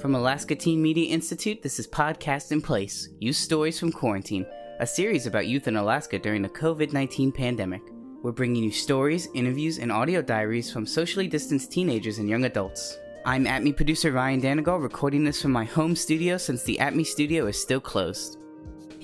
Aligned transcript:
From 0.00 0.14
Alaska 0.14 0.54
Teen 0.54 0.80
Media 0.80 1.12
Institute, 1.12 1.60
this 1.60 1.78
is 1.78 1.86
Podcast 1.86 2.52
in 2.52 2.62
Place 2.62 3.08
Youth 3.18 3.36
Stories 3.36 3.78
from 3.78 3.92
Quarantine, 3.92 4.46
a 4.80 4.86
series 4.86 5.26
about 5.26 5.48
youth 5.48 5.68
in 5.68 5.76
Alaska 5.76 6.18
during 6.18 6.40
the 6.40 6.48
COVID 6.48 6.92
19 6.92 7.32
pandemic. 7.32 7.82
We're 8.22 8.32
bringing 8.32 8.62
you 8.62 8.70
stories, 8.70 9.28
interviews, 9.34 9.78
and 9.78 9.92
audio 9.92 10.22
diaries 10.22 10.72
from 10.72 10.86
socially 10.86 11.26
distanced 11.26 11.72
teenagers 11.72 12.18
and 12.18 12.28
young 12.28 12.44
adults. 12.44 12.96
I'm 13.26 13.44
ATMI 13.44 13.76
producer 13.76 14.12
Ryan 14.12 14.40
Danigal, 14.40 14.82
recording 14.82 15.24
this 15.24 15.42
from 15.42 15.52
my 15.52 15.64
home 15.64 15.94
studio 15.94 16.38
since 16.38 16.62
the 16.62 16.78
ATMI 16.80 17.04
studio 17.04 17.46
is 17.46 17.60
still 17.60 17.80
closed. 17.80 18.37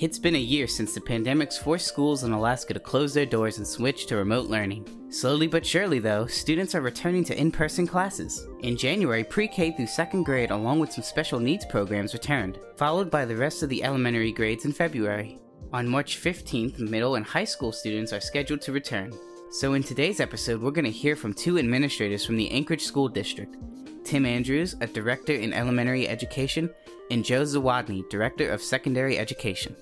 It's 0.04 0.18
been 0.18 0.34
a 0.34 0.38
year 0.38 0.66
since 0.66 0.92
the 0.92 1.00
pandemic's 1.00 1.56
forced 1.56 1.86
schools 1.86 2.24
in 2.24 2.32
Alaska 2.32 2.74
to 2.74 2.78
close 2.78 3.14
their 3.14 3.24
doors 3.24 3.56
and 3.56 3.66
switch 3.66 4.04
to 4.04 4.16
remote 4.16 4.50
learning. 4.50 4.86
Slowly 5.08 5.46
but 5.46 5.64
surely, 5.64 5.98
though, 5.98 6.26
students 6.26 6.74
are 6.74 6.82
returning 6.82 7.24
to 7.24 7.40
in 7.40 7.50
person 7.50 7.86
classes. 7.86 8.46
In 8.60 8.76
January, 8.76 9.24
pre 9.24 9.48
K 9.48 9.72
through 9.72 9.86
second 9.86 10.24
grade, 10.24 10.50
along 10.50 10.78
with 10.78 10.92
some 10.92 11.02
special 11.02 11.40
needs 11.40 11.64
programs, 11.64 12.12
returned, 12.12 12.58
followed 12.76 13.10
by 13.10 13.24
the 13.24 13.34
rest 13.34 13.62
of 13.62 13.70
the 13.70 13.82
elementary 13.82 14.30
grades 14.30 14.66
in 14.66 14.72
February. 14.72 15.38
On 15.72 15.88
March 15.88 16.20
15th, 16.20 16.78
middle 16.80 17.14
and 17.14 17.24
high 17.24 17.44
school 17.44 17.72
students 17.72 18.12
are 18.12 18.20
scheduled 18.20 18.60
to 18.60 18.72
return. 18.72 19.10
So, 19.52 19.72
in 19.72 19.82
today's 19.82 20.20
episode, 20.20 20.60
we're 20.60 20.70
going 20.70 20.84
to 20.84 20.90
hear 20.90 21.16
from 21.16 21.32
two 21.32 21.56
administrators 21.56 22.26
from 22.26 22.36
the 22.36 22.50
Anchorage 22.50 22.84
School 22.84 23.08
District 23.08 23.56
Tim 24.04 24.26
Andrews, 24.26 24.76
a 24.82 24.86
director 24.86 25.32
in 25.32 25.54
elementary 25.54 26.06
education, 26.06 26.68
and 27.10 27.24
Joe 27.24 27.44
Zawodny, 27.44 28.06
Director 28.10 28.50
of 28.50 28.60
Secondary 28.60 29.16
Education. 29.16 29.74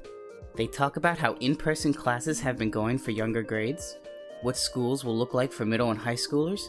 They 0.55 0.66
talk 0.66 0.97
about 0.97 1.16
how 1.16 1.34
in 1.34 1.56
person 1.56 1.95
classes 1.95 2.41
have 2.41 2.59
been 2.59 2.70
going 2.70 2.98
for 2.98 3.11
younger 3.11 3.42
grades, 3.42 3.98
what 4.42 4.56
schools 4.56 5.03
will 5.03 5.17
look 5.17 5.33
like 5.33 5.50
for 5.50 5.64
middle 5.64 5.91
and 5.91 5.98
high 5.98 6.14
schoolers, 6.14 6.69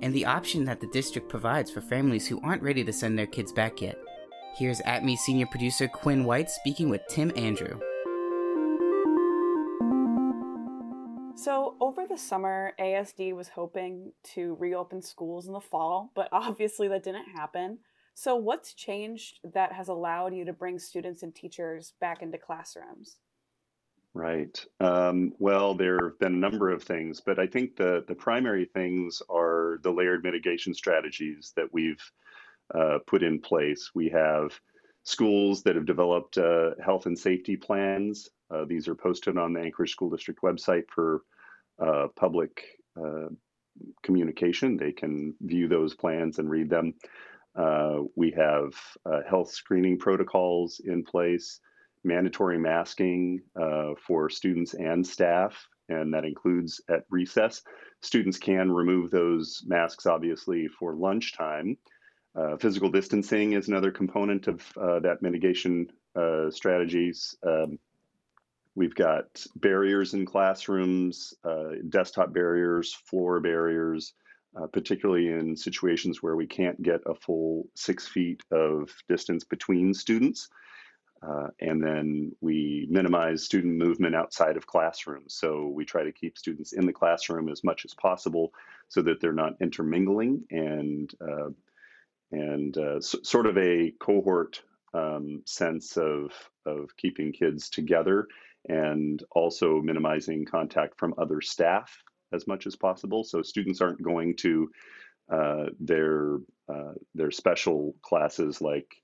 and 0.00 0.14
the 0.14 0.24
option 0.24 0.64
that 0.64 0.80
the 0.80 0.86
district 0.88 1.28
provides 1.28 1.70
for 1.70 1.82
families 1.82 2.26
who 2.26 2.40
aren't 2.42 2.62
ready 2.62 2.82
to 2.84 2.92
send 2.92 3.18
their 3.18 3.26
kids 3.26 3.52
back 3.52 3.82
yet. 3.82 3.98
Here's 4.56 4.80
ATMI 4.80 5.18
senior 5.18 5.46
producer 5.46 5.88
Quinn 5.88 6.24
White 6.24 6.50
speaking 6.50 6.88
with 6.88 7.02
Tim 7.08 7.30
Andrew. 7.36 7.78
So, 11.36 11.76
over 11.80 12.06
the 12.08 12.16
summer, 12.16 12.72
ASD 12.80 13.34
was 13.36 13.48
hoping 13.48 14.12
to 14.34 14.56
reopen 14.58 15.02
schools 15.02 15.46
in 15.46 15.52
the 15.52 15.60
fall, 15.60 16.10
but 16.14 16.28
obviously 16.32 16.88
that 16.88 17.04
didn't 17.04 17.28
happen. 17.36 17.78
So, 18.20 18.34
what's 18.34 18.74
changed 18.74 19.38
that 19.44 19.70
has 19.70 19.86
allowed 19.86 20.34
you 20.34 20.44
to 20.46 20.52
bring 20.52 20.80
students 20.80 21.22
and 21.22 21.32
teachers 21.32 21.92
back 22.00 22.20
into 22.20 22.36
classrooms? 22.36 23.18
Right. 24.12 24.60
Um, 24.80 25.34
well, 25.38 25.74
there 25.74 26.00
have 26.02 26.18
been 26.18 26.34
a 26.34 26.36
number 26.36 26.68
of 26.72 26.82
things, 26.82 27.20
but 27.20 27.38
I 27.38 27.46
think 27.46 27.76
the 27.76 28.04
the 28.08 28.16
primary 28.16 28.64
things 28.64 29.22
are 29.30 29.78
the 29.84 29.92
layered 29.92 30.24
mitigation 30.24 30.74
strategies 30.74 31.52
that 31.54 31.72
we've 31.72 32.02
uh, 32.74 32.98
put 33.06 33.22
in 33.22 33.40
place. 33.40 33.92
We 33.94 34.08
have 34.08 34.50
schools 35.04 35.62
that 35.62 35.76
have 35.76 35.86
developed 35.86 36.38
uh, 36.38 36.70
health 36.84 37.06
and 37.06 37.16
safety 37.16 37.56
plans. 37.56 38.30
Uh, 38.50 38.64
these 38.64 38.88
are 38.88 38.96
posted 38.96 39.38
on 39.38 39.52
the 39.52 39.60
Anchorage 39.60 39.92
School 39.92 40.10
District 40.10 40.42
website 40.42 40.90
for 40.92 41.22
uh, 41.78 42.08
public 42.16 42.64
uh, 43.00 43.28
communication. 44.02 44.76
They 44.76 44.90
can 44.90 45.36
view 45.40 45.68
those 45.68 45.94
plans 45.94 46.40
and 46.40 46.50
read 46.50 46.68
them. 46.68 46.94
Uh, 47.58 48.02
we 48.14 48.30
have 48.30 48.72
uh, 49.04 49.20
health 49.28 49.50
screening 49.50 49.98
protocols 49.98 50.80
in 50.84 51.02
place, 51.02 51.58
mandatory 52.04 52.56
masking 52.56 53.40
uh, 53.60 53.90
for 54.06 54.30
students 54.30 54.74
and 54.74 55.04
staff, 55.04 55.66
and 55.88 56.14
that 56.14 56.24
includes 56.24 56.80
at 56.88 57.04
recess. 57.10 57.62
Students 58.00 58.38
can 58.38 58.70
remove 58.70 59.10
those 59.10 59.64
masks, 59.66 60.06
obviously, 60.06 60.68
for 60.68 60.94
lunchtime. 60.94 61.76
Uh, 62.36 62.56
physical 62.58 62.90
distancing 62.90 63.54
is 63.54 63.66
another 63.66 63.90
component 63.90 64.46
of 64.46 64.62
uh, 64.80 65.00
that 65.00 65.20
mitigation 65.20 65.90
uh, 66.14 66.48
strategies. 66.50 67.34
Um, 67.44 67.80
we've 68.76 68.94
got 68.94 69.44
barriers 69.56 70.14
in 70.14 70.24
classrooms, 70.24 71.34
desktop 71.88 72.32
barriers, 72.32 72.94
floor 72.94 73.40
barriers, 73.40 74.14
uh, 74.56 74.66
particularly 74.66 75.28
in 75.28 75.56
situations 75.56 76.22
where 76.22 76.36
we 76.36 76.46
can't 76.46 76.80
get 76.82 77.00
a 77.06 77.14
full 77.14 77.68
six 77.74 78.06
feet 78.06 78.42
of 78.50 78.90
distance 79.08 79.44
between 79.44 79.94
students. 79.94 80.48
Uh, 81.20 81.48
and 81.60 81.82
then 81.82 82.30
we 82.40 82.86
minimize 82.88 83.44
student 83.44 83.76
movement 83.76 84.14
outside 84.14 84.56
of 84.56 84.68
classrooms. 84.68 85.34
So 85.34 85.66
we 85.66 85.84
try 85.84 86.04
to 86.04 86.12
keep 86.12 86.38
students 86.38 86.72
in 86.72 86.86
the 86.86 86.92
classroom 86.92 87.48
as 87.48 87.64
much 87.64 87.84
as 87.84 87.92
possible 87.94 88.52
so 88.86 89.02
that 89.02 89.20
they're 89.20 89.32
not 89.32 89.54
intermingling 89.60 90.44
and 90.50 91.12
uh, 91.20 91.50
and 92.30 92.76
uh, 92.76 93.00
sort 93.00 93.46
of 93.46 93.56
a 93.58 93.92
cohort 93.98 94.62
um, 94.94 95.42
sense 95.44 95.96
of 95.96 96.32
of 96.66 96.96
keeping 96.96 97.32
kids 97.32 97.68
together 97.68 98.28
and 98.68 99.24
also 99.32 99.80
minimizing 99.80 100.44
contact 100.44 100.98
from 100.98 101.14
other 101.18 101.40
staff 101.40 102.02
as 102.32 102.46
much 102.46 102.66
as 102.66 102.76
possible. 102.76 103.24
So 103.24 103.42
students 103.42 103.80
aren't 103.80 104.02
going 104.02 104.36
to 104.38 104.70
uh, 105.30 105.66
their 105.80 106.38
uh, 106.72 106.92
their 107.14 107.30
special 107.30 107.94
classes 108.02 108.60
like 108.60 108.94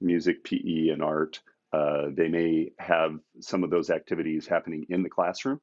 music, 0.00 0.44
PE, 0.44 0.88
and 0.88 1.02
art. 1.02 1.40
Uh, 1.72 2.06
they 2.12 2.28
may 2.28 2.70
have 2.78 3.18
some 3.40 3.64
of 3.64 3.70
those 3.70 3.90
activities 3.90 4.46
happening 4.46 4.86
in 4.90 5.02
the 5.02 5.10
classroom, 5.10 5.60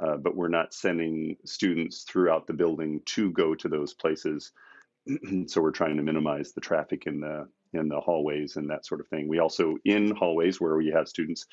uh, 0.00 0.16
but 0.16 0.36
we're 0.36 0.48
not 0.48 0.72
sending 0.72 1.36
students 1.44 2.04
throughout 2.04 2.46
the 2.46 2.52
building 2.52 3.00
to 3.06 3.32
go 3.32 3.54
to 3.54 3.68
those 3.68 3.94
places. 3.94 4.52
so 5.46 5.60
we're 5.60 5.70
trying 5.70 5.96
to 5.96 6.02
minimize 6.02 6.52
the 6.52 6.60
traffic 6.60 7.06
in 7.06 7.20
the 7.20 7.48
in 7.74 7.88
the 7.88 8.00
hallways 8.00 8.56
and 8.56 8.70
that 8.70 8.86
sort 8.86 9.00
of 9.00 9.08
thing. 9.08 9.28
We 9.28 9.40
also 9.40 9.76
in 9.84 10.14
hallways 10.14 10.60
where 10.60 10.76
we 10.76 10.88
have 10.88 11.08
students 11.08 11.46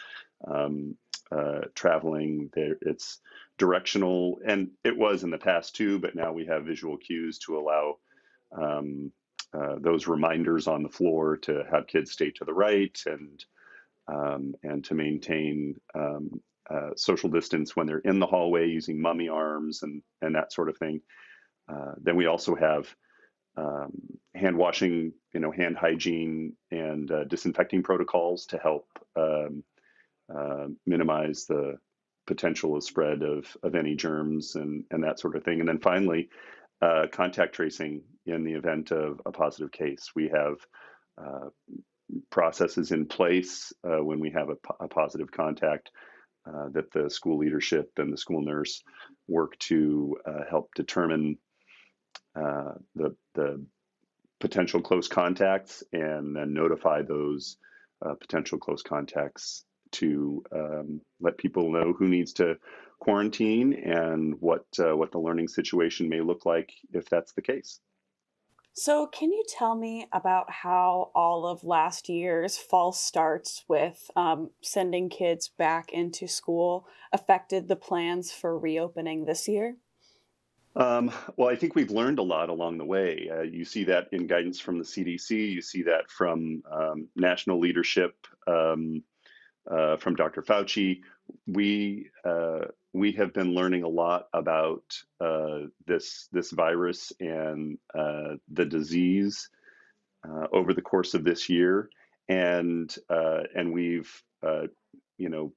um, 0.47 0.95
uh, 1.31 1.61
traveling. 1.73 2.49
There, 2.53 2.77
it's 2.81 3.19
directional, 3.57 4.39
and 4.45 4.71
it 4.83 4.97
was 4.97 5.23
in 5.23 5.29
the 5.29 5.37
past 5.37 5.75
too, 5.75 5.99
but 5.99 6.15
now 6.15 6.31
we 6.33 6.45
have 6.45 6.65
visual 6.65 6.97
cues 6.97 7.39
to 7.39 7.57
allow 7.57 7.97
um, 8.57 9.11
uh, 9.53 9.75
those 9.79 10.07
reminders 10.07 10.67
on 10.67 10.83
the 10.83 10.89
floor 10.89 11.37
to 11.37 11.63
have 11.71 11.87
kids 11.87 12.11
stay 12.11 12.31
to 12.31 12.45
the 12.45 12.53
right 12.53 12.97
and 13.05 13.45
um, 14.07 14.53
and 14.63 14.83
to 14.85 14.93
maintain 14.93 15.75
um, 15.95 16.41
uh, 16.69 16.89
social 16.95 17.29
distance 17.29 17.75
when 17.75 17.87
they're 17.87 17.99
in 17.99 18.19
the 18.19 18.25
hallway 18.25 18.67
using 18.67 19.01
mummy 19.01 19.29
arms 19.29 19.83
and 19.83 20.01
and 20.21 20.35
that 20.35 20.51
sort 20.51 20.69
of 20.69 20.77
thing. 20.77 21.01
Uh, 21.67 21.93
then 22.01 22.15
we 22.15 22.27
also 22.27 22.55
have 22.55 22.93
um, 23.57 23.91
hand 24.35 24.57
washing, 24.57 25.13
you 25.33 25.39
know, 25.39 25.51
hand 25.51 25.77
hygiene 25.77 26.53
and 26.71 27.09
uh, 27.11 27.23
disinfecting 27.23 27.83
protocols 27.83 28.45
to 28.47 28.57
help 28.57 28.87
um, 29.15 29.63
uh, 30.33 30.67
minimize 30.85 31.45
the 31.45 31.77
potential 32.25 32.75
of 32.75 32.83
spread 32.83 33.21
of, 33.21 33.45
of 33.63 33.75
any 33.75 33.95
germs 33.95 34.55
and, 34.55 34.83
and 34.91 35.03
that 35.03 35.19
sort 35.19 35.35
of 35.35 35.43
thing. 35.43 35.59
And 35.59 35.69
then 35.69 35.79
finally, 35.79 36.29
uh, 36.81 37.07
contact 37.11 37.55
tracing 37.55 38.01
in 38.25 38.43
the 38.43 38.53
event 38.53 38.91
of 38.91 39.21
a 39.25 39.31
positive 39.31 39.71
case. 39.71 40.11
We 40.15 40.29
have 40.29 40.55
uh, 41.17 41.49
processes 42.29 42.91
in 42.91 43.05
place 43.05 43.73
uh, 43.83 44.03
when 44.03 44.19
we 44.19 44.31
have 44.31 44.49
a, 44.49 44.57
a 44.83 44.87
positive 44.87 45.31
contact 45.31 45.91
uh, 46.47 46.69
that 46.73 46.91
the 46.91 47.09
school 47.09 47.37
leadership 47.37 47.91
and 47.97 48.11
the 48.11 48.17
school 48.17 48.41
nurse 48.41 48.83
work 49.27 49.57
to 49.57 50.17
uh, 50.25 50.43
help 50.49 50.69
determine 50.75 51.37
uh, 52.35 52.73
the, 52.95 53.15
the 53.33 53.65
potential 54.39 54.81
close 54.81 55.07
contacts 55.07 55.83
and 55.93 56.35
then 56.35 56.53
notify 56.53 57.01
those 57.01 57.57
potential 58.19 58.59
close 58.59 58.83
contacts 58.83 59.65
to 59.99 60.43
um, 60.51 61.01
let 61.19 61.37
people 61.37 61.71
know 61.71 61.93
who 61.93 62.07
needs 62.07 62.33
to 62.33 62.57
quarantine 62.99 63.73
and 63.73 64.35
what 64.39 64.65
uh, 64.79 64.95
what 64.95 65.11
the 65.11 65.19
learning 65.19 65.47
situation 65.47 66.09
may 66.09 66.21
look 66.21 66.45
like 66.45 66.71
if 66.93 67.09
that's 67.09 67.33
the 67.33 67.41
case. 67.41 67.79
So, 68.77 69.07
can 69.07 69.31
you 69.31 69.43
tell 69.47 69.73
me 69.73 70.05
about 70.11 70.51
how 70.51 71.11
all 71.15 71.47
of 71.47 71.63
last 71.63 72.09
year's 72.09 72.57
false 72.57 73.01
starts 73.01 73.63
with 73.69 74.11
um, 74.17 74.49
sending 74.61 75.07
kids 75.07 75.47
back 75.47 75.93
into 75.93 76.27
school 76.27 76.85
affected 77.13 77.69
the 77.69 77.77
plans 77.77 78.33
for 78.33 78.59
reopening 78.59 79.23
this 79.23 79.47
year? 79.47 79.77
Um, 80.75 81.09
well, 81.37 81.47
I 81.47 81.55
think 81.55 81.73
we've 81.73 81.89
learned 81.89 82.19
a 82.19 82.23
lot 82.23 82.49
along 82.49 82.77
the 82.77 82.83
way. 82.83 83.29
Uh, 83.31 83.43
you 83.43 83.63
see 83.63 83.85
that 83.85 84.09
in 84.11 84.27
guidance 84.27 84.59
from 84.59 84.77
the 84.77 84.83
CDC, 84.83 85.29
you 85.53 85.61
see 85.61 85.83
that 85.83 86.09
from 86.09 86.61
um, 86.69 87.07
national 87.15 87.61
leadership. 87.61 88.27
Um, 88.45 89.03
uh, 89.69 89.97
from 89.97 90.15
Dr. 90.15 90.41
Fauci, 90.41 91.01
we 91.47 92.09
uh, 92.23 92.65
we 92.93 93.11
have 93.13 93.33
been 93.33 93.53
learning 93.53 93.83
a 93.83 93.87
lot 93.87 94.27
about 94.33 94.83
uh, 95.19 95.61
this 95.85 96.27
this 96.31 96.51
virus 96.51 97.11
and 97.19 97.77
uh, 97.97 98.35
the 98.51 98.65
disease 98.65 99.49
uh, 100.27 100.47
over 100.51 100.73
the 100.73 100.81
course 100.81 101.13
of 101.13 101.23
this 101.23 101.49
year, 101.49 101.89
and 102.29 102.95
and 103.09 103.73
we've 103.73 104.21
you 105.17 105.29
know, 105.29 105.53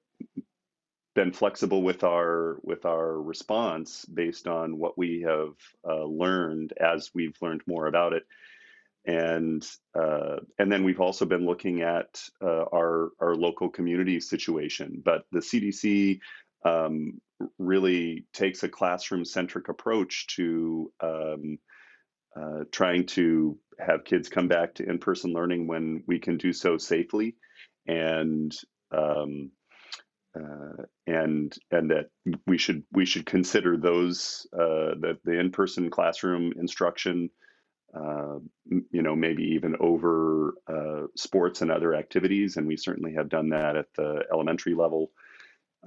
been 1.15 1.33
flexible 1.33 1.83
with 1.83 2.05
our 2.05 2.59
with 2.63 2.87
our 2.87 3.21
response 3.21 4.05
based 4.07 4.47
on 4.47 4.79
what 4.79 4.97
we 4.97 5.23
have 5.23 5.55
learned 6.07 6.73
as 6.81 7.11
we've 7.15 7.37
learned 7.43 7.63
more 7.67 7.87
about 7.87 8.13
it 8.13 8.23
and 9.05 9.67
uh, 9.99 10.37
and 10.59 10.71
then 10.71 10.85
we've 10.85 11.01
also 11.01 11.25
been 11.25 11.47
looking 11.47 11.83
at 11.83 12.21
uh, 12.43 12.65
our 12.73 13.11
our 13.21 13.35
local 13.35 13.69
community 13.69 14.21
situation. 14.21 15.03
But 15.05 15.25
the 15.33 15.41
CDC 15.41 16.21
um, 16.65 17.21
really 17.59 18.27
takes 18.33 18.63
a 18.63 18.69
classroom 18.69 19.25
centric 19.25 19.69
approach 19.69 20.27
to 20.37 20.93
um, 21.01 21.59
uh, 22.37 22.65
trying 22.71 23.07
to 23.07 23.59
have 23.79 24.05
kids 24.05 24.29
come 24.29 24.49
back 24.49 24.75
to 24.75 24.89
in 24.89 24.99
person 24.99 25.33
learning 25.33 25.67
when 25.67 26.03
we 26.07 26.19
can 26.19 26.37
do 26.37 26.53
so 26.53 26.77
safely, 26.77 27.37
and 27.87 28.55
um, 28.93 29.51
uh, 30.37 30.83
and 31.07 31.57
and 31.71 31.91
that 31.91 32.11
we 32.47 32.59
should 32.59 32.83
we 32.93 33.07
should 33.07 33.27
consider 33.27 33.77
those 33.77 34.47
uh, 34.53 34.95
that 35.01 35.19
the 35.25 35.39
in 35.39 35.51
person 35.51 35.91
classroom 35.91 36.53
instruction 36.59 37.31
uh, 37.95 38.39
you 38.91 39.03
know, 39.03 39.17
maybe 39.17 39.43
even 39.43 39.77
over 39.81 40.55
uh, 40.67 41.07
sports 41.17 41.63
and 41.63 41.71
other 41.71 41.95
activities. 41.95 42.57
And 42.57 42.67
we 42.67 42.77
certainly 42.77 43.15
have 43.15 43.29
done 43.29 43.51
that 43.51 43.77
at 43.77 43.87
the 43.95 44.25
elementary 44.33 44.75
level, 44.75 45.11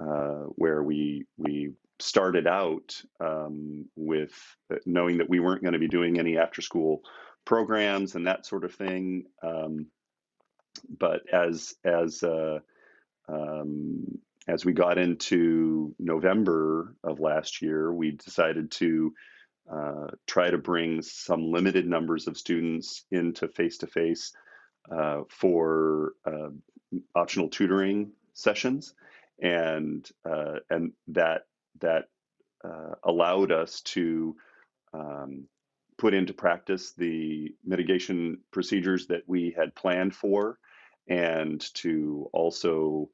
uh, 0.00 0.44
where 0.56 0.82
we 0.82 1.26
we 1.36 1.72
started 2.00 2.46
out 2.46 3.00
um, 3.20 3.88
with 3.94 4.32
knowing 4.86 5.18
that 5.18 5.28
we 5.28 5.38
weren't 5.38 5.62
going 5.62 5.74
to 5.74 5.78
be 5.78 5.88
doing 5.88 6.18
any 6.18 6.36
after-school 6.36 7.02
programs 7.44 8.14
and 8.16 8.26
that 8.26 8.44
sort 8.44 8.64
of 8.64 8.74
thing. 8.74 9.24
Um, 9.42 9.86
but 10.98 11.20
as 11.32 11.74
as 11.84 12.22
uh, 12.22 12.58
um, 13.28 14.18
as 14.48 14.64
we 14.64 14.72
got 14.72 14.98
into 14.98 15.94
November 15.98 16.96
of 17.04 17.20
last 17.20 17.62
year, 17.62 17.92
we 17.92 18.10
decided 18.12 18.72
to 18.72 19.14
uh, 19.70 20.08
try 20.26 20.50
to 20.50 20.58
bring 20.58 21.02
some 21.02 21.50
limited 21.50 21.86
numbers 21.86 22.26
of 22.26 22.36
students 22.36 23.04
into 23.10 23.48
face 23.48 23.78
to 23.78 23.86
face 23.86 24.32
for 25.28 26.12
uh, 26.26 26.48
optional 27.14 27.48
tutoring 27.48 28.12
sessions, 28.34 28.94
and 29.40 30.08
uh, 30.24 30.56
and 30.70 30.92
that 31.08 31.42
that 31.80 32.04
uh, 32.64 32.94
allowed 33.04 33.52
us 33.52 33.80
to 33.82 34.36
um, 34.92 35.46
put 35.98 36.14
into 36.14 36.34
practice 36.34 36.92
the 36.96 37.54
mitigation 37.64 38.38
procedures 38.50 39.06
that 39.06 39.22
we 39.26 39.54
had 39.56 39.74
planned 39.74 40.14
for, 40.14 40.58
and 41.08 41.60
to 41.74 42.28
also 42.32 43.08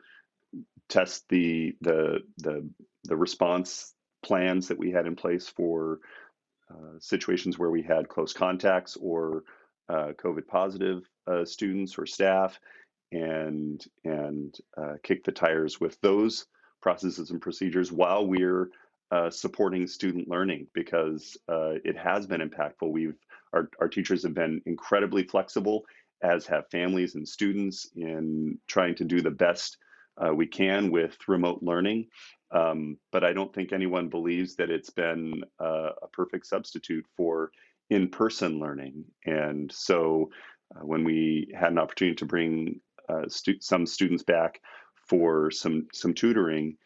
test 0.88 1.28
the 1.28 1.76
the 1.80 2.20
the 2.38 2.68
the 3.04 3.16
response 3.16 3.94
plans 4.22 4.68
that 4.68 4.78
we 4.78 4.90
had 4.90 5.06
in 5.06 5.14
place 5.14 5.48
for 5.48 6.00
situations 6.98 7.58
where 7.58 7.70
we 7.70 7.82
had 7.82 8.08
close 8.08 8.32
contacts 8.32 8.96
or 9.00 9.44
uh, 9.88 10.12
COVID 10.22 10.46
positive 10.46 11.08
uh, 11.26 11.44
students 11.44 11.98
or 11.98 12.04
staff, 12.04 12.60
and 13.10 13.84
and 14.04 14.54
uh, 14.76 14.94
kick 15.02 15.24
the 15.24 15.32
tires 15.32 15.80
with 15.80 15.98
those 16.02 16.46
processes 16.82 17.30
and 17.30 17.40
procedures 17.40 17.90
while 17.90 18.26
we're 18.26 18.68
uh, 19.10 19.30
supporting 19.30 19.86
student 19.86 20.28
learning 20.28 20.66
because 20.74 21.38
it 21.48 21.96
has 21.96 22.26
been 22.26 22.42
impactful. 22.42 22.90
We've 22.90 23.16
our, 23.54 23.70
our 23.80 23.88
teachers 23.88 24.22
have 24.24 24.34
been 24.34 24.60
incredibly 24.66 25.22
flexible, 25.22 25.86
as 26.22 26.46
have 26.46 26.68
families 26.68 27.14
and 27.14 27.26
students 27.26 27.88
in 27.96 28.58
trying 28.66 28.94
to 28.96 29.04
do 29.04 29.22
the 29.22 29.30
best 29.30 29.78
we 30.34 30.46
can 30.46 30.90
with 30.90 31.16
remote 31.28 31.62
learning. 31.62 32.08
Um, 32.50 32.98
but 33.12 33.24
I 33.24 33.32
don't 33.32 33.52
think 33.52 33.72
anyone 33.72 34.08
believes 34.08 34.56
that 34.56 34.70
it's 34.70 34.90
been 34.90 35.44
a 35.58 36.08
perfect 36.12 36.46
substitute 36.46 37.06
for 37.16 37.50
in 37.90 38.08
person 38.08 38.58
learning. 38.58 39.04
And 39.26 39.70
so 39.72 40.30
uh, 40.74 40.84
when 40.84 41.04
we 41.04 41.52
had 41.58 41.72
an 41.72 41.78
opportunity 41.78 42.16
to 42.16 42.26
bring 42.26 42.80
uh, 43.08 43.28
stu- 43.28 43.60
some 43.60 43.86
students 43.86 44.22
back 44.22 44.60
for 44.94 45.50
some, 45.50 45.88
some 45.92 46.14
tutoring, 46.14 46.76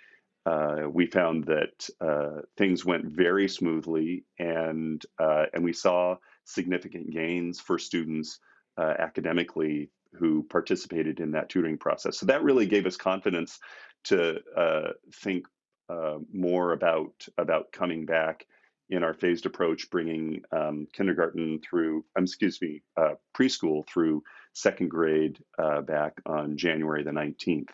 uh, 0.46 0.82
we 0.90 1.06
found 1.06 1.44
that 1.44 1.88
uh, 2.00 2.42
things 2.56 2.84
went 2.84 3.04
very 3.04 3.48
smoothly 3.48 4.24
and, 4.38 5.04
uh, 5.18 5.46
and 5.54 5.62
we 5.62 5.72
saw 5.72 6.16
significant 6.44 7.10
gains 7.10 7.60
for 7.60 7.78
students 7.78 8.38
academically 8.78 9.90
who 10.14 10.42
participated 10.44 11.20
in 11.20 11.30
that 11.30 11.48
tutoring 11.48 11.78
process. 11.78 12.18
So 12.18 12.26
that 12.26 12.42
really 12.42 12.66
gave 12.66 12.86
us 12.86 12.96
confidence 12.96 13.58
to 14.04 14.40
uh, 14.56 14.92
think 15.14 15.46
uh, 15.88 16.18
more 16.32 16.72
about 16.72 17.26
about 17.38 17.72
coming 17.72 18.06
back 18.06 18.46
in 18.90 19.02
our 19.02 19.14
phased 19.14 19.46
approach, 19.46 19.90
bringing 19.90 20.42
um, 20.52 20.86
kindergarten 20.92 21.60
through, 21.60 22.04
um, 22.16 22.24
excuse 22.24 22.60
me, 22.60 22.82
uh, 22.96 23.14
preschool 23.34 23.86
through 23.88 24.22
second 24.52 24.90
grade 24.90 25.38
uh, 25.58 25.80
back 25.80 26.20
on 26.26 26.58
January 26.58 27.02
the 27.02 27.10
19th. 27.10 27.70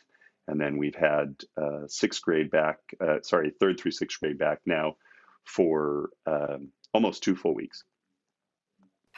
And 0.46 0.60
then 0.60 0.78
we've 0.78 0.94
had 0.94 1.34
uh, 1.60 1.88
sixth 1.88 2.22
grade 2.22 2.50
back, 2.50 2.78
uh, 3.00 3.18
sorry, 3.22 3.50
third 3.50 3.80
through 3.80 3.90
sixth 3.90 4.20
grade 4.20 4.38
back 4.38 4.60
now 4.64 4.96
for 5.44 6.10
um, 6.26 6.68
almost 6.94 7.22
two 7.22 7.34
full 7.34 7.54
weeks. 7.54 7.82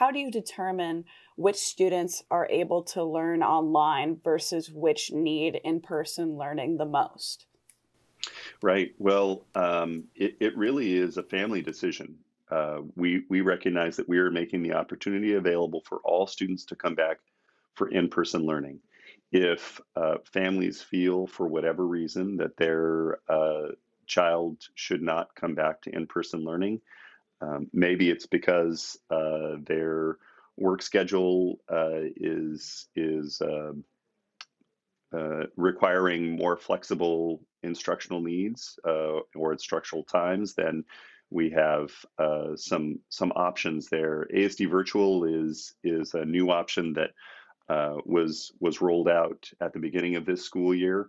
How 0.01 0.09
do 0.09 0.17
you 0.17 0.31
determine 0.31 1.05
which 1.35 1.57
students 1.57 2.23
are 2.31 2.47
able 2.49 2.81
to 2.85 3.03
learn 3.03 3.43
online 3.43 4.19
versus 4.23 4.71
which 4.71 5.11
need 5.11 5.61
in 5.63 5.79
person 5.79 6.39
learning 6.39 6.77
the 6.77 6.85
most? 6.85 7.45
Right. 8.63 8.95
Well, 8.97 9.45
um, 9.53 10.05
it, 10.15 10.37
it 10.39 10.57
really 10.57 10.95
is 10.97 11.17
a 11.17 11.23
family 11.23 11.61
decision. 11.61 12.17
Uh, 12.49 12.79
we, 12.95 13.25
we 13.29 13.41
recognize 13.41 13.95
that 13.97 14.09
we 14.09 14.17
are 14.17 14.31
making 14.31 14.63
the 14.63 14.73
opportunity 14.73 15.35
available 15.35 15.83
for 15.87 15.99
all 15.99 16.25
students 16.25 16.65
to 16.65 16.75
come 16.75 16.95
back 16.95 17.19
for 17.75 17.87
in 17.89 18.09
person 18.09 18.43
learning. 18.43 18.79
If 19.31 19.79
uh, 19.95 20.15
families 20.23 20.81
feel, 20.81 21.27
for 21.27 21.45
whatever 21.45 21.85
reason, 21.85 22.37
that 22.37 22.57
their 22.57 23.19
uh, 23.29 23.73
child 24.07 24.63
should 24.73 25.03
not 25.03 25.35
come 25.35 25.53
back 25.53 25.79
to 25.83 25.95
in 25.95 26.07
person 26.07 26.43
learning, 26.43 26.81
um, 27.41 27.67
maybe 27.73 28.09
it's 28.09 28.27
because 28.27 28.97
uh, 29.09 29.55
their 29.65 30.17
work 30.57 30.81
schedule 30.81 31.59
uh, 31.71 32.01
is 32.15 32.87
is 32.95 33.41
um, 33.41 33.83
uh, 35.13 35.45
requiring 35.55 36.35
more 36.37 36.55
flexible 36.55 37.41
instructional 37.63 38.21
needs 38.21 38.79
uh, 38.87 39.19
or 39.35 39.51
instructional 39.51 40.03
times, 40.03 40.53
then 40.53 40.83
we 41.29 41.49
have 41.49 41.91
uh, 42.17 42.55
some 42.55 42.99
some 43.09 43.31
options 43.35 43.89
there. 43.89 44.27
ASD 44.33 44.69
Virtual 44.69 45.25
is 45.25 45.73
is 45.83 46.13
a 46.13 46.25
new 46.25 46.51
option 46.51 46.93
that 46.93 47.11
uh, 47.69 47.97
was 48.05 48.51
was 48.59 48.81
rolled 48.81 49.09
out 49.09 49.49
at 49.59 49.73
the 49.73 49.79
beginning 49.79 50.15
of 50.15 50.25
this 50.25 50.43
school 50.43 50.75
year, 50.75 51.07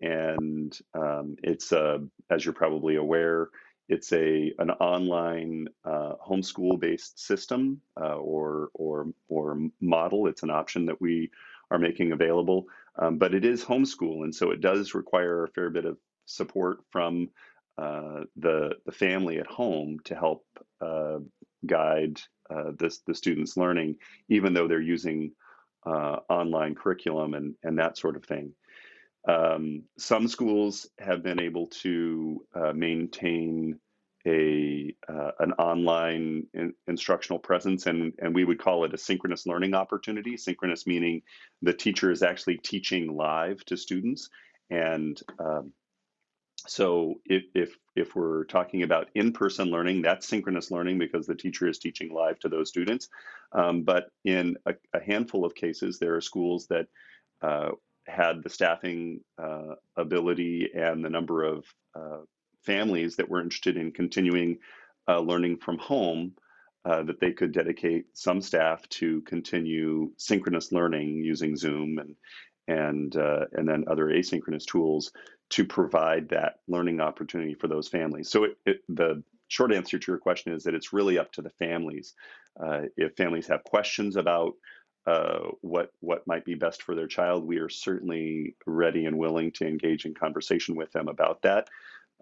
and 0.00 0.76
um, 0.94 1.36
it's 1.42 1.72
as 1.72 2.44
you're 2.44 2.54
probably 2.54 2.96
aware, 2.96 3.50
it's 3.88 4.12
a 4.12 4.52
an 4.58 4.70
online 4.70 5.68
uh, 5.84 6.14
homeschool 6.26 6.80
based 6.80 7.18
system 7.24 7.80
uh, 8.00 8.16
or 8.16 8.70
or 8.74 9.08
or 9.28 9.58
model. 9.80 10.26
It's 10.26 10.42
an 10.42 10.50
option 10.50 10.86
that 10.86 11.00
we 11.00 11.30
are 11.70 11.78
making 11.78 12.12
available, 12.12 12.66
um, 12.98 13.18
but 13.18 13.34
it 13.34 13.44
is 13.44 13.64
homeschool, 13.64 14.24
and 14.24 14.34
so 14.34 14.50
it 14.50 14.60
does 14.60 14.94
require 14.94 15.44
a 15.44 15.48
fair 15.48 15.70
bit 15.70 15.84
of 15.84 15.98
support 16.26 16.78
from 16.90 17.28
uh, 17.76 18.20
the 18.36 18.72
the 18.86 18.92
family 18.92 19.38
at 19.38 19.46
home 19.46 19.98
to 20.04 20.14
help 20.14 20.44
uh, 20.80 21.18
guide 21.66 22.20
uh, 22.50 22.72
the 22.78 22.96
the 23.06 23.14
students' 23.14 23.56
learning, 23.56 23.96
even 24.28 24.54
though 24.54 24.68
they're 24.68 24.80
using 24.80 25.32
uh, 25.86 26.18
online 26.30 26.74
curriculum 26.74 27.34
and 27.34 27.54
and 27.62 27.78
that 27.78 27.98
sort 27.98 28.16
of 28.16 28.24
thing. 28.24 28.52
Um, 29.26 29.84
some 29.98 30.28
schools 30.28 30.86
have 30.98 31.22
been 31.22 31.40
able 31.40 31.66
to 31.82 32.44
uh, 32.54 32.72
maintain 32.72 33.78
a 34.26 34.94
uh, 35.08 35.32
an 35.40 35.52
online 35.52 36.46
in, 36.54 36.72
instructional 36.88 37.38
presence, 37.38 37.86
and 37.86 38.12
and 38.18 38.34
we 38.34 38.44
would 38.44 38.58
call 38.58 38.84
it 38.84 38.94
a 38.94 38.98
synchronous 38.98 39.46
learning 39.46 39.74
opportunity. 39.74 40.36
Synchronous 40.36 40.86
meaning 40.86 41.22
the 41.62 41.72
teacher 41.72 42.10
is 42.10 42.22
actually 42.22 42.58
teaching 42.58 43.16
live 43.16 43.64
to 43.66 43.76
students, 43.76 44.30
and 44.70 45.20
um, 45.38 45.72
so 46.66 47.20
if, 47.26 47.44
if 47.54 47.76
if 47.96 48.16
we're 48.16 48.44
talking 48.44 48.82
about 48.82 49.08
in-person 49.14 49.70
learning, 49.70 50.02
that's 50.02 50.26
synchronous 50.26 50.70
learning 50.70 50.98
because 50.98 51.26
the 51.26 51.34
teacher 51.34 51.68
is 51.68 51.78
teaching 51.78 52.12
live 52.12 52.38
to 52.40 52.48
those 52.48 52.68
students. 52.68 53.08
Um, 53.52 53.82
but 53.82 54.06
in 54.24 54.56
a, 54.66 54.74
a, 54.94 55.00
handful 55.00 55.44
of 55.44 55.54
cases, 55.54 55.98
there 55.98 56.16
are 56.16 56.20
schools 56.20 56.66
that 56.68 56.86
uh, 57.40 57.70
had 58.06 58.42
the 58.42 58.50
staffing 58.50 59.20
uh, 59.38 59.74
ability 59.96 60.70
and 60.74 61.04
the 61.04 61.10
number 61.10 61.44
of 61.44 61.64
uh, 61.94 62.18
families 62.62 63.16
that 63.16 63.28
were 63.28 63.40
interested 63.40 63.76
in 63.76 63.92
continuing 63.92 64.58
uh, 65.08 65.20
learning 65.20 65.58
from 65.58 65.78
home 65.78 66.32
uh, 66.84 67.02
that 67.02 67.20
they 67.20 67.32
could 67.32 67.52
dedicate 67.52 68.06
some 68.12 68.40
staff 68.40 68.86
to 68.88 69.22
continue 69.22 70.10
synchronous 70.16 70.72
learning 70.72 71.22
using 71.24 71.56
Zoom 71.56 71.98
and 71.98 72.14
and 72.66 73.16
uh, 73.16 73.44
and 73.52 73.68
then 73.68 73.84
other 73.88 74.06
asynchronous 74.06 74.64
tools 74.64 75.12
to 75.50 75.64
provide 75.64 76.28
that 76.30 76.54
learning 76.66 77.00
opportunity 77.00 77.54
for 77.54 77.68
those 77.68 77.88
families. 77.88 78.30
So 78.30 78.44
it, 78.44 78.56
it, 78.64 78.76
the 78.88 79.22
short 79.48 79.72
answer 79.72 79.98
to 79.98 80.12
your 80.12 80.18
question 80.18 80.52
is 80.52 80.64
that 80.64 80.74
it's 80.74 80.92
really 80.92 81.18
up 81.18 81.32
to 81.32 81.42
the 81.42 81.50
families. 81.50 82.14
Uh, 82.58 82.82
if 82.96 83.14
families 83.16 83.46
have 83.48 83.62
questions 83.64 84.16
about 84.16 84.54
uh, 85.06 85.50
what 85.60 85.92
what 86.00 86.26
might 86.26 86.44
be 86.44 86.54
best 86.54 86.82
for 86.82 86.94
their 86.94 87.06
child, 87.06 87.46
we 87.46 87.58
are 87.58 87.68
certainly 87.68 88.56
ready 88.66 89.06
and 89.06 89.18
willing 89.18 89.52
to 89.52 89.66
engage 89.66 90.06
in 90.06 90.14
conversation 90.14 90.76
with 90.76 90.92
them 90.92 91.08
about 91.08 91.42
that. 91.42 91.68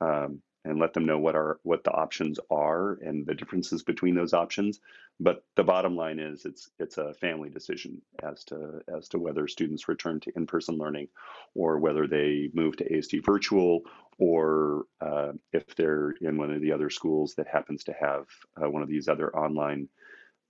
Um, 0.01 0.43
and 0.65 0.79
let 0.79 0.95
them 0.95 1.05
know 1.05 1.19
what 1.19 1.35
our 1.35 1.59
what 1.63 1.85
the 1.85 1.91
options 1.91 2.39
are 2.51 2.93
and 3.03 3.27
the 3.27 3.35
differences 3.35 3.83
between 3.83 4.15
those 4.15 4.33
options. 4.33 4.81
But 5.19 5.45
the 5.57 5.65
bottom 5.65 5.97
line 5.97 6.19
is 6.19 6.45
it's 6.45 6.71
it's 6.79 6.99
a 6.99 7.15
family 7.15 7.51
decision 7.51 8.01
as 8.23 8.45
to 8.45 8.81
as 8.95 9.09
to 9.09 9.19
whether 9.19 9.49
students 9.49 9.89
return 9.89 10.21
to 10.21 10.33
in-person 10.37 10.79
learning 10.79 11.09
or 11.55 11.79
whether 11.79 12.07
they 12.07 12.51
move 12.55 12.77
to 12.77 12.89
ASD 12.89 13.25
virtual 13.25 13.83
or 14.19 14.85
uh, 15.01 15.33
if 15.53 15.75
they're 15.75 16.15
in 16.21 16.37
one 16.37 16.53
of 16.53 16.61
the 16.61 16.73
other 16.73 16.91
schools 16.91 17.35
that 17.35 17.49
happens 17.49 17.85
to 17.85 17.95
have 17.99 18.27
uh, 18.63 18.71
one 18.71 18.83
of 18.83 18.89
these 18.89 19.09
other 19.09 19.35
online 19.37 19.89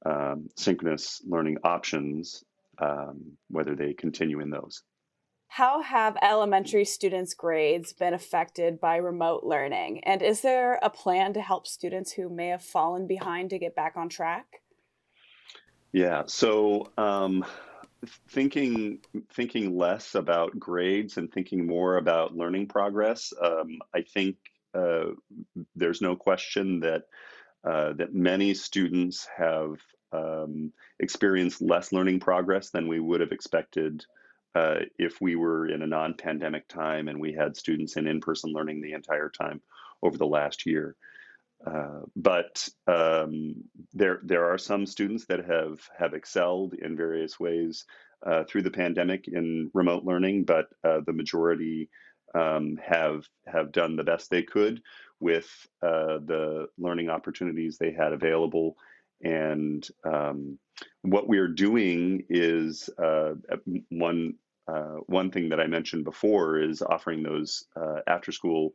um, 0.05 0.49
synchronous 0.57 1.23
learning 1.27 1.59
options, 1.65 2.45
um, 2.79 3.37
whether 3.49 3.75
they 3.75 3.93
continue 3.93 4.41
in 4.41 4.51
those. 4.51 4.83
How 5.49 5.83
have 5.83 6.17
elementary 6.23 6.87
students' 6.87 7.35
grades 7.35 7.93
been 7.93 8.15
affected 8.15 8.81
by 8.81 8.97
remote 8.97 9.45
learning? 9.45 10.03
And 10.05 10.23
is 10.23 10.41
there 10.41 10.79
a 10.83 10.89
plan 10.89 11.35
to 11.35 11.43
help 11.43 11.67
students 11.67 12.11
who 12.13 12.31
may 12.31 12.49
have 12.49 12.63
fallen 12.63 13.07
behind 13.07 13.51
to 13.51 13.59
get 13.59 13.77
back 13.77 13.95
on 13.97 14.09
track? 14.09 14.63
Yeah, 15.93 16.23
so 16.27 16.91
um, 16.97 17.45
thinking 18.31 19.01
thinking 19.31 19.77
less 19.77 20.15
about 20.15 20.59
grades 20.59 21.19
and 21.19 21.31
thinking 21.31 21.67
more 21.67 21.99
about 21.99 22.35
learning 22.35 22.69
progress. 22.69 23.33
Um, 23.43 23.79
I 23.95 24.01
think 24.01 24.37
uh, 24.75 25.11
there's 25.77 26.01
no 26.01 26.17
question 26.17 26.81
that 26.81 27.03
uh, 27.65 27.93
that 27.95 28.15
many 28.15 28.55
students 28.55 29.29
have 29.37 29.79
um, 30.13 30.73
experienced 31.01 31.63
less 31.63 31.93
learning 31.93 32.21
progress 32.21 32.71
than 32.71 32.89
we 32.89 33.01
would 33.01 33.21
have 33.21 33.33
expected 33.33 34.05
uh, 34.55 34.81
if 34.99 35.21
we 35.21 35.37
were 35.37 35.67
in 35.67 35.83
a 35.83 35.87
non-pandemic 35.87 36.69
time 36.69 37.09
and 37.09 37.21
we 37.21 37.33
had 37.33 37.57
students 37.57 37.97
in 37.97 38.07
in-person 38.07 38.53
learning 38.53 38.83
the 38.83 38.93
entire 38.93 39.31
time 39.31 39.61
over 40.03 40.19
the 40.19 40.27
last 40.27 40.67
year. 40.67 40.97
Uh, 41.65 42.01
but 42.17 42.69
um, 42.89 43.55
there 43.93 44.21
there 44.25 44.53
are 44.53 44.59
some 44.59 44.85
students 44.85 45.27
that 45.27 45.45
have 45.47 45.79
have 45.97 46.13
excelled 46.13 46.75
in 46.75 46.97
various 46.97 47.39
ways 47.39 47.85
uh, 48.27 48.43
through 48.45 48.63
the 48.63 48.71
pandemic 48.71 49.29
in 49.29 49.71
remote 49.73 50.05
learning, 50.05 50.45
but 50.45 50.67
uh, 50.83 51.01
the 51.07 51.13
majority 51.13 51.89
um, 52.35 52.79
have 52.85 53.29
have 53.47 53.71
done 53.71 53.95
the 53.95 54.03
best 54.03 54.29
they 54.29 54.43
could 54.43 54.83
with 55.23 55.49
uh, 55.83 56.19
the 56.27 56.67
learning 56.77 57.09
opportunities 57.09 57.79
they 57.79 57.93
had 57.93 58.13
available. 58.13 58.77
And 59.23 59.89
um, 60.05 60.59
what 61.03 61.29
we're 61.29 61.49
doing 61.49 62.25
is 62.29 62.91
uh, 62.99 63.35
one 63.89 64.35
uh, 64.69 64.99
one 65.07 65.31
thing 65.31 65.49
that 65.49 65.61
I 65.61 65.67
mentioned 65.67 66.05
before 66.05 66.61
is 66.61 66.83
offering 66.83 67.23
those 67.23 67.65
uh, 67.77 68.01
after 68.07 68.31
school 68.31 68.73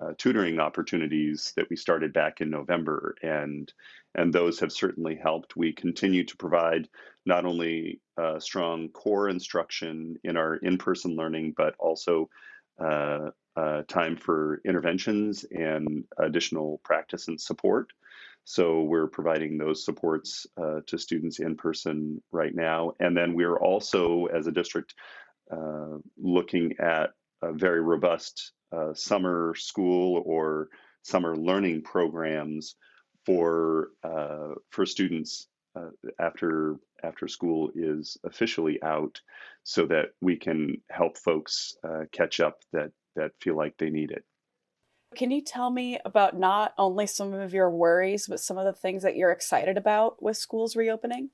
uh, 0.00 0.12
tutoring 0.18 0.60
opportunities 0.60 1.52
that 1.56 1.68
we 1.70 1.76
started 1.76 2.12
back 2.12 2.40
in 2.40 2.50
November, 2.50 3.14
and 3.22 3.72
and 4.14 4.32
those 4.32 4.60
have 4.60 4.72
certainly 4.72 5.14
helped. 5.14 5.56
We 5.56 5.72
continue 5.72 6.24
to 6.24 6.36
provide 6.36 6.88
not 7.24 7.44
only 7.44 8.00
uh, 8.16 8.38
strong 8.38 8.88
core 8.90 9.28
instruction 9.28 10.16
in 10.24 10.36
our 10.36 10.56
in-person 10.56 11.16
learning, 11.16 11.54
but 11.56 11.74
also 11.78 12.28
uh, 12.78 13.30
uh, 13.56 13.82
time 13.88 14.16
for 14.16 14.60
interventions 14.64 15.44
and 15.50 16.04
additional 16.18 16.80
practice 16.84 17.28
and 17.28 17.40
support. 17.40 17.92
So 18.44 18.82
we're 18.82 19.08
providing 19.08 19.58
those 19.58 19.84
supports 19.84 20.46
uh, 20.56 20.80
to 20.86 20.98
students 20.98 21.40
in 21.40 21.56
person 21.56 22.22
right 22.30 22.54
now. 22.54 22.92
And 23.00 23.16
then 23.16 23.34
we're 23.34 23.58
also, 23.58 24.26
as 24.26 24.46
a 24.46 24.52
district, 24.52 24.94
uh, 25.50 25.98
looking 26.16 26.74
at 26.78 27.10
a 27.42 27.52
very 27.52 27.80
robust 27.80 28.52
uh, 28.72 28.94
summer 28.94 29.54
school 29.56 30.22
or 30.24 30.68
summer 31.02 31.36
learning 31.36 31.82
programs 31.82 32.76
for 33.24 33.90
uh, 34.04 34.54
for 34.70 34.86
students 34.86 35.48
uh, 35.76 35.90
after 36.20 36.76
after 37.02 37.28
school 37.28 37.70
is 37.74 38.16
officially 38.24 38.82
out, 38.82 39.20
so 39.64 39.86
that 39.86 40.06
we 40.20 40.36
can 40.36 40.80
help 40.90 41.18
folks 41.18 41.76
uh, 41.84 42.04
catch 42.12 42.40
up 42.40 42.60
that 42.72 42.90
that 43.16 43.32
feel 43.40 43.56
like 43.56 43.76
they 43.78 43.90
need 43.90 44.10
it. 44.10 44.24
Can 45.14 45.30
you 45.30 45.42
tell 45.42 45.70
me 45.70 45.98
about 46.04 46.38
not 46.38 46.74
only 46.78 47.06
some 47.06 47.32
of 47.32 47.54
your 47.54 47.70
worries, 47.70 48.26
but 48.26 48.40
some 48.40 48.58
of 48.58 48.64
the 48.64 48.72
things 48.72 49.02
that 49.02 49.16
you're 49.16 49.30
excited 49.30 49.76
about 49.76 50.22
with 50.22 50.36
schools 50.36 50.76
reopening? 50.76 51.30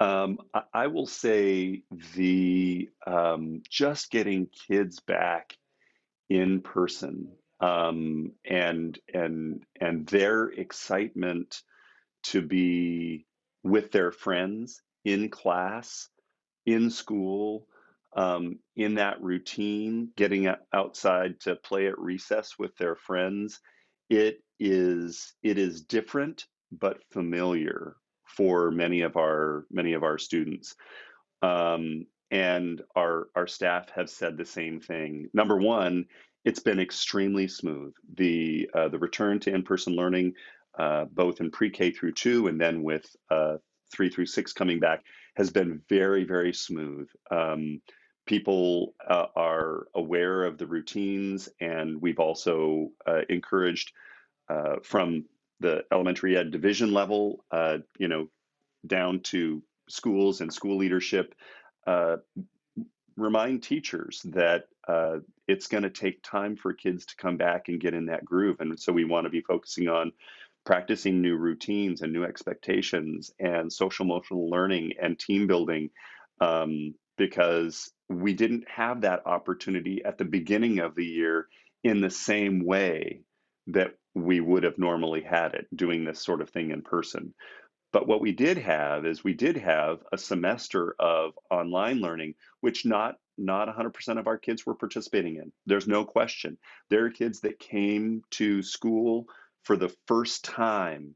Um, 0.00 0.38
I, 0.52 0.62
I, 0.74 0.86
will 0.88 1.06
say 1.06 1.82
the 2.16 2.88
um, 3.06 3.62
just 3.68 4.10
getting 4.10 4.46
kids 4.46 5.00
back 5.00 5.56
in 6.28 6.60
person 6.60 7.28
um, 7.60 8.32
and 8.44 8.98
and 9.14 9.64
and 9.80 10.06
their 10.06 10.46
excitement 10.48 11.62
to 12.24 12.42
be 12.42 13.26
with 13.62 13.92
their 13.92 14.10
friends 14.10 14.82
in 15.04 15.28
class, 15.28 16.08
in 16.66 16.90
school, 16.90 17.66
um, 18.14 18.58
in 18.76 18.94
that 18.94 19.22
routine, 19.22 20.10
getting 20.16 20.52
outside 20.72 21.40
to 21.40 21.56
play 21.56 21.86
at 21.86 21.98
recess 21.98 22.58
with 22.58 22.76
their 22.76 22.96
friends. 22.96 23.60
It 24.10 24.42
is 24.60 25.34
it 25.42 25.58
is 25.58 25.82
different 25.82 26.46
but 26.70 26.98
familiar 27.10 27.96
for 28.24 28.70
many 28.70 29.02
of 29.02 29.16
our 29.16 29.66
many 29.70 29.92
of 29.94 30.02
our 30.02 30.18
students. 30.18 30.74
Um, 31.42 32.06
and 32.30 32.82
our 32.96 33.28
our 33.36 33.46
staff 33.46 33.90
have 33.90 34.08
said 34.08 34.36
the 34.36 34.44
same 34.44 34.80
thing. 34.80 35.28
Number 35.34 35.58
one, 35.58 36.06
it's 36.44 36.60
been 36.60 36.80
extremely 36.80 37.46
smooth. 37.46 37.92
The 38.14 38.68
uh, 38.74 38.88
the 38.88 38.98
return 38.98 39.38
to 39.40 39.54
in-person 39.54 39.94
learning, 39.94 40.34
uh, 40.78 41.04
both 41.12 41.40
in 41.40 41.50
pre-K 41.50 41.90
through 41.92 42.12
two, 42.12 42.48
and 42.48 42.60
then 42.60 42.82
with 42.82 43.04
uh, 43.30 43.56
three 43.92 44.08
through 44.08 44.26
six 44.26 44.52
coming 44.52 44.80
back, 44.80 45.02
has 45.36 45.50
been 45.50 45.82
very 45.88 46.24
very 46.24 46.54
smooth. 46.54 47.08
Um, 47.30 47.80
people 48.26 48.94
uh, 49.06 49.26
are 49.34 49.86
aware 49.94 50.44
of 50.44 50.58
the 50.58 50.66
routines, 50.66 51.48
and 51.60 52.00
we've 52.00 52.20
also 52.20 52.90
uh, 53.06 53.22
encouraged 53.28 53.92
uh, 54.48 54.76
from 54.82 55.24
the 55.60 55.84
elementary 55.92 56.36
ed 56.36 56.50
division 56.50 56.92
level, 56.92 57.44
uh, 57.50 57.78
you 57.98 58.08
know, 58.08 58.28
down 58.86 59.20
to 59.20 59.62
schools 59.88 60.40
and 60.40 60.52
school 60.52 60.76
leadership, 60.76 61.34
uh, 61.86 62.16
remind 63.16 63.62
teachers 63.62 64.22
that 64.24 64.64
uh, 64.88 65.18
it's 65.46 65.68
going 65.68 65.82
to 65.82 65.90
take 65.90 66.22
time 66.22 66.56
for 66.56 66.72
kids 66.72 67.06
to 67.06 67.16
come 67.16 67.36
back 67.36 67.68
and 67.68 67.80
get 67.80 67.94
in 67.94 68.06
that 68.06 68.24
groove. 68.24 68.56
And 68.60 68.78
so 68.78 68.92
we 68.92 69.04
want 69.04 69.24
to 69.24 69.30
be 69.30 69.42
focusing 69.42 69.88
on 69.88 70.12
practicing 70.64 71.20
new 71.20 71.36
routines 71.36 72.02
and 72.02 72.12
new 72.12 72.24
expectations 72.24 73.32
and 73.38 73.72
social 73.72 74.04
emotional 74.04 74.48
learning 74.48 74.92
and 75.00 75.18
team 75.18 75.46
building 75.46 75.90
um, 76.40 76.94
because 77.16 77.92
we 78.12 78.34
didn't 78.34 78.68
have 78.68 79.00
that 79.02 79.26
opportunity 79.26 80.04
at 80.04 80.18
the 80.18 80.24
beginning 80.24 80.78
of 80.78 80.94
the 80.94 81.04
year 81.04 81.48
in 81.82 82.00
the 82.00 82.10
same 82.10 82.64
way 82.64 83.22
that 83.68 83.94
we 84.14 84.40
would 84.40 84.62
have 84.64 84.78
normally 84.78 85.22
had 85.22 85.54
it 85.54 85.66
doing 85.74 86.04
this 86.04 86.20
sort 86.20 86.40
of 86.40 86.50
thing 86.50 86.70
in 86.70 86.82
person. 86.82 87.34
But 87.92 88.06
what 88.06 88.20
we 88.20 88.32
did 88.32 88.58
have 88.58 89.04
is 89.04 89.22
we 89.22 89.34
did 89.34 89.56
have 89.58 89.98
a 90.12 90.18
semester 90.18 90.94
of 90.98 91.32
online 91.50 92.00
learning, 92.00 92.34
which 92.60 92.86
not 92.86 93.16
not 93.38 93.66
100% 93.66 94.18
of 94.18 94.26
our 94.26 94.36
kids 94.36 94.66
were 94.66 94.74
participating 94.74 95.36
in. 95.36 95.52
There's 95.64 95.88
no 95.88 96.04
question. 96.04 96.58
There 96.90 97.06
are 97.06 97.10
kids 97.10 97.40
that 97.40 97.58
came 97.58 98.22
to 98.32 98.62
school 98.62 99.24
for 99.62 99.76
the 99.76 99.94
first 100.06 100.44
time 100.44 101.14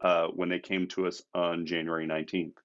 uh, 0.00 0.26
when 0.28 0.48
they 0.48 0.58
came 0.58 0.88
to 0.88 1.06
us 1.06 1.22
on 1.32 1.64
January 1.64 2.06
19th 2.06 2.56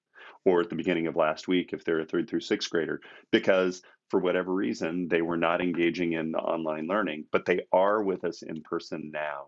or 0.44 0.60
at 0.60 0.70
the 0.70 0.76
beginning 0.76 1.06
of 1.06 1.16
last 1.16 1.48
week 1.48 1.72
if 1.72 1.84
they're 1.84 2.00
a 2.00 2.06
third 2.06 2.28
through 2.28 2.40
sixth 2.40 2.70
grader, 2.70 3.00
because 3.30 3.82
for 4.10 4.20
whatever 4.20 4.52
reason, 4.52 5.08
they 5.08 5.22
were 5.22 5.36
not 5.36 5.60
engaging 5.60 6.14
in 6.14 6.34
online 6.34 6.86
learning, 6.88 7.24
but 7.30 7.46
they 7.46 7.60
are 7.72 8.02
with 8.02 8.24
us 8.24 8.42
in 8.42 8.62
person 8.62 9.10
now. 9.12 9.46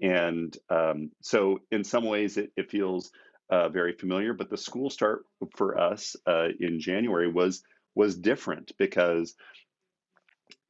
And 0.00 0.56
um, 0.68 1.10
so, 1.22 1.60
in 1.70 1.84
some 1.84 2.04
ways, 2.04 2.36
it, 2.36 2.52
it 2.56 2.70
feels 2.70 3.10
uh, 3.48 3.68
very 3.68 3.92
familiar. 3.92 4.34
But 4.34 4.50
the 4.50 4.56
school 4.56 4.90
start 4.90 5.24
for 5.56 5.78
us 5.78 6.16
uh, 6.26 6.48
in 6.60 6.80
January 6.80 7.30
was 7.30 7.62
was 7.94 8.16
different 8.16 8.72
because 8.76 9.34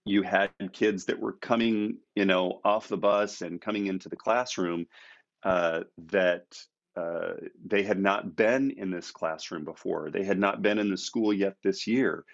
you 0.05 0.23
had 0.23 0.51
kids 0.73 1.07
that 1.07 1.19
were 1.19 1.33
coming, 1.33 1.97
you 2.15 2.27
know, 2.27 2.61
off 2.65 2.89
the 2.89 2.99
bus 2.99 3.41
and 3.41 3.61
coming 3.61 3.87
into 3.87 4.11
the 4.11 4.17
classroom 4.17 4.87
uh, 5.43 5.81
that 6.11 6.45
uh, 6.97 7.35
they 7.65 7.83
had 7.83 7.99
not 7.99 8.37
been 8.37 8.71
in 8.73 8.91
this 8.91 9.11
classroom 9.11 9.65
before. 9.65 10.11
They 10.11 10.25
had 10.25 10.39
not 10.39 10.63
been 10.63 10.79
in 10.79 10.91
the 10.91 10.97
school 10.97 11.33
yet 11.33 11.57
this 11.63 11.87
year. 11.87 12.25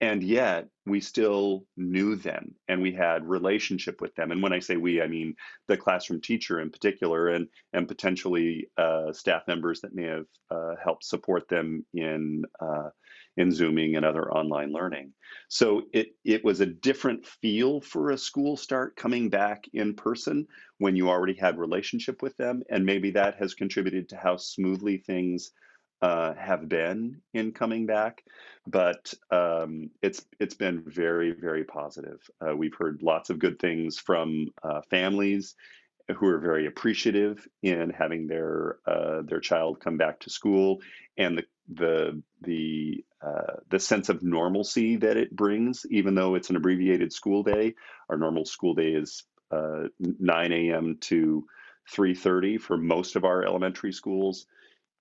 And 0.00 0.22
yet 0.22 0.68
we 0.84 1.00
still 1.00 1.64
knew 1.76 2.16
them 2.16 2.54
and 2.68 2.82
we 2.82 2.92
had 2.92 3.26
relationship 3.26 4.00
with 4.00 4.14
them. 4.14 4.30
And 4.30 4.42
when 4.42 4.52
i 4.52 4.58
say 4.58 4.76
we 4.76 5.00
i 5.00 5.06
mean 5.06 5.34
the 5.68 5.76
classroom 5.76 6.20
teacher 6.20 6.60
in 6.60 6.70
particular 6.70 7.28
and 7.28 7.48
and 7.72 7.88
potentially 7.88 8.68
uh, 8.76 9.12
staff 9.12 9.42
members 9.48 9.80
that 9.80 9.94
may 9.94 10.04
have 10.04 10.26
uh, 10.50 10.74
helped 10.82 11.04
support 11.04 11.48
them 11.48 11.84
in 11.94 12.44
uh, 12.60 12.90
in 13.36 13.52
zooming 13.52 13.96
and 13.96 14.04
other 14.04 14.30
online 14.32 14.72
learning. 14.72 15.12
So 15.48 15.82
it 15.92 16.08
it 16.24 16.44
was 16.44 16.60
a 16.60 16.66
different 16.66 17.26
feel 17.26 17.80
for 17.80 18.10
a 18.10 18.18
school 18.18 18.56
start 18.56 18.96
coming 18.96 19.28
back 19.28 19.64
in 19.72 19.94
person 19.94 20.46
when 20.78 20.96
you 20.96 21.08
already 21.08 21.34
had 21.34 21.58
relationship 21.58 22.22
with 22.22 22.36
them 22.36 22.62
and 22.70 22.84
maybe 22.84 23.10
that 23.12 23.36
has 23.36 23.54
contributed 23.54 24.08
to 24.08 24.16
how 24.16 24.36
smoothly 24.36 24.98
things 24.98 25.52
uh, 26.02 26.34
have 26.34 26.68
been 26.68 27.22
in 27.32 27.52
coming 27.52 27.86
back, 27.86 28.22
but 28.66 29.12
um, 29.30 29.90
it's 30.02 30.24
it's 30.38 30.54
been 30.54 30.82
very 30.86 31.32
very 31.32 31.64
positive. 31.64 32.20
Uh, 32.40 32.54
we've 32.56 32.74
heard 32.78 33.02
lots 33.02 33.30
of 33.30 33.38
good 33.38 33.58
things 33.58 33.98
from 33.98 34.48
uh, 34.62 34.82
families 34.90 35.54
who 36.14 36.26
are 36.26 36.38
very 36.38 36.66
appreciative 36.66 37.46
in 37.62 37.90
having 37.90 38.26
their 38.26 38.78
uh, 38.86 39.22
their 39.22 39.40
child 39.40 39.80
come 39.80 39.96
back 39.96 40.20
to 40.20 40.30
school, 40.30 40.80
and 41.16 41.38
the 41.38 41.44
the 41.68 42.22
the 42.42 43.04
uh, 43.22 43.54
the 43.70 43.80
sense 43.80 44.08
of 44.08 44.22
normalcy 44.22 44.96
that 44.96 45.16
it 45.16 45.34
brings, 45.34 45.84
even 45.90 46.14
though 46.14 46.34
it's 46.34 46.50
an 46.50 46.56
abbreviated 46.56 47.12
school 47.12 47.42
day. 47.42 47.74
Our 48.08 48.16
normal 48.16 48.44
school 48.44 48.74
day 48.74 48.92
is 48.92 49.24
uh, 49.50 49.84
9 49.98 50.52
a.m. 50.52 50.98
to 51.02 51.46
3:30 51.92 52.60
for 52.60 52.76
most 52.76 53.16
of 53.16 53.24
our 53.24 53.44
elementary 53.44 53.92
schools 53.92 54.46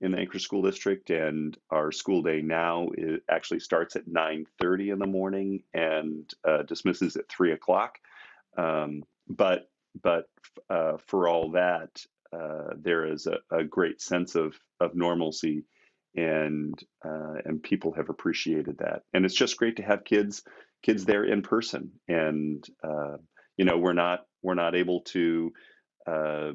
in 0.01 0.11
the 0.11 0.17
Anchorage 0.17 0.43
School 0.43 0.61
District, 0.61 1.09
and 1.09 1.57
our 1.69 1.91
school 1.91 2.21
day 2.21 2.41
now 2.41 2.89
it 2.97 3.23
actually 3.29 3.59
starts 3.59 3.95
at 3.95 4.07
9:30 4.07 4.93
in 4.93 4.99
the 4.99 5.07
morning 5.07 5.63
and 5.73 6.31
uh, 6.43 6.63
dismisses 6.63 7.15
at 7.15 7.29
three 7.29 7.51
o'clock. 7.51 7.99
Um, 8.57 9.03
but 9.27 9.69
but 10.01 10.29
uh, 10.69 10.97
for 11.07 11.27
all 11.27 11.51
that, 11.51 12.05
uh, 12.33 12.73
there 12.77 13.05
is 13.05 13.27
a, 13.27 13.37
a, 13.51 13.63
great 13.63 14.01
sense 14.01 14.35
of 14.35 14.55
of 14.79 14.95
normalcy, 14.95 15.65
and 16.15 16.77
uh, 17.03 17.35
and 17.45 17.63
people 17.63 17.93
have 17.93 18.09
appreciated 18.09 18.77
that, 18.79 19.03
and 19.13 19.25
it's 19.25 19.35
just 19.35 19.57
great 19.57 19.77
to 19.77 19.83
have 19.83 20.03
kids 20.03 20.43
kids 20.83 21.05
there 21.05 21.23
in 21.23 21.41
person, 21.41 21.91
and 22.07 22.67
uh, 22.83 23.17
you 23.57 23.65
know 23.65 23.77
we're 23.77 23.93
not 23.93 24.25
we're 24.41 24.53
not 24.53 24.75
able 24.75 25.01
to 25.01 25.53
uh, 26.05 26.51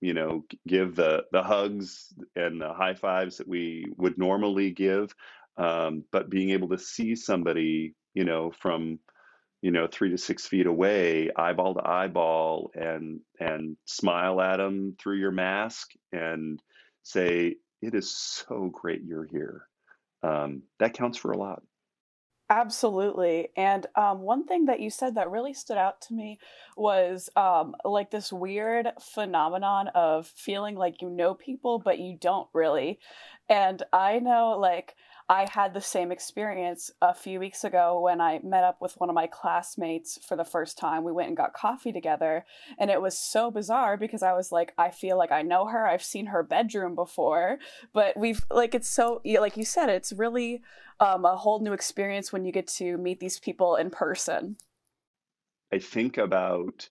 you 0.00 0.14
know 0.14 0.44
give 0.66 0.96
the 0.96 1.24
the 1.32 1.42
hugs 1.42 2.12
and 2.36 2.60
the 2.60 2.72
high 2.72 2.94
fives 2.94 3.38
that 3.38 3.48
we 3.48 3.86
would 3.96 4.18
normally 4.18 4.70
give 4.70 5.14
um, 5.56 6.04
but 6.12 6.30
being 6.30 6.50
able 6.50 6.68
to 6.68 6.78
see 6.78 7.14
somebody 7.14 7.94
you 8.14 8.24
know 8.24 8.50
from 8.50 8.98
you 9.62 9.70
know 9.70 9.86
three 9.86 10.10
to 10.10 10.18
six 10.18 10.46
feet 10.46 10.66
away 10.66 11.30
eyeball 11.36 11.74
to 11.74 11.86
eyeball 11.86 12.70
and 12.74 13.20
and 13.40 13.76
smile 13.84 14.40
at 14.40 14.58
them 14.58 14.96
through 14.98 15.16
your 15.16 15.32
mask 15.32 15.90
and 16.12 16.60
say 17.02 17.56
it 17.80 17.94
is 17.94 18.10
so 18.10 18.70
great 18.72 19.02
you're 19.04 19.24
here. 19.24 19.66
Um, 20.22 20.62
that 20.80 20.94
counts 20.94 21.16
for 21.16 21.30
a 21.30 21.38
lot 21.38 21.62
Absolutely. 22.50 23.48
And 23.56 23.86
um, 23.94 24.20
one 24.22 24.44
thing 24.46 24.64
that 24.66 24.80
you 24.80 24.88
said 24.88 25.16
that 25.16 25.30
really 25.30 25.52
stood 25.52 25.76
out 25.76 26.00
to 26.02 26.14
me 26.14 26.38
was 26.78 27.28
um, 27.36 27.74
like 27.84 28.10
this 28.10 28.32
weird 28.32 28.88
phenomenon 29.00 29.88
of 29.88 30.26
feeling 30.28 30.74
like 30.74 31.02
you 31.02 31.10
know 31.10 31.34
people, 31.34 31.78
but 31.78 31.98
you 31.98 32.16
don't 32.18 32.48
really. 32.54 33.00
And 33.50 33.82
I 33.92 34.18
know, 34.18 34.56
like, 34.58 34.94
I 35.30 35.46
had 35.50 35.74
the 35.74 35.80
same 35.82 36.10
experience 36.10 36.90
a 37.02 37.12
few 37.12 37.38
weeks 37.38 37.62
ago 37.62 38.00
when 38.00 38.18
I 38.18 38.40
met 38.42 38.64
up 38.64 38.80
with 38.80 38.94
one 38.98 39.10
of 39.10 39.14
my 39.14 39.26
classmates 39.26 40.18
for 40.26 40.36
the 40.36 40.44
first 40.44 40.78
time. 40.78 41.04
We 41.04 41.12
went 41.12 41.28
and 41.28 41.36
got 41.36 41.52
coffee 41.52 41.92
together, 41.92 42.46
and 42.78 42.90
it 42.90 43.02
was 43.02 43.18
so 43.18 43.50
bizarre 43.50 43.98
because 43.98 44.22
I 44.22 44.32
was 44.32 44.50
like, 44.52 44.72
I 44.78 44.90
feel 44.90 45.18
like 45.18 45.30
I 45.30 45.42
know 45.42 45.66
her. 45.66 45.86
I've 45.86 46.02
seen 46.02 46.26
her 46.26 46.42
bedroom 46.42 46.94
before, 46.94 47.58
but 47.92 48.16
we've 48.16 48.42
like 48.50 48.74
it's 48.74 48.88
so 48.88 49.20
like 49.24 49.58
you 49.58 49.66
said, 49.66 49.90
it's 49.90 50.14
really 50.14 50.62
um, 50.98 51.26
a 51.26 51.36
whole 51.36 51.60
new 51.60 51.74
experience 51.74 52.32
when 52.32 52.46
you 52.46 52.52
get 52.52 52.66
to 52.78 52.96
meet 52.96 53.20
these 53.20 53.38
people 53.38 53.76
in 53.76 53.90
person. 53.90 54.56
I 55.72 55.78
think 55.78 56.16
about 56.16 56.88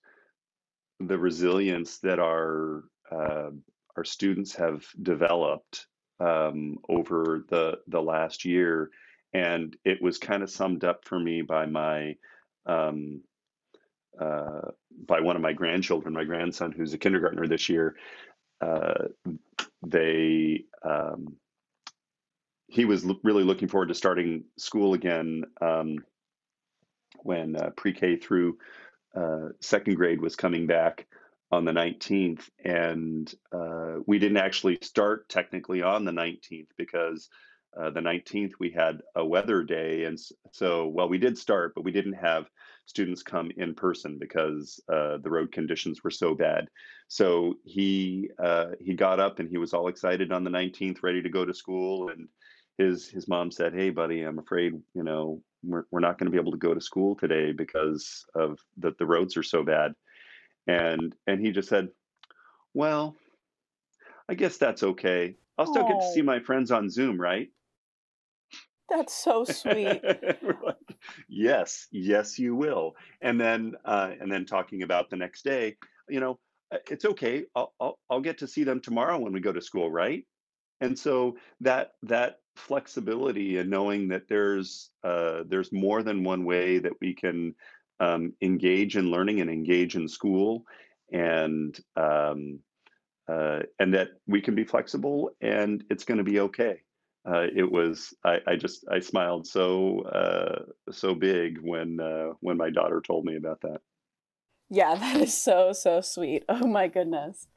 the 1.00 1.18
resilience 1.18 1.98
that 2.00 2.20
our 2.20 2.84
uh, 3.12 3.50
our 3.96 4.04
students 4.04 4.54
have 4.56 4.86
developed 5.02 5.88
um, 6.20 6.78
over 6.90 7.46
the 7.50 7.80
the 7.88 8.02
last 8.02 8.46
year, 8.46 8.90
and 9.34 9.76
it 9.86 10.02
was 10.02 10.18
kind 10.18 10.44
of 10.44 10.50
summed 10.50 10.84
up 10.84 11.06
for 11.06 11.20
me 11.20 11.42
by 11.42 11.66
my 11.66 12.16
um, 12.66 13.22
uh, 14.20 14.72
by 15.06 15.22
one 15.22 15.36
of 15.36 15.42
my 15.42 15.54
grandchildren, 15.54 16.14
my 16.14 16.24
grandson, 16.24 16.72
who's 16.72 16.94
a 16.94 16.98
kindergartner 16.98 17.48
this 17.48 17.70
year. 17.70 17.96
Uh, 18.62 19.06
they 19.86 20.66
um, 20.84 21.36
he 22.68 22.86
was 22.86 23.06
really 23.24 23.44
looking 23.44 23.68
forward 23.68 23.88
to 23.88 23.94
starting 23.96 24.44
school 24.58 24.94
again 24.94 25.44
um, 25.62 25.98
when 27.24 27.56
uh, 27.56 27.70
pre-K 27.76 28.18
through 28.18 28.58
uh, 29.16 29.50
second 29.62 29.96
grade 29.96 30.22
was 30.22 30.36
coming 30.36 30.68
back 30.68 31.08
on 31.52 31.66
the 31.66 31.72
19th, 31.72 32.50
and 32.64 33.34
uh, 33.52 33.96
we 34.06 34.20
didn't 34.20 34.38
actually 34.38 34.78
start 34.82 35.30
technically 35.30 35.82
on 35.82 36.04
the 36.04 36.12
19th 36.12 36.68
because 36.78 37.30
uh, 37.80 37.90
the 37.92 38.00
19th 38.00 38.54
we 38.60 38.72
had 38.72 39.02
a 39.16 39.26
weather 39.26 39.64
day, 39.64 40.06
and 40.06 40.20
so 40.52 40.88
well 40.88 41.08
we 41.08 41.18
did 41.18 41.38
start, 41.38 41.74
but 41.76 41.84
we 41.84 41.92
didn't 41.92 42.14
have 42.14 42.50
students 42.86 43.22
come 43.22 43.52
in 43.58 43.76
person 43.76 44.18
because 44.20 44.82
uh, 44.92 45.18
the 45.18 45.30
road 45.30 45.52
conditions 45.52 46.04
were 46.04 46.12
so 46.12 46.34
bad. 46.34 46.68
So 47.08 47.56
he 47.64 48.30
uh, 48.44 48.72
he 48.80 48.94
got 48.94 49.20
up 49.20 49.40
and 49.40 49.50
he 49.50 49.58
was 49.58 49.74
all 49.74 49.88
excited 49.88 50.32
on 50.32 50.44
the 50.44 50.50
19th, 50.50 51.04
ready 51.04 51.22
to 51.22 51.30
go 51.30 51.46
to 51.46 51.54
school, 51.54 52.10
and 52.10 52.28
his 52.78 53.08
his 53.08 53.28
mom 53.28 53.52
said, 53.52 53.74
"Hey, 53.74 53.90
buddy, 53.90 54.22
I'm 54.22 54.40
afraid 54.40 54.74
you 54.94 55.04
know 55.04 55.42
we're 55.64 55.86
we're 55.92 56.00
not 56.00 56.18
going 56.18 56.26
to 56.26 56.36
be 56.36 56.42
able 56.42 56.52
to 56.52 56.58
go 56.58 56.74
to 56.74 56.82
school 56.82 57.16
today 57.16 57.52
because 57.52 58.26
of 58.36 58.60
that 58.78 58.98
the 58.98 59.06
roads 59.06 59.38
are 59.38 59.44
so 59.44 59.64
bad." 59.64 59.94
And 60.68 61.16
and 61.26 61.46
he 61.46 61.52
just 61.52 61.70
said, 61.70 61.90
"Well, 62.74 63.16
I 64.30 64.36
guess 64.36 64.58
that's 64.58 64.84
okay. 64.84 65.36
I'll 65.58 65.66
still 65.66 65.88
get 65.88 66.00
to 66.00 66.14
see 66.14 66.22
my 66.22 66.40
friends 66.40 66.72
on 66.72 66.90
Zoom, 66.90 67.20
right?" 67.20 67.50
That's 68.90 69.14
so 69.14 69.44
sweet. 69.44 70.02
like, 70.04 70.98
yes, 71.28 71.88
yes, 71.92 72.40
you 72.40 72.56
will. 72.56 72.94
And 73.22 73.40
then 73.40 73.74
uh, 73.84 74.12
and 74.20 74.32
then 74.32 74.46
talking 74.46 74.84
about 74.84 75.10
the 75.10 75.18
next 75.18 75.44
day, 75.44 75.78
you 76.08 76.20
know, 76.20 76.40
it's 76.90 77.06
okay. 77.06 77.46
I'll, 77.56 77.74
I'll 77.80 78.00
I'll 78.10 78.22
get 78.22 78.38
to 78.40 78.48
see 78.48 78.64
them 78.64 78.80
tomorrow 78.80 79.18
when 79.20 79.34
we 79.34 79.40
go 79.40 79.52
to 79.52 79.62
school, 79.62 79.92
right? 79.92 80.26
And 80.80 80.98
so 80.98 81.38
that 81.62 81.94
that 82.04 82.38
flexibility 82.56 83.58
and 83.58 83.70
knowing 83.70 84.08
that 84.10 84.28
there's 84.28 84.92
uh, 85.04 85.44
there's 85.48 85.72
more 85.72 86.02
than 86.04 86.24
one 86.24 86.46
way 86.46 86.80
that 86.80 86.94
we 87.02 87.14
can 87.14 87.56
um, 88.00 88.34
engage 88.42 88.98
in 88.98 89.12
learning 89.12 89.42
and 89.42 89.50
engage 89.50 89.96
in 89.96 90.08
school, 90.08 90.64
and 91.12 91.80
um, 91.96 92.60
uh, 93.28 93.60
and 93.80 93.94
that 93.94 94.10
we 94.26 94.42
can 94.42 94.56
be 94.56 94.64
flexible 94.64 95.32
and 95.42 95.84
it's 95.90 96.06
going 96.06 96.18
to 96.18 96.24
be 96.24 96.40
okay. 96.40 96.82
Uh, 97.30 97.48
it 97.54 97.70
was 97.70 98.14
I, 98.24 98.40
I, 98.48 98.56
just 98.56 98.86
I 98.90 99.00
smiled 99.00 99.46
so 99.46 100.02
uh, 100.04 100.64
so 100.92 101.14
big 101.14 101.58
when 101.62 102.00
uh, 102.00 102.34
when 102.40 102.56
my 102.56 102.70
daughter 102.70 103.02
told 103.02 103.26
me 103.26 103.36
about 103.36 103.60
that. 103.62 103.82
Yeah, 104.70 104.96
that 105.00 105.22
is 105.22 105.38
so 105.38 105.74
so 105.74 106.00
sweet. 106.00 106.46
Oh 106.48 106.68
my 106.68 106.88
goodness. 106.88 107.48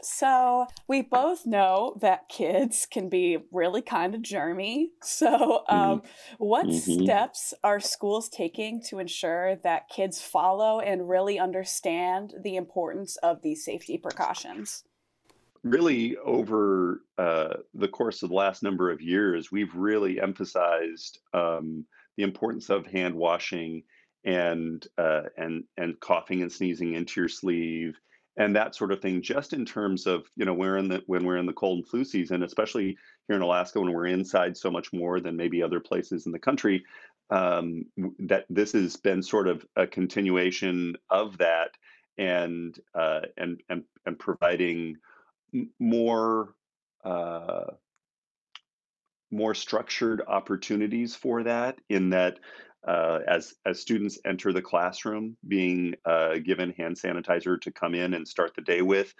So, 0.00 0.66
we 0.86 1.02
both 1.02 1.44
know 1.44 1.96
that 2.00 2.28
kids 2.28 2.86
can 2.88 3.08
be 3.08 3.38
really 3.50 3.82
kind 3.82 4.14
of 4.14 4.22
germy. 4.22 4.86
So, 5.02 5.64
um, 5.68 6.00
mm-hmm. 6.00 6.06
what 6.38 6.66
mm-hmm. 6.66 7.04
steps 7.04 7.52
are 7.64 7.80
schools 7.80 8.28
taking 8.28 8.80
to 8.88 9.00
ensure 9.00 9.56
that 9.56 9.88
kids 9.88 10.22
follow 10.22 10.78
and 10.78 11.08
really 11.08 11.38
understand 11.38 12.34
the 12.44 12.56
importance 12.56 13.16
of 13.16 13.42
these 13.42 13.64
safety 13.64 13.98
precautions? 13.98 14.84
Really, 15.64 16.16
over 16.18 17.02
uh, 17.18 17.54
the 17.74 17.88
course 17.88 18.22
of 18.22 18.28
the 18.28 18.36
last 18.36 18.62
number 18.62 18.92
of 18.92 19.00
years, 19.00 19.50
we've 19.50 19.74
really 19.74 20.20
emphasized 20.20 21.18
um, 21.34 21.84
the 22.16 22.22
importance 22.22 22.70
of 22.70 22.86
hand 22.86 23.14
washing 23.14 23.82
and 24.24 24.86
uh, 24.96 25.22
and 25.36 25.64
and 25.76 25.98
coughing 25.98 26.42
and 26.42 26.52
sneezing 26.52 26.94
into 26.94 27.20
your 27.20 27.28
sleeve 27.28 27.98
and 28.38 28.54
that 28.56 28.74
sort 28.74 28.92
of 28.92 29.02
thing 29.02 29.20
just 29.20 29.52
in 29.52 29.66
terms 29.66 30.06
of 30.06 30.30
you 30.36 30.46
know 30.46 30.54
we're 30.54 30.78
in 30.78 30.88
the 30.88 31.02
when 31.06 31.24
we're 31.24 31.36
in 31.36 31.46
the 31.46 31.52
cold 31.52 31.78
and 31.78 31.88
flu 31.88 32.04
season 32.04 32.42
especially 32.42 32.96
here 33.26 33.36
in 33.36 33.42
alaska 33.42 33.80
when 33.80 33.92
we're 33.92 34.06
inside 34.06 34.56
so 34.56 34.70
much 34.70 34.92
more 34.92 35.20
than 35.20 35.36
maybe 35.36 35.62
other 35.62 35.80
places 35.80 36.24
in 36.24 36.32
the 36.32 36.38
country 36.38 36.84
um, 37.30 37.84
that 38.18 38.46
this 38.48 38.72
has 38.72 38.96
been 38.96 39.22
sort 39.22 39.48
of 39.48 39.66
a 39.76 39.86
continuation 39.86 40.96
of 41.10 41.36
that 41.38 41.72
and 42.16 42.78
uh, 42.94 43.20
and 43.36 43.60
and 43.68 43.84
and 44.06 44.18
providing 44.18 44.96
more 45.78 46.54
uh, 47.04 47.64
more 49.30 49.54
structured 49.54 50.22
opportunities 50.26 51.14
for 51.14 51.42
that 51.42 51.78
in 51.88 52.10
that 52.10 52.38
uh, 52.86 53.20
as 53.26 53.54
as 53.66 53.80
students 53.80 54.18
enter 54.24 54.52
the 54.52 54.62
classroom, 54.62 55.36
being 55.46 55.94
uh, 56.04 56.36
given 56.38 56.72
hand 56.72 56.96
sanitizer 56.96 57.60
to 57.60 57.72
come 57.72 57.94
in 57.94 58.14
and 58.14 58.26
start 58.26 58.54
the 58.54 58.62
day 58.62 58.82
with, 58.82 59.14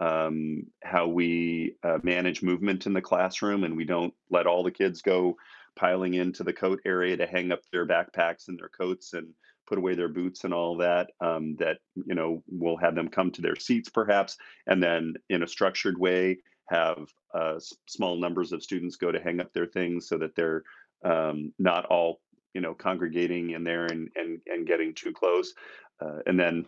um, 0.00 0.64
how 0.82 1.06
we 1.06 1.76
uh, 1.82 1.98
manage 2.02 2.42
movement 2.42 2.86
in 2.86 2.92
the 2.92 3.00
classroom, 3.00 3.64
and 3.64 3.76
we 3.76 3.84
don't 3.84 4.14
let 4.30 4.46
all 4.46 4.62
the 4.62 4.70
kids 4.70 5.02
go 5.02 5.36
piling 5.76 6.14
into 6.14 6.44
the 6.44 6.52
coat 6.52 6.80
area 6.84 7.16
to 7.16 7.26
hang 7.26 7.52
up 7.52 7.60
their 7.72 7.86
backpacks 7.86 8.48
and 8.48 8.58
their 8.58 8.68
coats 8.68 9.12
and 9.12 9.28
put 9.66 9.78
away 9.78 9.94
their 9.94 10.08
boots 10.08 10.44
and 10.44 10.52
all 10.52 10.76
that. 10.76 11.10
Um, 11.20 11.56
that 11.58 11.78
you 11.94 12.14
know 12.14 12.42
we'll 12.48 12.76
have 12.76 12.94
them 12.94 13.08
come 13.08 13.30
to 13.32 13.42
their 13.42 13.56
seats 13.56 13.88
perhaps, 13.88 14.36
and 14.66 14.82
then 14.82 15.14
in 15.30 15.42
a 15.42 15.48
structured 15.48 15.98
way 15.98 16.38
have 16.68 17.06
uh, 17.34 17.58
small 17.86 18.16
numbers 18.16 18.52
of 18.52 18.62
students 18.62 18.96
go 18.96 19.12
to 19.12 19.20
hang 19.20 19.40
up 19.40 19.52
their 19.52 19.66
things 19.66 20.08
so 20.08 20.16
that 20.18 20.34
they're 20.34 20.62
um, 21.04 21.52
not 21.58 21.84
all 21.86 22.20
you 22.54 22.60
know 22.60 22.74
congregating 22.74 23.50
in 23.50 23.64
there 23.64 23.86
and 23.86 24.08
and, 24.16 24.40
and 24.46 24.66
getting 24.66 24.94
too 24.94 25.12
close 25.12 25.54
uh, 26.00 26.18
and 26.26 26.38
then 26.38 26.66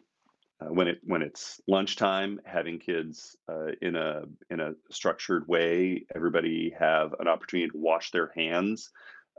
uh, 0.61 0.67
when 0.67 0.89
it 0.89 0.99
when 1.05 1.23
it's 1.23 1.61
lunchtime 1.69 2.41
having 2.45 2.79
kids 2.79 3.37
uh, 3.49 3.73
in 3.83 3.97
a 3.97 4.23
in 4.51 4.61
a 4.61 4.73
structured 4.91 5.47
way 5.49 6.05
everybody 6.15 6.75
have 6.79 7.15
an 7.21 7.29
opportunity 7.29 7.71
to 7.71 7.79
wash 7.79 8.11
their 8.11 8.33
hands 8.37 8.91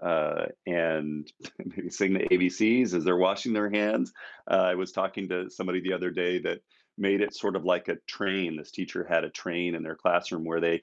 uh, 0.03 0.45
and 0.65 1.31
maybe 1.65 1.89
sing 1.89 2.13
the 2.13 2.19
abcs 2.19 2.93
as 2.93 3.03
they're 3.03 3.17
washing 3.17 3.53
their 3.53 3.69
hands. 3.69 4.13
Uh, 4.49 4.55
i 4.55 4.75
was 4.75 4.91
talking 4.91 5.27
to 5.27 5.49
somebody 5.49 5.81
the 5.81 5.93
other 5.93 6.11
day 6.11 6.39
that 6.39 6.59
made 6.97 7.21
it 7.21 7.35
sort 7.35 7.55
of 7.55 7.63
like 7.63 7.87
a 7.87 7.97
train. 8.07 8.57
This 8.57 8.71
teacher 8.71 9.05
had 9.07 9.23
a 9.23 9.29
train 9.29 9.75
in 9.75 9.83
their 9.83 9.95
classroom 9.95 10.45
where 10.45 10.61
they 10.61 10.81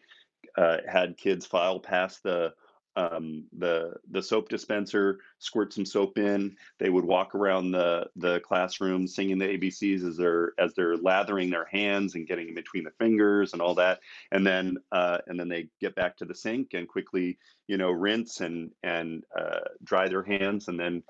uh, 0.56 0.78
had 0.88 1.16
kids 1.16 1.46
file 1.46 1.80
past 1.80 2.22
the 2.22 2.52
um, 2.96 3.44
the 3.58 3.94
the 4.10 4.22
soap 4.22 4.48
dispenser, 4.48 5.18
squirt 5.38 5.72
some 5.72 5.84
soap 5.84 6.18
in. 6.18 6.56
They 6.78 6.90
would 6.90 7.04
walk 7.04 7.34
around 7.34 7.72
the 7.72 8.08
the 8.16 8.40
classroom 8.40 9.06
singing 9.06 9.38
the 9.38 9.46
ABCs 9.46 10.06
as 10.06 10.16
they're 10.16 10.52
as 10.58 10.74
they're 10.74 10.96
lathering 10.96 11.50
their 11.50 11.64
hands 11.64 12.14
and 12.14 12.26
getting 12.26 12.48
in 12.48 12.54
between 12.54 12.84
the 12.84 12.92
fingers 12.92 13.52
and 13.52 13.60
all 13.60 13.74
that. 13.76 14.00
And 14.30 14.46
then 14.46 14.76
uh, 14.92 15.18
and 15.26 15.38
then 15.38 15.48
they 15.48 15.68
get 15.80 15.96
back 15.96 16.16
to 16.18 16.24
the 16.24 16.34
sink 16.34 16.74
and 16.74 16.88
quickly 16.88 17.38
you 17.66 17.76
know 17.76 17.90
rinse 17.90 18.40
and 18.40 18.70
and 18.82 19.24
uh, 19.36 19.60
dry 19.82 20.08
their 20.08 20.22
hands 20.22 20.68
and 20.68 20.78
then 20.78 21.02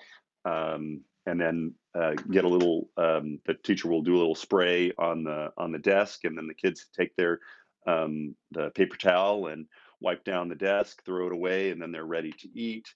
um, 0.47 1.03
and 1.27 1.41
then 1.41 1.75
uh, 1.95 2.15
get 2.31 2.45
a 2.45 2.49
little. 2.49 2.89
Um, 2.97 3.41
the 3.47 3.55
teacher 3.55 3.89
will 3.89 4.03
do 4.03 4.17
a 4.17 4.19
little 4.19 4.35
spray 4.35 4.93
on 4.99 5.25
the 5.25 5.53
on 5.59 5.71
the 5.71 5.79
desk 5.79 6.25
and 6.25 6.37
then 6.37 6.47
the 6.47 6.55
kids 6.55 6.87
take 6.97 7.15
their 7.17 7.41
um, 7.87 8.35
the 8.53 8.71
paper 8.71 8.97
towel 8.97 9.49
and 9.49 9.67
wipe 10.05 10.25
down 10.25 10.49
the 10.49 10.55
desk, 10.55 11.03
throw 11.05 11.27
it 11.27 11.33
away, 11.33 11.71
and 11.71 11.81
then 11.81 11.91
they're 11.91 12.05
ready 12.05 12.33
to 12.33 12.49
eat. 12.55 12.87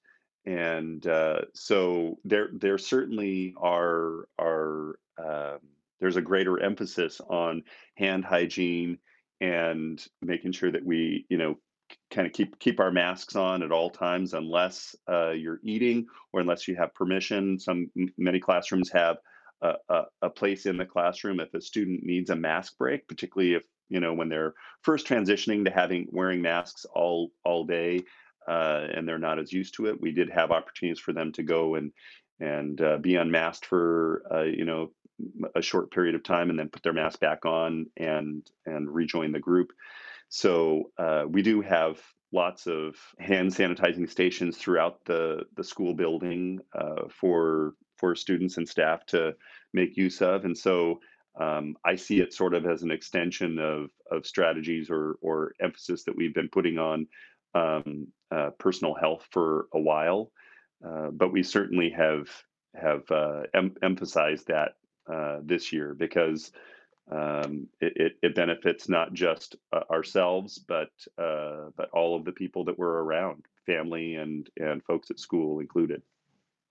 And 0.46 1.04
uh, 1.06 1.40
so 1.54 2.18
there, 2.24 2.48
there 2.52 2.78
certainly 2.78 3.54
are 3.56 4.28
are 4.38 4.98
um, 5.18 5.58
there's 6.00 6.16
a 6.16 6.22
greater 6.22 6.62
emphasis 6.62 7.20
on 7.28 7.62
hand 7.96 8.24
hygiene 8.24 8.98
and 9.40 10.04
making 10.22 10.52
sure 10.52 10.70
that 10.70 10.84
we, 10.84 11.26
you 11.28 11.38
know, 11.38 11.56
kind 12.10 12.26
of 12.26 12.32
keep 12.32 12.58
keep 12.58 12.80
our 12.80 12.92
masks 12.92 13.36
on 13.36 13.62
at 13.62 13.72
all 13.72 13.90
times, 13.90 14.34
unless 14.34 14.94
uh, 15.10 15.30
you're 15.30 15.60
eating 15.64 16.06
or 16.32 16.40
unless 16.40 16.68
you 16.68 16.76
have 16.76 16.94
permission. 16.94 17.58
Some 17.58 17.90
many 18.16 18.40
classrooms 18.40 18.90
have 18.92 19.16
a, 19.62 19.74
a, 19.88 20.02
a 20.22 20.30
place 20.30 20.66
in 20.66 20.76
the 20.76 20.86
classroom 20.86 21.40
if 21.40 21.52
a 21.54 21.60
student 21.60 22.04
needs 22.04 22.30
a 22.30 22.36
mask 22.36 22.78
break, 22.78 23.08
particularly 23.08 23.54
if 23.54 23.64
you 23.88 24.00
know 24.00 24.14
when 24.14 24.28
they're 24.28 24.54
first 24.82 25.06
transitioning 25.06 25.64
to 25.64 25.70
having 25.70 26.06
wearing 26.10 26.42
masks 26.42 26.86
all 26.94 27.30
all 27.44 27.64
day 27.64 28.02
uh, 28.48 28.86
and 28.94 29.06
they're 29.06 29.18
not 29.18 29.38
as 29.38 29.52
used 29.52 29.74
to 29.74 29.86
it 29.86 30.00
we 30.00 30.12
did 30.12 30.30
have 30.30 30.50
opportunities 30.50 31.00
for 31.00 31.12
them 31.12 31.32
to 31.32 31.42
go 31.42 31.74
and 31.74 31.92
and 32.40 32.80
uh, 32.80 32.98
be 32.98 33.16
unmasked 33.16 33.66
for 33.66 34.22
uh, 34.32 34.42
you 34.42 34.64
know 34.64 34.90
a 35.54 35.62
short 35.62 35.90
period 35.90 36.14
of 36.14 36.22
time 36.22 36.50
and 36.50 36.58
then 36.58 36.68
put 36.68 36.82
their 36.82 36.92
mask 36.92 37.20
back 37.20 37.44
on 37.44 37.86
and 37.96 38.46
and 38.66 38.88
rejoin 38.88 39.32
the 39.32 39.40
group. 39.40 39.72
So 40.28 40.90
uh, 40.98 41.24
we 41.28 41.42
do 41.42 41.60
have 41.60 42.00
lots 42.32 42.66
of 42.66 42.94
hand 43.18 43.54
sanitizing 43.54 44.08
stations 44.08 44.56
throughout 44.56 45.04
the 45.04 45.44
the 45.56 45.64
school 45.64 45.94
building 45.94 46.60
uh, 46.74 47.08
for 47.08 47.74
for 47.96 48.14
students 48.14 48.58
and 48.58 48.68
staff 48.68 49.04
to 49.06 49.34
make 49.72 49.96
use 49.96 50.22
of. 50.22 50.44
And 50.44 50.56
so 50.56 51.00
um, 51.38 51.76
I 51.84 51.96
see 51.96 52.20
it 52.20 52.34
sort 52.34 52.54
of 52.54 52.66
as 52.66 52.82
an 52.82 52.90
extension 52.90 53.58
of 53.58 53.90
of 54.10 54.26
strategies 54.26 54.90
or 54.90 55.16
or 55.20 55.52
emphasis 55.60 56.04
that 56.04 56.16
we've 56.16 56.34
been 56.34 56.48
putting 56.48 56.78
on 56.78 57.06
um, 57.54 58.08
uh, 58.30 58.50
personal 58.58 58.94
health 58.94 59.26
for 59.30 59.68
a 59.72 59.80
while, 59.80 60.32
uh, 60.86 61.10
but 61.10 61.32
we 61.32 61.42
certainly 61.42 61.90
have 61.90 62.28
have 62.74 63.10
uh, 63.10 63.42
em- 63.54 63.76
emphasized 63.82 64.48
that 64.48 64.74
uh, 65.12 65.38
this 65.42 65.72
year 65.72 65.94
because 65.94 66.52
um, 67.10 67.68
it, 67.80 67.92
it, 67.96 68.12
it, 68.22 68.34
benefits 68.34 68.88
not 68.88 69.14
just 69.14 69.56
uh, 69.72 69.80
ourselves 69.90 70.58
but 70.58 70.90
uh, 71.16 71.70
but 71.76 71.88
all 71.92 72.16
of 72.16 72.24
the 72.24 72.32
people 72.32 72.64
that 72.64 72.78
we're 72.78 73.02
around, 73.02 73.44
family 73.64 74.16
and 74.16 74.50
and 74.58 74.84
folks 74.84 75.10
at 75.10 75.18
school 75.20 75.60
included. 75.60 76.02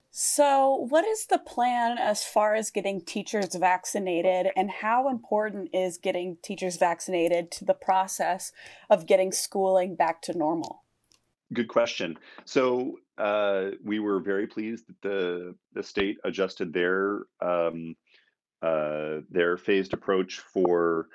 So, 0.09 0.87
what 0.89 1.05
is 1.05 1.25
the 1.27 1.37
plan 1.37 1.97
as 1.97 2.23
far 2.23 2.55
as 2.55 2.71
getting 2.71 3.01
teachers 3.01 3.53
vaccinated, 3.53 4.51
and 4.55 4.71
how 4.71 5.09
important 5.09 5.69
is 5.73 5.97
getting 5.97 6.37
teachers 6.41 6.77
vaccinated 6.77 7.51
to 7.51 7.65
the 7.65 7.73
process 7.73 8.51
of 8.89 9.05
getting 9.05 9.31
schooling 9.31 9.95
back 9.95 10.21
to 10.23 10.37
normal? 10.37 10.83
Good 11.53 11.67
question. 11.67 12.17
So, 12.45 12.99
uh, 13.17 13.71
we 13.83 13.99
were 13.99 14.19
very 14.19 14.47
pleased 14.47 14.87
that 14.87 15.01
the 15.01 15.55
the 15.73 15.83
state 15.83 16.17
adjusted 16.23 16.73
their 16.73 17.23
um, 17.41 17.95
uh, 18.61 19.19
their 19.29 19.57
phased 19.57 19.93
approach 19.93 20.39
for 20.39 21.09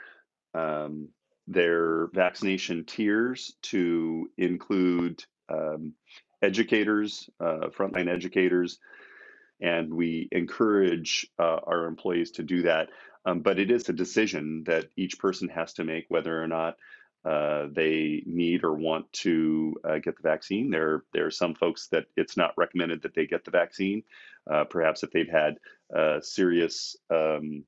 um, 0.54 1.08
their 1.46 2.06
vaccination 2.08 2.84
tiers 2.84 3.56
to 3.62 4.28
include 4.36 5.24
um, 5.48 5.94
educators, 6.42 7.30
uh, 7.40 7.68
frontline 7.76 8.08
educators, 8.08 8.78
and 9.60 9.94
we 9.94 10.28
encourage 10.32 11.26
uh, 11.38 11.60
our 11.66 11.86
employees 11.86 12.32
to 12.32 12.42
do 12.42 12.62
that. 12.62 12.88
Um, 13.24 13.40
but 13.40 13.58
it 13.60 13.70
is 13.70 13.88
a 13.88 13.92
decision 13.92 14.64
that 14.66 14.86
each 14.96 15.18
person 15.18 15.48
has 15.48 15.74
to 15.74 15.84
make 15.84 16.06
whether 16.08 16.42
or 16.42 16.48
not 16.48 16.76
uh, 17.24 17.68
they 17.70 18.24
need 18.26 18.64
or 18.64 18.74
want 18.74 19.12
to 19.12 19.76
uh, 19.84 19.98
get 19.98 20.16
the 20.16 20.28
vaccine. 20.28 20.70
There, 20.70 21.04
there 21.12 21.26
are 21.26 21.30
some 21.30 21.54
folks 21.54 21.86
that 21.88 22.06
it's 22.16 22.36
not 22.36 22.54
recommended 22.56 23.02
that 23.02 23.14
they 23.14 23.26
get 23.26 23.44
the 23.44 23.52
vaccine. 23.52 24.02
Uh, 24.50 24.64
perhaps 24.64 25.04
if 25.04 25.12
they've 25.12 25.28
had 25.28 25.58
a 25.94 26.18
serious 26.20 26.96
um, 27.10 27.62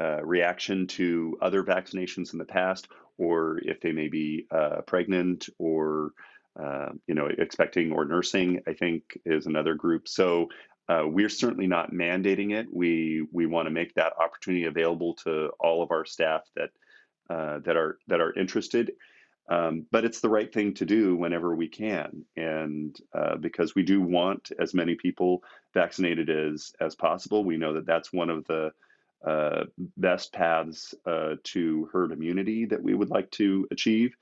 uh, 0.00 0.24
reaction 0.24 0.86
to 0.86 1.36
other 1.42 1.62
vaccinations 1.62 2.32
in 2.32 2.38
the 2.38 2.44
past, 2.46 2.88
or 3.18 3.58
if 3.62 3.82
they 3.82 3.92
may 3.92 4.08
be 4.08 4.46
uh, 4.50 4.80
pregnant 4.86 5.50
or 5.58 6.12
uh, 6.58 6.90
you 7.06 7.14
know, 7.14 7.26
expecting 7.26 7.92
or 7.92 8.04
nursing, 8.04 8.60
I 8.66 8.72
think, 8.72 9.02
is 9.24 9.46
another 9.46 9.74
group. 9.74 10.08
So 10.08 10.48
uh, 10.88 11.04
we're 11.06 11.28
certainly 11.28 11.66
not 11.66 11.92
mandating 11.92 12.52
it. 12.52 12.66
We 12.72 13.26
we 13.32 13.46
want 13.46 13.66
to 13.66 13.70
make 13.70 13.94
that 13.94 14.14
opportunity 14.18 14.64
available 14.64 15.14
to 15.24 15.50
all 15.60 15.82
of 15.82 15.90
our 15.90 16.04
staff 16.04 16.42
that 16.56 16.70
uh, 17.28 17.60
that 17.60 17.76
are 17.76 17.98
that 18.08 18.20
are 18.20 18.36
interested. 18.36 18.92
Um, 19.48 19.86
but 19.90 20.04
it's 20.04 20.20
the 20.20 20.28
right 20.28 20.52
thing 20.52 20.74
to 20.74 20.84
do 20.84 21.16
whenever 21.16 21.54
we 21.54 21.68
can, 21.68 22.24
and 22.36 22.96
uh, 23.12 23.36
because 23.36 23.74
we 23.74 23.82
do 23.82 24.00
want 24.00 24.52
as 24.60 24.74
many 24.74 24.94
people 24.94 25.42
vaccinated 25.74 26.30
as 26.30 26.72
as 26.80 26.94
possible. 26.96 27.44
We 27.44 27.56
know 27.56 27.74
that 27.74 27.86
that's 27.86 28.12
one 28.12 28.30
of 28.30 28.44
the 28.46 28.72
uh, 29.24 29.64
best 29.96 30.32
paths 30.32 30.94
uh, 31.06 31.34
to 31.44 31.88
herd 31.92 32.10
immunity 32.10 32.64
that 32.64 32.82
we 32.82 32.94
would 32.94 33.10
like 33.10 33.30
to 33.32 33.68
achieve. 33.70 34.14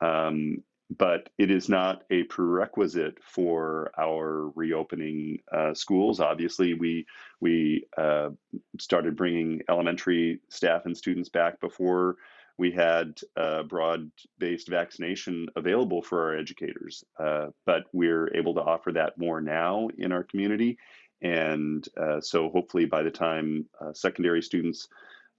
Um, 0.00 0.62
but 0.90 1.28
it 1.38 1.50
is 1.50 1.68
not 1.68 2.04
a 2.10 2.22
prerequisite 2.24 3.18
for 3.22 3.90
our 3.98 4.50
reopening 4.54 5.38
uh, 5.52 5.74
schools. 5.74 6.20
Obviously, 6.20 6.74
we 6.74 7.06
we 7.40 7.86
uh, 7.96 8.30
started 8.78 9.16
bringing 9.16 9.62
elementary 9.68 10.40
staff 10.48 10.86
and 10.86 10.96
students 10.96 11.28
back 11.28 11.60
before 11.60 12.16
we 12.58 12.70
had 12.70 13.18
uh, 13.36 13.62
broad-based 13.64 14.68
vaccination 14.68 15.46
available 15.56 16.00
for 16.00 16.22
our 16.22 16.38
educators. 16.38 17.04
Uh, 17.18 17.48
but 17.66 17.84
we're 17.92 18.34
able 18.34 18.54
to 18.54 18.62
offer 18.62 18.92
that 18.92 19.18
more 19.18 19.42
now 19.42 19.88
in 19.98 20.10
our 20.10 20.24
community, 20.24 20.78
and 21.20 21.88
uh, 22.00 22.20
so 22.20 22.48
hopefully 22.50 22.84
by 22.84 23.02
the 23.02 23.10
time 23.10 23.66
uh, 23.80 23.92
secondary 23.92 24.42
students 24.42 24.88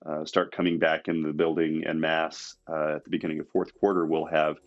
uh, 0.06 0.26
start 0.26 0.52
coming 0.52 0.80
back 0.80 1.08
in 1.08 1.22
the 1.22 1.34
building 1.34 1.84
en 1.86 2.00
masse 2.00 2.56
uh, 2.70 2.96
at 2.96 3.04
the 3.04 3.10
beginning 3.10 3.40
of 3.40 3.48
fourth 3.50 3.74
quarter, 3.80 4.06
we'll 4.06 4.26
have 4.26 4.58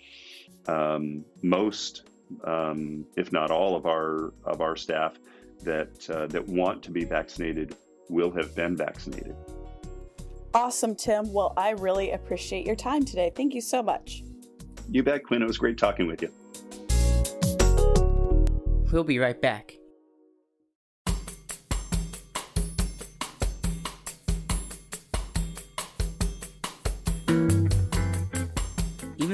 um, 0.67 1.25
most, 1.43 2.05
um, 2.45 3.07
if 3.17 3.33
not 3.33 3.51
all, 3.51 3.77
of 3.77 3.87
our 3.87 4.33
of 4.45 4.61
our 4.61 4.77
staff 4.77 5.19
that 5.63 6.09
uh, 6.11 6.27
that 6.27 6.47
want 6.47 6.83
to 6.83 6.91
be 6.91 7.05
vaccinated 7.05 7.77
will 8.09 8.31
have 8.31 8.55
been 8.55 8.77
vaccinated. 8.77 9.37
Awesome, 10.53 10.97
Tim. 10.97 11.33
Well, 11.33 11.55
I 11.57 11.71
really 11.71 12.11
appreciate 12.11 12.67
your 12.67 12.77
time 12.77 13.05
today. 13.05 13.33
Thank 13.35 13.55
you 13.55 13.61
so 13.61 13.83
much. 13.83 14.25
You 14.91 15.05
bet, 15.05 15.25
Quinn. 15.25 15.43
It 15.43 15.47
was 15.47 15.59
great 15.59 15.79
talking 15.79 16.09
with 16.09 16.23
you. 16.23 16.33
We'll 18.93 19.05
be 19.05 19.21
right 19.21 19.41
back. 19.41 19.80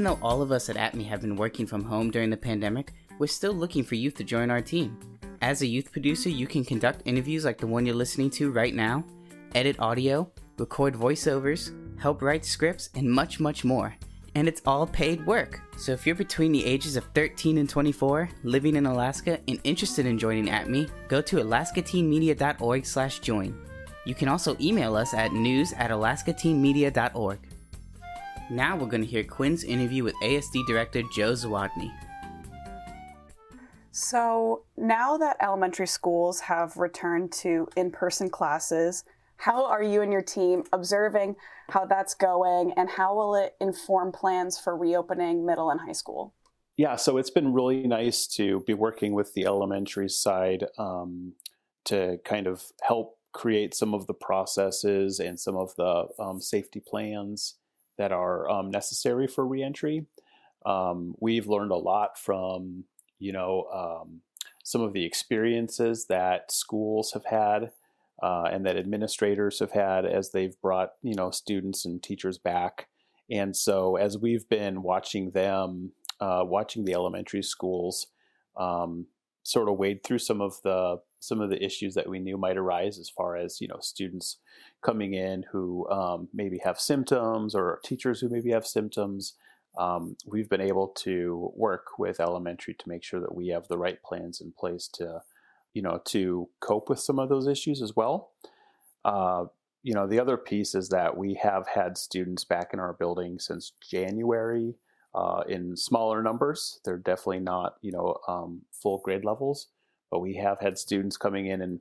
Though 0.06 0.20
all 0.22 0.40
of 0.40 0.52
us 0.52 0.68
at 0.68 0.76
ATMI 0.76 1.04
have 1.08 1.20
been 1.20 1.34
working 1.34 1.66
from 1.66 1.82
home 1.82 2.12
during 2.12 2.30
the 2.30 2.36
pandemic, 2.36 2.92
we're 3.18 3.26
still 3.26 3.52
looking 3.52 3.82
for 3.82 3.96
youth 3.96 4.14
to 4.18 4.22
join 4.22 4.52
our 4.52 4.60
team. 4.60 4.96
As 5.42 5.62
a 5.62 5.66
youth 5.66 5.90
producer, 5.90 6.28
you 6.28 6.46
can 6.46 6.64
conduct 6.64 7.02
interviews 7.06 7.44
like 7.44 7.58
the 7.58 7.66
one 7.66 7.84
you're 7.84 7.92
listening 7.96 8.30
to 8.38 8.52
right 8.52 8.72
now, 8.72 9.02
edit 9.56 9.80
audio, 9.80 10.30
record 10.58 10.94
voiceovers, 10.94 11.74
help 11.98 12.22
write 12.22 12.44
scripts, 12.44 12.88
and 12.94 13.10
much, 13.10 13.40
much 13.40 13.64
more. 13.64 13.96
And 14.36 14.46
it's 14.46 14.62
all 14.64 14.86
paid 14.86 15.26
work. 15.26 15.60
So 15.76 15.90
if 15.90 16.06
you're 16.06 16.14
between 16.14 16.52
the 16.52 16.64
ages 16.64 16.94
of 16.94 17.04
13 17.16 17.58
and 17.58 17.68
24, 17.68 18.30
living 18.44 18.76
in 18.76 18.86
Alaska, 18.86 19.40
and 19.48 19.58
interested 19.64 20.06
in 20.06 20.20
joining 20.20 20.46
ATMI, 20.46 20.88
go 21.08 21.20
to 21.22 21.38
alaskateenmedia.org 21.38 22.86
slash 22.86 23.18
join. 23.18 23.60
You 24.04 24.14
can 24.14 24.28
also 24.28 24.56
email 24.60 24.94
us 24.94 25.14
at 25.14 25.32
news 25.32 25.72
at 25.72 25.90
alaskateenmedia.org. 25.90 27.40
Now 28.48 28.76
we're 28.76 28.86
going 28.86 29.02
to 29.02 29.08
hear 29.08 29.24
Quinn's 29.24 29.64
interview 29.64 30.04
with 30.04 30.14
ASD 30.22 30.66
Director 30.66 31.02
Joe 31.12 31.32
Zawodny. 31.32 31.92
So 33.90 34.62
now 34.76 35.16
that 35.16 35.36
elementary 35.42 35.88
schools 35.88 36.38
have 36.40 36.76
returned 36.76 37.32
to 37.32 37.66
in 37.76 37.90
person 37.90 38.30
classes, 38.30 39.02
how 39.38 39.66
are 39.66 39.82
you 39.82 40.00
and 40.00 40.12
your 40.12 40.22
team 40.22 40.62
observing 40.72 41.34
how 41.70 41.86
that's 41.86 42.14
going 42.14 42.72
and 42.76 42.88
how 42.88 43.16
will 43.16 43.34
it 43.34 43.56
inform 43.60 44.12
plans 44.12 44.56
for 44.60 44.76
reopening 44.76 45.44
middle 45.44 45.70
and 45.70 45.80
high 45.80 45.92
school? 45.92 46.32
Yeah, 46.76 46.94
so 46.94 47.16
it's 47.16 47.30
been 47.30 47.52
really 47.52 47.86
nice 47.88 48.28
to 48.28 48.60
be 48.60 48.74
working 48.74 49.12
with 49.12 49.34
the 49.34 49.46
elementary 49.46 50.08
side 50.08 50.66
um, 50.78 51.32
to 51.86 52.18
kind 52.24 52.46
of 52.46 52.62
help 52.82 53.18
create 53.32 53.74
some 53.74 53.92
of 53.92 54.06
the 54.06 54.14
processes 54.14 55.18
and 55.18 55.40
some 55.40 55.56
of 55.56 55.74
the 55.76 56.06
um, 56.20 56.40
safety 56.40 56.80
plans 56.80 57.54
that 57.98 58.12
are 58.12 58.48
um, 58.50 58.70
necessary 58.70 59.26
for 59.26 59.46
reentry. 59.46 60.06
Um, 60.64 61.14
we've 61.20 61.46
learned 61.46 61.70
a 61.70 61.76
lot 61.76 62.18
from, 62.18 62.84
you 63.18 63.32
know, 63.32 63.64
um, 63.72 64.20
some 64.64 64.82
of 64.82 64.92
the 64.92 65.04
experiences 65.04 66.06
that 66.08 66.50
schools 66.50 67.12
have 67.12 67.26
had 67.26 67.70
uh, 68.22 68.48
and 68.50 68.66
that 68.66 68.76
administrators 68.76 69.60
have 69.60 69.72
had 69.72 70.04
as 70.04 70.30
they've 70.30 70.60
brought, 70.60 70.92
you 71.02 71.14
know, 71.14 71.30
students 71.30 71.84
and 71.84 72.02
teachers 72.02 72.38
back. 72.38 72.88
And 73.30 73.56
so 73.56 73.96
as 73.96 74.18
we've 74.18 74.48
been 74.48 74.82
watching 74.82 75.30
them, 75.30 75.92
uh, 76.20 76.42
watching 76.44 76.84
the 76.84 76.94
elementary 76.94 77.42
schools, 77.42 78.08
um, 78.56 79.06
sort 79.42 79.68
of 79.68 79.78
wade 79.78 80.02
through 80.02 80.18
some 80.18 80.40
of 80.40 80.60
the 80.62 81.00
some 81.20 81.40
of 81.40 81.50
the 81.50 81.62
issues 81.64 81.94
that 81.94 82.08
we 82.08 82.18
knew 82.18 82.36
might 82.36 82.56
arise 82.56 82.98
as 82.98 83.08
far 83.08 83.36
as 83.36 83.60
you 83.60 83.68
know 83.68 83.78
students 83.80 84.38
coming 84.82 85.14
in 85.14 85.44
who 85.50 85.88
um, 85.88 86.28
maybe 86.32 86.58
have 86.64 86.78
symptoms 86.78 87.54
or 87.54 87.80
teachers 87.84 88.20
who 88.20 88.28
maybe 88.28 88.50
have 88.50 88.66
symptoms. 88.66 89.34
Um, 89.78 90.16
we've 90.26 90.48
been 90.48 90.60
able 90.60 90.88
to 90.88 91.52
work 91.54 91.98
with 91.98 92.18
elementary 92.18 92.74
to 92.74 92.88
make 92.88 93.04
sure 93.04 93.20
that 93.20 93.34
we 93.34 93.48
have 93.48 93.68
the 93.68 93.76
right 93.76 94.02
plans 94.02 94.40
in 94.40 94.52
place 94.58 94.88
to 94.94 95.20
you 95.74 95.82
know 95.82 96.00
to 96.06 96.48
cope 96.60 96.88
with 96.88 97.00
some 97.00 97.18
of 97.18 97.28
those 97.28 97.48
issues 97.48 97.82
as 97.82 97.94
well. 97.94 98.32
Uh, 99.04 99.46
you 99.82 99.94
know 99.94 100.06
the 100.06 100.20
other 100.20 100.36
piece 100.36 100.74
is 100.74 100.88
that 100.88 101.16
we 101.16 101.34
have 101.34 101.66
had 101.68 101.96
students 101.96 102.44
back 102.44 102.70
in 102.72 102.80
our 102.80 102.92
building 102.94 103.38
since 103.38 103.72
january 103.88 104.74
uh, 105.16 105.42
in 105.48 105.76
smaller 105.76 106.22
numbers. 106.22 106.78
They're 106.84 106.98
definitely 106.98 107.40
not, 107.40 107.76
you 107.80 107.90
know, 107.90 108.18
um, 108.28 108.62
full 108.70 108.98
grade 108.98 109.24
levels, 109.24 109.68
but 110.10 110.20
we 110.20 110.36
have 110.36 110.60
had 110.60 110.78
students 110.78 111.16
coming 111.16 111.46
in 111.46 111.60
and 111.60 111.80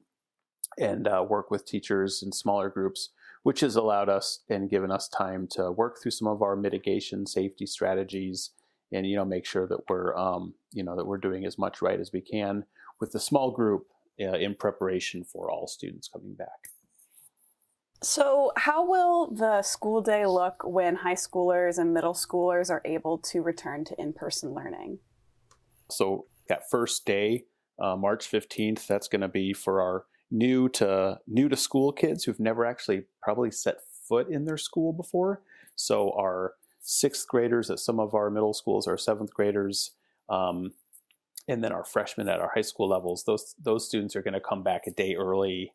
and 0.78 1.08
uh, 1.08 1.24
work 1.28 1.52
with 1.52 1.66
teachers 1.66 2.22
in 2.24 2.32
smaller 2.32 2.70
groups, 2.70 3.10
which 3.44 3.62
has 3.62 3.76
allowed 3.76 4.10
us 4.10 4.42
and 4.50 4.70
given 4.70 4.92
us 4.92 5.08
time 5.08 5.48
to 5.52 5.72
work 5.72 6.02
through 6.02 6.12
some 6.12 6.28
of 6.28 6.42
our 6.42 6.56
mitigation 6.56 7.26
safety 7.26 7.66
strategies, 7.66 8.52
and 8.92 9.06
you 9.08 9.16
know, 9.16 9.26
make 9.26 9.46
sure 9.46 9.68
that 9.68 9.80
we're, 9.90 10.16
um, 10.18 10.54
you 10.74 10.84
know, 10.84 10.96
that 10.96 11.06
we're 11.06 11.18
doing 11.18 11.46
as 11.46 11.58
much 11.58 11.82
right 11.82 12.00
as 12.00 12.12
we 12.12 12.22
can 12.22 12.66
with 13.00 13.12
the 13.12 13.20
small 13.20 13.52
group 13.52 13.88
uh, 14.22 14.34
in 14.34 14.56
preparation 14.56 15.24
for 15.24 15.50
all 15.50 15.68
students 15.68 16.08
coming 16.08 16.34
back. 16.34 16.70
So, 18.02 18.52
how 18.58 18.86
will 18.88 19.32
the 19.32 19.62
school 19.62 20.02
day 20.02 20.26
look 20.26 20.64
when 20.64 20.98
high 20.98 21.16
schoolers 21.16 21.78
and 21.78 21.94
middle 21.94 22.14
schoolers 22.14 22.70
are 22.70 22.82
able 22.86 23.18
to 23.20 23.42
return 23.42 23.86
to 23.86 24.00
in 24.00 24.14
person 24.14 24.54
learning? 24.54 25.00
So, 25.90 26.28
that 26.48 26.70
first 26.70 27.06
day, 27.06 27.46
uh, 27.80 27.96
March 27.96 28.30
15th, 28.30 28.88
that's 28.88 29.08
going 29.08 29.22
to 29.22 29.28
be 29.28 29.54
for 29.54 29.82
our 29.82 30.06
new 30.32 30.68
to 30.68 31.20
new 31.28 31.48
to 31.48 31.56
school 31.56 31.92
kids 31.92 32.24
who've 32.24 32.40
never 32.40 32.66
actually 32.66 33.04
probably 33.22 33.52
set 33.52 33.78
foot 34.08 34.30
in 34.30 34.46
their 34.46 34.58
school 34.58 34.94
before. 34.94 35.42
So, 35.76 36.12
our 36.12 36.54
sixth 36.82 37.28
graders 37.28 37.70
at 37.70 37.80
some 37.80 38.00
of 38.00 38.14
our 38.14 38.30
middle 38.30 38.54
schools, 38.54 38.88
our 38.88 38.98
seventh 38.98 39.34
graders, 39.34 39.92
um, 40.30 40.74
and 41.48 41.64
then 41.64 41.72
our 41.72 41.84
freshmen 41.84 42.30
at 42.30 42.40
our 42.40 42.52
high 42.54 42.62
school 42.62 42.88
levels, 42.88 43.24
those 43.24 43.56
those 43.62 43.88
students 43.88 44.16
are 44.16 44.22
going 44.22 44.34
to 44.34 44.40
come 44.40 44.64
back 44.64 44.88
a 44.88 44.92
day 44.92 45.16
early 45.16 45.74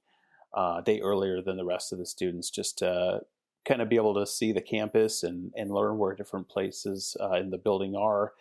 uh, 0.54 0.80
day 0.80 1.00
earlier 1.00 1.40
than 1.40 1.56
the 1.56 1.64
rest 1.64 1.92
of 1.92 1.98
the 1.98 2.06
students 2.06 2.50
just 2.50 2.78
to 2.78 3.20
kind 3.64 3.82
of 3.82 3.88
be 3.88 3.96
able 3.96 4.14
to 4.14 4.26
see 4.26 4.52
the 4.52 4.60
campus 4.60 5.22
and, 5.22 5.52
and 5.56 5.70
learn 5.70 5.98
where 5.98 6.14
different 6.14 6.48
places 6.48 7.16
uh, 7.20 7.32
in 7.32 7.50
the 7.50 7.58
building 7.58 7.94
are. 7.94 8.32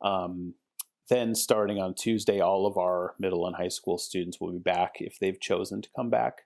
Um, 0.00 0.54
then, 1.08 1.34
starting 1.34 1.78
on 1.78 1.94
Tuesday, 1.94 2.40
all 2.40 2.66
of 2.66 2.76
our 2.76 3.14
middle 3.18 3.46
and 3.46 3.56
high 3.56 3.68
school 3.68 3.98
students 3.98 4.40
will 4.40 4.52
be 4.52 4.58
back 4.58 4.96
if 5.00 5.18
they've 5.18 5.40
chosen 5.40 5.82
to 5.82 5.88
come 5.96 6.10
back. 6.10 6.42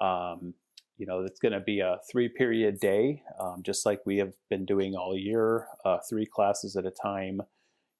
Um, 0.00 0.54
you 0.96 1.06
know, 1.06 1.20
it's 1.20 1.38
going 1.38 1.52
to 1.52 1.60
be 1.60 1.80
a 1.80 1.98
three 2.10 2.28
period 2.28 2.80
day, 2.80 3.22
um, 3.38 3.62
just 3.62 3.86
like 3.86 4.00
we 4.04 4.16
have 4.18 4.32
been 4.48 4.64
doing 4.64 4.94
all 4.94 5.16
year, 5.16 5.66
uh, 5.84 5.98
three 6.08 6.26
classes 6.26 6.74
at 6.76 6.86
a 6.86 6.90
time. 6.90 7.42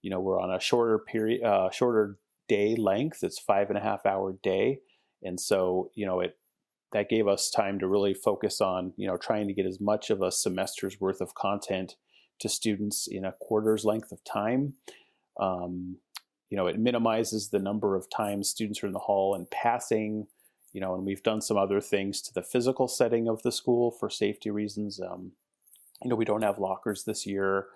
You 0.02 0.10
know, 0.10 0.20
we're 0.20 0.40
on 0.40 0.52
a 0.52 0.60
shorter 0.60 0.98
period, 0.98 1.42
uh, 1.42 1.70
shorter 1.70 2.18
day 2.48 2.74
length. 2.74 3.22
It's 3.22 3.38
five 3.38 3.68
and 3.68 3.78
a 3.78 3.82
half 3.82 4.06
hour 4.06 4.36
day. 4.42 4.80
And 5.22 5.38
so, 5.38 5.90
you 5.94 6.06
know, 6.06 6.20
it 6.20 6.38
that 6.92 7.08
gave 7.08 7.28
us 7.28 7.50
time 7.50 7.78
to 7.78 7.86
really 7.86 8.14
focus 8.14 8.60
on 8.60 8.92
you 8.96 9.06
know 9.06 9.16
trying 9.16 9.46
to 9.46 9.54
get 9.54 9.66
as 9.66 9.80
much 9.80 10.10
of 10.10 10.22
a 10.22 10.32
semester's 10.32 11.00
worth 11.00 11.20
of 11.20 11.34
content 11.34 11.96
to 12.40 12.48
students 12.48 13.06
in 13.06 13.24
a 13.24 13.34
quarter's 13.40 13.84
length 13.84 14.12
of 14.12 14.22
time 14.24 14.74
um, 15.38 15.96
you 16.50 16.56
know 16.56 16.66
it 16.66 16.78
minimizes 16.78 17.48
the 17.48 17.58
number 17.58 17.96
of 17.96 18.08
times 18.10 18.48
students 18.48 18.82
are 18.82 18.86
in 18.86 18.92
the 18.92 18.98
hall 18.98 19.34
and 19.34 19.50
passing 19.50 20.26
you 20.72 20.80
know 20.80 20.94
and 20.94 21.04
we've 21.04 21.22
done 21.22 21.40
some 21.40 21.56
other 21.56 21.80
things 21.80 22.20
to 22.22 22.34
the 22.34 22.42
physical 22.42 22.88
setting 22.88 23.28
of 23.28 23.42
the 23.42 23.52
school 23.52 23.90
for 23.90 24.10
safety 24.10 24.50
reasons. 24.50 25.00
Um, 25.00 25.32
you 26.02 26.10
know 26.10 26.16
we 26.16 26.24
don't 26.24 26.42
have 26.42 26.58
lockers 26.58 27.04
this 27.04 27.26
year. 27.26 27.66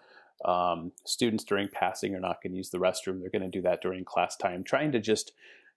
Um, 0.44 0.92
students 1.04 1.44
during 1.44 1.68
passing 1.68 2.14
are 2.14 2.20
not 2.20 2.42
going 2.42 2.52
to 2.52 2.56
use 2.56 2.70
the 2.70 2.78
restroom. 2.78 3.20
They're 3.20 3.30
going 3.30 3.42
to 3.42 3.48
do 3.48 3.62
that 3.62 3.80
during 3.80 4.04
class 4.04 4.36
time. 4.36 4.64
Trying 4.64 4.90
to 4.92 5.00
just 5.00 5.32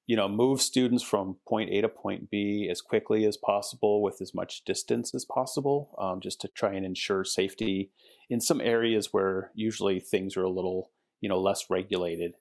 you 0.08 0.16
know, 0.16 0.28
move 0.28 0.62
students 0.62 1.04
from 1.04 1.38
point 1.48 1.72
A 1.72 1.82
to 1.82 1.90
point 1.90 2.30
B 2.30 2.68
as 2.70 2.82
quickly 2.82 3.26
as 3.26 3.38
possible 3.38 4.04
with 4.04 4.22
as 4.22 4.36
much 4.36 4.64
distance 4.64 5.16
as 5.16 5.26
possible, 5.26 5.96
um, 5.98 6.20
just 6.20 6.40
to 6.42 6.48
try 6.50 6.74
and 6.74 6.86
ensure 6.86 7.24
safety 7.24 7.90
in 8.30 8.40
some 8.40 8.62
areas 8.62 9.12
where 9.12 9.52
usually 9.56 10.00
things 10.00 10.38
are 10.38 10.44
a 10.44 10.50
little, 10.50 10.92
you 11.26 11.30
know, 11.30 11.40
less 11.40 11.72
regulated. 11.72 12.36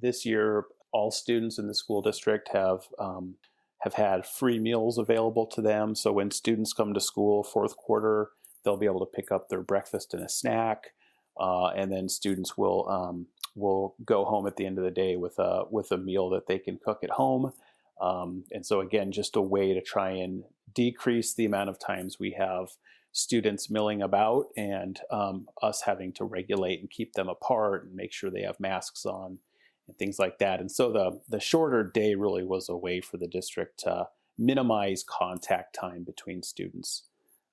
This 0.00 0.24
year, 0.24 0.66
all 0.92 1.10
students 1.10 1.58
in 1.58 1.66
the 1.66 1.74
school 1.74 2.00
district 2.00 2.50
have 2.52 2.82
um, 2.96 3.34
have 3.80 3.94
had 3.94 4.24
free 4.24 4.60
meals 4.60 4.98
available 4.98 5.46
to 5.46 5.60
them. 5.60 5.96
So 5.96 6.12
when 6.12 6.30
students 6.30 6.72
come 6.72 6.94
to 6.94 7.00
school 7.00 7.42
fourth 7.42 7.76
quarter, 7.76 8.28
they'll 8.62 8.76
be 8.76 8.86
able 8.86 9.04
to 9.04 9.16
pick 9.16 9.32
up 9.32 9.48
their 9.48 9.62
breakfast 9.62 10.14
and 10.14 10.22
a 10.22 10.28
snack, 10.28 10.92
uh, 11.40 11.70
and 11.70 11.90
then 11.90 12.08
students 12.08 12.56
will 12.56 12.88
um, 12.88 13.26
will 13.56 13.96
go 14.04 14.24
home 14.24 14.46
at 14.46 14.54
the 14.54 14.64
end 14.64 14.78
of 14.78 14.84
the 14.84 14.92
day 14.92 15.16
with 15.16 15.36
a 15.40 15.64
with 15.68 15.90
a 15.90 15.98
meal 15.98 16.30
that 16.30 16.46
they 16.46 16.60
can 16.60 16.78
cook 16.78 17.00
at 17.02 17.10
home. 17.10 17.52
Um, 18.00 18.44
and 18.52 18.64
so 18.64 18.78
again, 18.78 19.10
just 19.10 19.34
a 19.34 19.42
way 19.42 19.74
to 19.74 19.82
try 19.82 20.10
and 20.10 20.44
decrease 20.72 21.34
the 21.34 21.46
amount 21.46 21.68
of 21.68 21.80
times 21.80 22.20
we 22.20 22.36
have 22.38 22.68
students 23.14 23.70
milling 23.70 24.02
about 24.02 24.46
and 24.56 24.98
um, 25.10 25.46
us 25.62 25.82
having 25.82 26.12
to 26.12 26.24
regulate 26.24 26.80
and 26.80 26.90
keep 26.90 27.12
them 27.12 27.28
apart 27.28 27.84
and 27.84 27.94
make 27.94 28.12
sure 28.12 28.28
they 28.28 28.42
have 28.42 28.58
masks 28.58 29.06
on 29.06 29.38
and 29.86 29.96
things 29.96 30.18
like 30.18 30.38
that. 30.38 30.60
And 30.60 30.70
so 30.70 30.92
the 30.92 31.20
the 31.28 31.40
shorter 31.40 31.84
day 31.84 32.16
really 32.16 32.44
was 32.44 32.68
a 32.68 32.76
way 32.76 33.00
for 33.00 33.16
the 33.16 33.28
district 33.28 33.78
to 33.80 34.08
minimize 34.36 35.04
contact 35.06 35.74
time 35.74 36.02
between 36.02 36.42
students. 36.42 37.04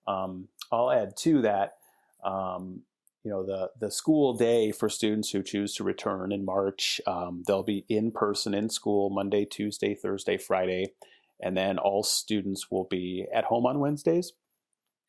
Um, 0.07 0.47
I'll 0.71 0.91
add 0.91 1.15
to 1.17 1.43
that. 1.43 1.75
Um, 2.23 2.81
you 3.23 3.29
know 3.29 3.45
the 3.45 3.69
the 3.79 3.91
school 3.91 4.33
day 4.33 4.71
for 4.71 4.89
students 4.89 5.29
who 5.29 5.43
choose 5.43 5.75
to 5.75 5.83
return 5.83 6.31
in 6.31 6.43
March. 6.43 6.99
Um, 7.05 7.43
they'll 7.45 7.61
be 7.61 7.85
in 7.87 8.11
person 8.11 8.55
in 8.55 8.69
school 8.69 9.11
Monday, 9.11 9.45
Tuesday, 9.45 9.93
Thursday, 9.93 10.39
Friday, 10.39 10.93
and 11.39 11.55
then 11.55 11.77
all 11.77 12.01
students 12.01 12.71
will 12.71 12.85
be 12.85 13.27
at 13.31 13.43
home 13.43 13.67
on 13.67 13.79
Wednesdays, 13.79 14.33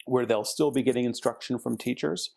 where 0.07 0.27
they'll 0.27 0.45
still 0.45 0.71
be 0.71 0.83
getting 0.83 1.05
instruction 1.05 1.59
from 1.59 1.77
teachers. 1.77 2.31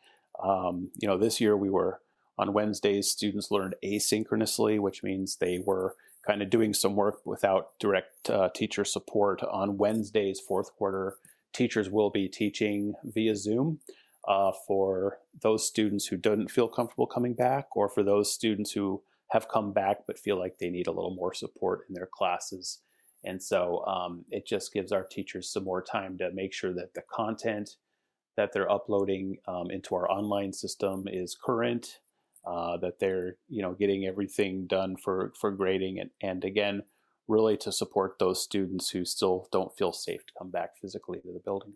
Um, 0.44 0.90
you 0.96 1.08
know, 1.08 1.18
this 1.18 1.40
year 1.40 1.56
we 1.56 1.70
were 1.70 2.02
on 2.38 2.54
Wednesdays. 2.54 3.10
Students 3.10 3.52
learned 3.52 3.76
asynchronously, 3.84 4.80
which 4.80 5.04
means 5.04 5.38
they 5.38 5.60
were 5.66 5.96
kind 6.26 6.42
of 6.42 6.50
doing 6.50 6.74
some 6.74 6.96
work 6.96 7.26
without 7.26 7.78
direct 7.80 8.30
uh, 8.30 8.50
teacher 8.54 8.84
support. 8.84 9.44
On 9.44 9.78
Wednesdays, 9.78 10.40
fourth 10.40 10.76
quarter, 10.76 11.16
teachers 11.54 11.90
will 11.90 12.10
be 12.10 12.28
teaching 12.28 12.94
via 13.04 13.36
Zoom 13.36 13.80
uh, 14.28 14.52
for 14.68 15.20
those 15.42 15.68
students 15.68 16.08
who 16.08 16.18
didn't 16.18 16.50
feel 16.50 16.68
comfortable 16.68 17.08
coming 17.08 17.34
back, 17.34 17.68
or 17.76 17.88
for 17.88 18.04
those 18.04 18.34
students 18.34 18.72
who 18.72 19.04
have 19.32 19.48
come 19.48 19.72
back 19.72 20.00
but 20.08 20.20
feel 20.20 20.38
like 20.38 20.58
they 20.58 20.70
need 20.70 20.88
a 20.88 20.92
little 20.92 21.14
more 21.14 21.34
support 21.34 21.82
in 21.88 21.96
their 21.96 22.10
classes. 22.12 22.80
And 23.26 23.42
so 23.42 23.84
um, 23.86 24.26
it 24.30 24.46
just 24.46 24.74
gives 24.74 24.92
our 24.92 25.04
teachers 25.04 25.52
some 25.52 25.64
more 25.64 25.82
time 25.82 26.18
to 26.20 26.32
make 26.32 26.54
sure 26.54 26.74
that 26.74 26.94
the 26.94 27.04
content 27.12 27.76
that 28.38 28.52
they're 28.54 28.72
uploading 28.72 29.38
um, 29.48 29.72
into 29.72 29.96
our 29.96 30.10
online 30.10 30.54
system 30.54 31.06
is 31.08 31.38
current, 31.42 32.00
uh, 32.46 32.78
that 32.78 33.00
they're 33.00 33.38
you 33.48 33.62
know 33.62 33.74
getting 33.74 34.06
everything 34.06 34.68
done 34.68 34.96
for 34.98 35.34
for 35.40 35.52
grading, 35.52 36.00
and 36.00 36.10
and 36.22 36.44
again, 36.44 36.84
really 37.28 37.58
to 37.58 37.72
support 37.72 38.20
those 38.20 38.44
students 38.44 38.90
who 38.90 39.06
still 39.06 39.48
don't 39.52 39.76
feel 39.78 39.94
safe 39.94 40.26
to 40.26 40.34
come 40.38 40.52
back 40.52 40.72
physically 40.80 41.20
to 41.22 41.32
the 41.34 41.40
building. 41.40 41.74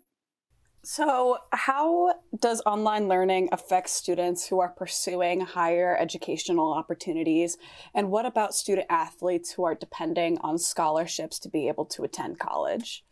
So, 0.83 1.37
how 1.51 2.13
does 2.39 2.61
online 2.65 3.09
learning 3.09 3.49
affect 3.51 3.89
students 3.89 4.47
who 4.47 4.61
are 4.61 4.69
pursuing 4.69 5.41
higher 5.41 5.97
educational 5.97 6.71
opportunities? 6.71 7.57
And 7.93 8.09
what 8.09 8.25
about 8.25 8.55
student 8.55 8.87
athletes 8.89 9.51
who 9.51 9.63
are 9.65 9.75
depending 9.75 10.37
on 10.39 10.57
scholarships 10.57 11.37
to 11.39 11.49
be 11.49 11.67
able 11.67 11.85
to 11.87 12.03
attend 12.03 12.39
college? 12.39 13.03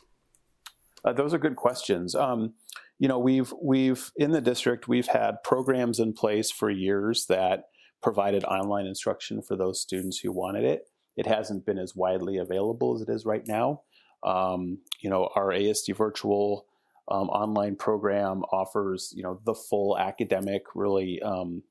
Uh, 1.03 1.11
those 1.11 1.33
are 1.33 1.37
good 1.37 1.57
questions. 1.57 2.15
Um, 2.15 2.53
you 2.99 3.07
know, 3.07 3.19
we've 3.19 3.53
we've 3.61 4.11
in 4.15 4.31
the 4.31 4.41
district 4.41 4.87
we've 4.87 5.07
had 5.07 5.43
programs 5.43 5.99
in 5.99 6.13
place 6.13 6.49
for 6.49 6.69
years 6.69 7.25
that 7.27 7.65
provided 8.01 8.45
online 8.45 8.85
instruction 8.85 9.41
for 9.41 9.57
those 9.57 9.81
students 9.81 10.19
who 10.19 10.31
wanted 10.31 10.63
it. 10.63 10.89
It 11.17 11.25
hasn't 11.25 11.65
been 11.65 11.79
as 11.79 11.95
widely 11.95 12.37
available 12.37 12.95
as 12.95 13.01
it 13.01 13.09
is 13.09 13.25
right 13.25 13.45
now. 13.45 13.81
Um, 14.23 14.79
you 15.01 15.09
know, 15.09 15.29
our 15.35 15.47
ASD 15.47 15.95
virtual 15.95 16.66
um, 17.09 17.29
online 17.29 17.75
program 17.75 18.43
offers 18.51 19.13
you 19.15 19.23
know 19.23 19.39
the 19.45 19.53
full 19.53 19.97
academic 19.97 20.63
really 20.75 21.21
um, 21.21 21.63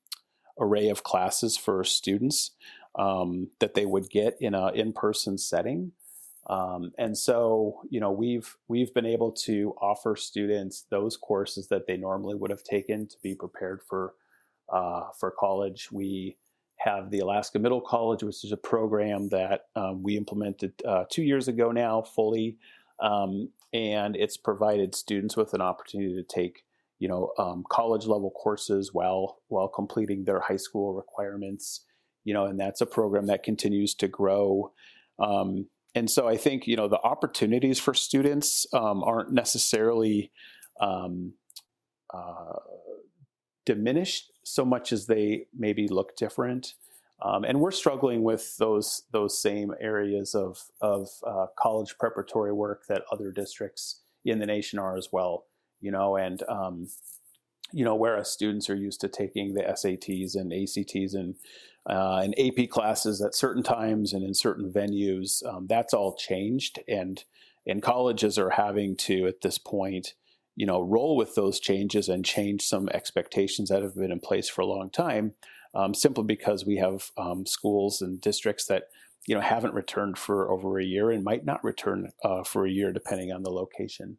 array 0.58 0.88
of 0.88 1.02
classes 1.02 1.56
for 1.56 1.84
students 1.84 2.52
um, 2.98 3.48
that 3.60 3.74
they 3.74 3.86
would 3.86 4.08
get 4.08 4.36
in 4.40 4.54
a 4.54 4.72
in-person 4.72 5.38
setting. 5.38 5.92
Um, 6.48 6.92
and 6.96 7.18
so 7.18 7.80
you 7.90 8.00
know 8.00 8.12
we've 8.12 8.56
we've 8.68 8.94
been 8.94 9.06
able 9.06 9.32
to 9.32 9.74
offer 9.80 10.14
students 10.16 10.86
those 10.90 11.16
courses 11.16 11.68
that 11.68 11.86
they 11.86 11.96
normally 11.96 12.36
would 12.36 12.50
have 12.50 12.62
taken 12.62 13.08
to 13.08 13.16
be 13.22 13.34
prepared 13.34 13.82
for 13.82 14.14
uh, 14.72 15.08
for 15.18 15.30
college. 15.30 15.90
We 15.90 16.36
have 16.78 17.10
the 17.10 17.20
Alaska 17.20 17.58
Middle 17.58 17.80
College, 17.80 18.22
which 18.22 18.44
is 18.44 18.52
a 18.52 18.56
program 18.56 19.28
that 19.30 19.62
um, 19.74 20.02
we 20.02 20.16
implemented 20.16 20.72
uh, 20.86 21.04
two 21.10 21.22
years 21.22 21.48
ago 21.48 21.72
now 21.72 22.02
fully 22.02 22.58
um, 23.00 23.50
and 23.72 24.16
it's 24.16 24.36
provided 24.36 24.94
students 24.94 25.36
with 25.36 25.54
an 25.54 25.60
opportunity 25.60 26.14
to 26.14 26.22
take 26.22 26.64
you 26.98 27.08
know 27.08 27.32
um, 27.38 27.64
college 27.70 28.06
level 28.06 28.30
courses 28.30 28.92
while 28.92 29.38
while 29.48 29.68
completing 29.68 30.24
their 30.24 30.40
high 30.40 30.56
school 30.56 30.94
requirements 30.94 31.84
you 32.24 32.32
know 32.34 32.46
and 32.46 32.58
that's 32.58 32.80
a 32.80 32.86
program 32.86 33.26
that 33.26 33.42
continues 33.42 33.94
to 33.94 34.08
grow. 34.08 34.72
Um, 35.18 35.66
and 35.94 36.10
so 36.10 36.28
i 36.28 36.36
think 36.36 36.66
you 36.66 36.76
know 36.76 36.88
the 36.88 37.00
opportunities 37.00 37.80
for 37.80 37.94
students 37.94 38.66
um, 38.72 39.02
aren't 39.02 39.32
necessarily 39.32 40.30
um, 40.80 41.32
uh, 42.12 42.58
diminished 43.64 44.30
so 44.44 44.64
much 44.64 44.92
as 44.92 45.06
they 45.06 45.46
maybe 45.56 45.88
look 45.88 46.14
different 46.16 46.74
um, 47.22 47.44
and 47.44 47.60
we're 47.60 47.70
struggling 47.70 48.22
with 48.22 48.56
those 48.58 49.02
those 49.10 49.40
same 49.40 49.72
areas 49.80 50.34
of 50.34 50.58
of 50.80 51.08
uh, 51.26 51.46
college 51.58 51.96
preparatory 51.98 52.52
work 52.52 52.84
that 52.88 53.02
other 53.10 53.32
districts 53.32 54.02
in 54.24 54.38
the 54.38 54.46
nation 54.46 54.78
are 54.78 54.96
as 54.96 55.08
well. 55.12 55.46
You 55.80 55.92
know, 55.92 56.16
and 56.16 56.42
um, 56.48 56.88
you 57.72 57.84
know, 57.84 57.94
whereas 57.94 58.30
students 58.30 58.68
are 58.68 58.76
used 58.76 59.00
to 59.00 59.08
taking 59.08 59.54
the 59.54 59.62
SATs 59.62 60.34
and 60.34 60.52
ACTs 60.52 61.14
and 61.14 61.36
uh, 61.88 62.20
and 62.22 62.34
AP 62.38 62.68
classes 62.68 63.22
at 63.22 63.34
certain 63.34 63.62
times 63.62 64.12
and 64.12 64.24
in 64.24 64.34
certain 64.34 64.72
venues, 64.72 65.44
um, 65.46 65.66
that's 65.68 65.94
all 65.94 66.16
changed, 66.16 66.80
and 66.86 67.24
and 67.66 67.82
colleges 67.82 68.38
are 68.38 68.50
having 68.50 68.94
to 68.94 69.26
at 69.26 69.40
this 69.40 69.56
point, 69.56 70.12
you 70.54 70.66
know, 70.66 70.82
roll 70.82 71.16
with 71.16 71.34
those 71.34 71.60
changes 71.60 72.10
and 72.10 72.26
change 72.26 72.62
some 72.62 72.90
expectations 72.90 73.70
that 73.70 73.82
have 73.82 73.94
been 73.94 74.12
in 74.12 74.20
place 74.20 74.50
for 74.50 74.60
a 74.60 74.66
long 74.66 74.90
time 74.90 75.32
um, 75.74 75.94
simply 75.94 76.24
because 76.24 76.64
we 76.64 76.76
have 76.76 77.10
um, 77.16 77.46
schools 77.46 78.00
and 78.00 78.20
districts 78.20 78.66
that 78.66 78.84
you 79.26 79.34
know 79.34 79.40
haven't 79.40 79.74
returned 79.74 80.18
for 80.18 80.50
over 80.50 80.78
a 80.78 80.84
year 80.84 81.10
and 81.10 81.24
might 81.24 81.44
not 81.44 81.64
return 81.64 82.12
uh, 82.24 82.42
for 82.42 82.66
a 82.66 82.70
year 82.70 82.92
depending 82.92 83.32
on 83.32 83.42
the 83.42 83.50
location. 83.50 84.18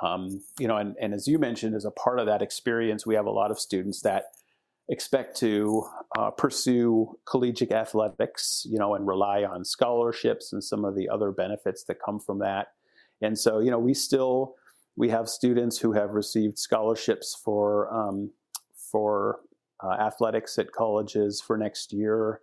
Um, 0.00 0.42
you 0.58 0.68
know, 0.68 0.76
and, 0.76 0.94
and 1.00 1.12
as 1.12 1.26
you 1.26 1.38
mentioned, 1.38 1.74
as 1.74 1.84
a 1.84 1.90
part 1.90 2.20
of 2.20 2.26
that 2.26 2.40
experience, 2.40 3.04
we 3.04 3.16
have 3.16 3.26
a 3.26 3.32
lot 3.32 3.50
of 3.50 3.58
students 3.58 4.00
that 4.02 4.26
expect 4.88 5.36
to 5.38 5.84
uh, 6.16 6.30
pursue 6.30 7.18
collegiate 7.26 7.72
athletics, 7.72 8.64
you 8.68 8.78
know, 8.78 8.94
and 8.94 9.06
rely 9.06 9.42
on 9.42 9.64
scholarships 9.64 10.52
and 10.52 10.62
some 10.62 10.84
of 10.84 10.94
the 10.94 11.08
other 11.08 11.32
benefits 11.32 11.84
that 11.84 11.96
come 12.04 12.20
from 12.20 12.38
that. 12.40 12.68
And 13.20 13.38
so, 13.38 13.60
you 13.60 13.70
know, 13.70 13.78
we 13.78 13.94
still 13.94 14.54
we 14.96 15.08
have 15.08 15.28
students 15.28 15.78
who 15.78 15.92
have 15.92 16.10
received 16.10 16.58
scholarships 16.58 17.40
for 17.44 17.92
um, 17.92 18.30
for 18.90 19.40
uh, 19.82 19.92
athletics 19.92 20.58
at 20.58 20.72
colleges 20.72 21.40
for 21.40 21.56
next 21.56 21.92
year. 21.92 22.40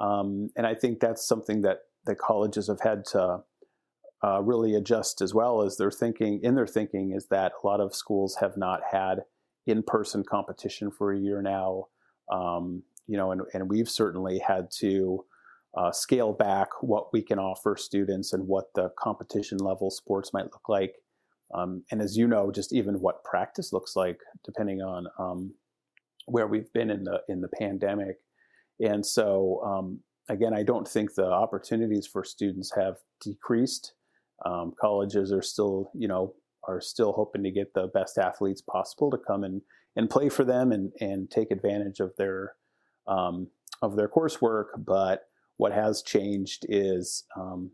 Um, 0.00 0.50
and 0.56 0.66
I 0.66 0.74
think 0.74 1.00
that's 1.00 1.26
something 1.26 1.62
that 1.62 1.78
the 2.06 2.14
colleges 2.14 2.68
have 2.68 2.80
had 2.80 3.04
to 3.12 3.38
uh, 4.24 4.40
really 4.42 4.74
adjust 4.74 5.20
as 5.20 5.34
well 5.34 5.62
as 5.62 5.76
their 5.76 5.90
thinking 5.90 6.40
in 6.42 6.54
their 6.54 6.66
thinking 6.66 7.12
is 7.12 7.26
that 7.28 7.52
a 7.62 7.66
lot 7.66 7.80
of 7.80 7.94
schools 7.94 8.36
have 8.40 8.56
not 8.56 8.80
had 8.90 9.20
in-person 9.66 10.24
competition 10.24 10.90
for 10.90 11.12
a 11.12 11.18
year 11.18 11.42
now. 11.42 11.86
Um, 12.30 12.82
you 13.06 13.16
know, 13.16 13.32
and, 13.32 13.42
and 13.52 13.68
we've 13.68 13.88
certainly 13.88 14.38
had 14.38 14.70
to 14.78 15.24
uh, 15.76 15.90
scale 15.90 16.32
back 16.32 16.68
what 16.82 17.12
we 17.12 17.22
can 17.22 17.38
offer 17.38 17.76
students 17.76 18.32
and 18.32 18.46
what 18.46 18.66
the 18.74 18.90
competition 18.98 19.58
level 19.58 19.90
sports 19.90 20.32
might 20.32 20.44
look 20.44 20.68
like. 20.68 20.94
Um, 21.54 21.84
and 21.90 22.00
as 22.00 22.16
you 22.16 22.26
know, 22.26 22.50
just 22.50 22.72
even 22.72 23.00
what 23.00 23.24
practice 23.24 23.72
looks 23.72 23.96
like, 23.96 24.20
depending 24.44 24.80
on 24.80 25.06
um, 25.18 25.54
where 26.32 26.46
we've 26.46 26.72
been 26.72 26.90
in 26.90 27.04
the 27.04 27.20
in 27.28 27.40
the 27.40 27.48
pandemic. 27.60 28.16
And 28.80 29.04
so 29.04 29.62
um, 29.64 30.00
again, 30.28 30.54
I 30.54 30.62
don't 30.62 30.88
think 30.88 31.14
the 31.14 31.26
opportunities 31.26 32.06
for 32.06 32.24
students 32.24 32.72
have 32.74 32.96
decreased. 33.20 33.92
Um, 34.44 34.72
colleges 34.80 35.30
are 35.32 35.42
still, 35.42 35.90
you 35.94 36.08
know, 36.08 36.34
are 36.66 36.80
still 36.80 37.12
hoping 37.12 37.42
to 37.42 37.50
get 37.50 37.74
the 37.74 37.88
best 37.88 38.18
athletes 38.18 38.62
possible 38.62 39.10
to 39.10 39.18
come 39.18 39.44
and, 39.44 39.60
and 39.96 40.08
play 40.08 40.28
for 40.28 40.44
them 40.44 40.72
and, 40.72 40.92
and 41.00 41.30
take 41.30 41.50
advantage 41.50 42.00
of 42.00 42.12
their 42.16 42.54
um, 43.06 43.48
of 43.82 43.96
their 43.96 44.08
coursework. 44.08 44.66
But 44.78 45.24
what 45.58 45.72
has 45.72 46.02
changed 46.02 46.64
is, 46.68 47.24
um, 47.36 47.70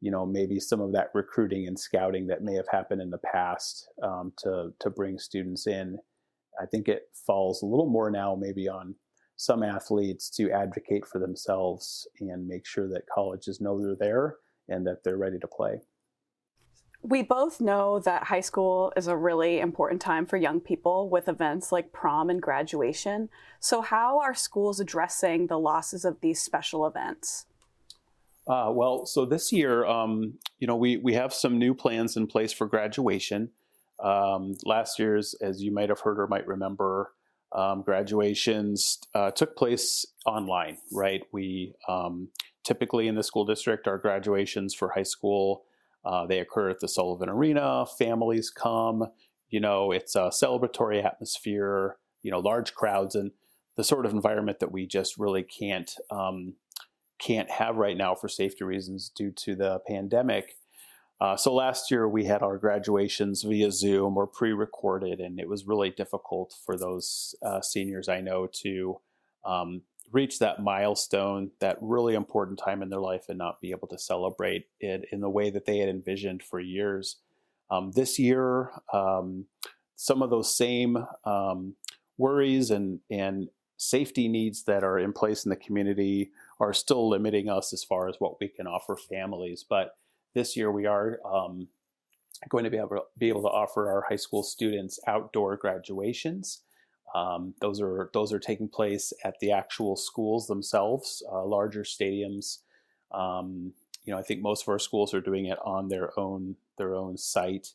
you 0.00 0.10
know, 0.10 0.26
maybe 0.26 0.60
some 0.60 0.80
of 0.80 0.92
that 0.92 1.10
recruiting 1.14 1.66
and 1.66 1.78
scouting 1.78 2.26
that 2.26 2.42
may 2.42 2.54
have 2.54 2.68
happened 2.70 3.00
in 3.00 3.10
the 3.10 3.18
past 3.18 3.88
um, 4.02 4.32
to 4.42 4.72
to 4.80 4.90
bring 4.90 5.18
students 5.18 5.66
in 5.66 5.98
I 6.60 6.66
think 6.66 6.88
it 6.88 7.08
falls 7.26 7.62
a 7.62 7.66
little 7.66 7.88
more 7.88 8.10
now 8.10 8.34
maybe 8.34 8.68
on 8.68 8.94
some 9.36 9.62
athletes 9.62 10.30
to 10.30 10.50
advocate 10.50 11.06
for 11.06 11.18
themselves 11.18 12.06
and 12.20 12.46
make 12.46 12.66
sure 12.66 12.88
that 12.88 13.02
colleges 13.12 13.60
know 13.60 13.80
they're 13.80 13.96
there 13.96 14.36
and 14.68 14.86
that 14.86 15.02
they're 15.02 15.16
ready 15.16 15.38
to 15.38 15.48
play. 15.48 15.80
We 17.02 17.22
both 17.22 17.60
know 17.60 17.98
that 17.98 18.24
high 18.24 18.40
school 18.40 18.92
is 18.96 19.08
a 19.08 19.16
really 19.16 19.58
important 19.58 20.00
time 20.00 20.24
for 20.24 20.36
young 20.36 20.60
people 20.60 21.10
with 21.10 21.28
events 21.28 21.72
like 21.72 21.92
prom 21.92 22.30
and 22.30 22.40
graduation. 22.40 23.28
So, 23.58 23.80
how 23.82 24.20
are 24.20 24.34
schools 24.34 24.78
addressing 24.78 25.48
the 25.48 25.58
losses 25.58 26.04
of 26.04 26.20
these 26.20 26.40
special 26.40 26.86
events? 26.86 27.46
Uh, 28.46 28.70
well, 28.72 29.04
so 29.04 29.24
this 29.24 29.52
year, 29.52 29.84
um, 29.84 30.34
you 30.60 30.66
know, 30.68 30.76
we, 30.76 30.96
we 30.96 31.14
have 31.14 31.34
some 31.34 31.58
new 31.58 31.74
plans 31.74 32.16
in 32.16 32.28
place 32.28 32.52
for 32.52 32.66
graduation. 32.66 33.50
Um, 34.02 34.54
last 34.64 34.98
year's, 34.98 35.34
as 35.40 35.62
you 35.62 35.72
might 35.72 35.88
have 35.88 36.00
heard 36.00 36.18
or 36.18 36.26
might 36.26 36.46
remember, 36.46 37.12
um, 37.52 37.82
graduations 37.82 38.98
uh, 39.14 39.30
took 39.30 39.56
place 39.56 40.06
online, 40.26 40.78
right? 40.90 41.22
We 41.32 41.74
um, 41.88 42.28
typically 42.64 43.08
in 43.08 43.14
the 43.14 43.22
school 43.22 43.44
district, 43.44 43.86
our 43.86 43.98
graduations 43.98 44.74
for 44.74 44.90
high 44.90 45.02
school, 45.02 45.64
uh, 46.04 46.26
they 46.26 46.40
occur 46.40 46.70
at 46.70 46.80
the 46.80 46.88
Sullivan 46.88 47.28
Arena. 47.28 47.84
Families 47.98 48.50
come, 48.50 49.06
you 49.50 49.60
know, 49.60 49.92
it's 49.92 50.16
a 50.16 50.30
celebratory 50.30 51.04
atmosphere, 51.04 51.96
you 52.22 52.30
know, 52.30 52.40
large 52.40 52.74
crowds, 52.74 53.14
and 53.14 53.30
the 53.76 53.84
sort 53.84 54.06
of 54.06 54.12
environment 54.12 54.58
that 54.60 54.72
we 54.72 54.86
just 54.86 55.18
really 55.18 55.42
can't 55.42 55.94
um, 56.10 56.54
can't 57.18 57.50
have 57.50 57.76
right 57.76 57.96
now 57.96 58.14
for 58.14 58.28
safety 58.28 58.64
reasons 58.64 59.10
due 59.14 59.30
to 59.30 59.54
the 59.54 59.80
pandemic. 59.86 60.56
Uh, 61.22 61.36
so 61.36 61.54
last 61.54 61.88
year 61.88 62.08
we 62.08 62.24
had 62.24 62.42
our 62.42 62.58
graduations 62.58 63.44
via 63.44 63.70
Zoom 63.70 64.16
or 64.16 64.26
pre-recorded, 64.26 65.20
and 65.20 65.38
it 65.38 65.48
was 65.48 65.68
really 65.68 65.90
difficult 65.90 66.52
for 66.66 66.76
those 66.76 67.36
uh, 67.44 67.60
seniors 67.60 68.08
I 68.08 68.20
know 68.20 68.48
to 68.64 69.00
um, 69.44 69.82
reach 70.10 70.40
that 70.40 70.60
milestone, 70.60 71.52
that 71.60 71.78
really 71.80 72.14
important 72.14 72.58
time 72.58 72.82
in 72.82 72.88
their 72.88 72.98
life, 72.98 73.26
and 73.28 73.38
not 73.38 73.60
be 73.60 73.70
able 73.70 73.86
to 73.86 73.98
celebrate 73.98 74.66
it 74.80 75.04
in 75.12 75.20
the 75.20 75.30
way 75.30 75.48
that 75.50 75.64
they 75.64 75.78
had 75.78 75.88
envisioned 75.88 76.42
for 76.42 76.58
years. 76.58 77.18
Um, 77.70 77.92
this 77.92 78.18
year, 78.18 78.72
um, 78.92 79.44
some 79.94 80.22
of 80.22 80.30
those 80.30 80.52
same 80.52 81.06
um, 81.24 81.76
worries 82.18 82.72
and 82.72 82.98
and 83.12 83.48
safety 83.76 84.26
needs 84.26 84.64
that 84.64 84.82
are 84.82 84.98
in 84.98 85.12
place 85.12 85.44
in 85.44 85.50
the 85.50 85.56
community 85.56 86.32
are 86.58 86.72
still 86.72 87.08
limiting 87.08 87.48
us 87.48 87.72
as 87.72 87.84
far 87.84 88.08
as 88.08 88.16
what 88.18 88.40
we 88.40 88.48
can 88.48 88.66
offer 88.66 88.96
families. 88.96 89.64
But 89.68 89.94
this 90.34 90.56
year, 90.56 90.70
we 90.70 90.86
are 90.86 91.20
um, 91.24 91.68
going 92.48 92.64
to 92.64 92.70
be 92.70 92.78
able, 92.78 93.06
be 93.18 93.28
able 93.28 93.42
to 93.42 93.48
offer 93.48 93.90
our 93.90 94.04
high 94.08 94.16
school 94.16 94.42
students 94.42 94.98
outdoor 95.06 95.56
graduations. 95.56 96.62
Um, 97.14 97.54
those 97.60 97.80
are 97.80 98.10
those 98.14 98.32
are 98.32 98.38
taking 98.38 98.68
place 98.68 99.12
at 99.24 99.34
the 99.40 99.52
actual 99.52 99.96
schools 99.96 100.46
themselves, 100.46 101.22
uh, 101.30 101.44
larger 101.44 101.82
stadiums. 101.82 102.58
Um, 103.12 103.74
you 104.04 104.12
know, 104.12 104.18
I 104.18 104.22
think 104.22 104.40
most 104.40 104.62
of 104.62 104.68
our 104.68 104.78
schools 104.78 105.12
are 105.14 105.20
doing 105.20 105.46
it 105.46 105.58
on 105.64 105.88
their 105.88 106.18
own 106.18 106.56
their 106.78 106.94
own 106.94 107.18
site, 107.18 107.68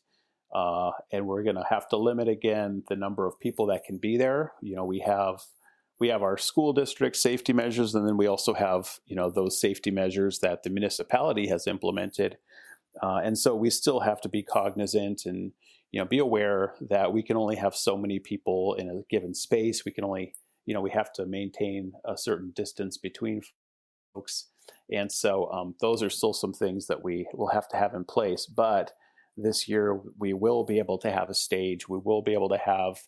uh, 0.52 0.90
and 1.12 1.26
we're 1.26 1.44
going 1.44 1.56
to 1.56 1.66
have 1.70 1.88
to 1.90 1.96
limit 1.96 2.28
again 2.28 2.82
the 2.88 2.96
number 2.96 3.26
of 3.26 3.38
people 3.38 3.66
that 3.66 3.84
can 3.84 3.98
be 3.98 4.16
there. 4.16 4.52
You 4.60 4.74
know, 4.74 4.84
we 4.84 4.98
have 5.00 5.42
we 6.00 6.08
have 6.08 6.22
our 6.22 6.36
school 6.36 6.72
district 6.72 7.16
safety 7.16 7.52
measures, 7.52 7.94
and 7.94 8.06
then 8.06 8.16
we 8.16 8.26
also 8.26 8.54
have 8.54 8.98
you 9.06 9.16
know 9.16 9.30
those 9.30 9.60
safety 9.60 9.90
measures 9.90 10.40
that 10.40 10.64
the 10.64 10.70
municipality 10.70 11.46
has 11.48 11.66
implemented. 11.66 12.38
Uh, 13.02 13.20
and 13.22 13.38
so 13.38 13.54
we 13.54 13.70
still 13.70 14.00
have 14.00 14.20
to 14.20 14.28
be 14.28 14.42
cognizant 14.42 15.22
and 15.26 15.52
you 15.90 16.00
know 16.00 16.06
be 16.06 16.18
aware 16.18 16.74
that 16.80 17.12
we 17.12 17.22
can 17.22 17.36
only 17.36 17.56
have 17.56 17.74
so 17.74 17.96
many 17.96 18.18
people 18.18 18.74
in 18.74 18.88
a 18.88 19.02
given 19.10 19.34
space. 19.34 19.84
We 19.84 19.92
can 19.92 20.04
only 20.04 20.34
you 20.66 20.74
know 20.74 20.80
we 20.80 20.90
have 20.90 21.12
to 21.14 21.26
maintain 21.26 21.92
a 22.04 22.16
certain 22.16 22.52
distance 22.54 22.98
between 22.98 23.42
folks, 24.14 24.48
and 24.92 25.10
so 25.10 25.50
um, 25.50 25.74
those 25.80 26.02
are 26.02 26.10
still 26.10 26.32
some 26.32 26.52
things 26.52 26.86
that 26.86 27.02
we 27.02 27.26
will 27.32 27.48
have 27.48 27.68
to 27.68 27.76
have 27.76 27.94
in 27.94 28.04
place. 28.04 28.46
But 28.46 28.92
this 29.36 29.68
year 29.68 30.00
we 30.18 30.32
will 30.32 30.64
be 30.64 30.78
able 30.78 30.98
to 30.98 31.10
have 31.10 31.30
a 31.30 31.34
stage. 31.34 31.88
We 31.88 32.00
will 32.04 32.22
be 32.22 32.34
able 32.34 32.48
to 32.50 32.58
have 32.58 32.98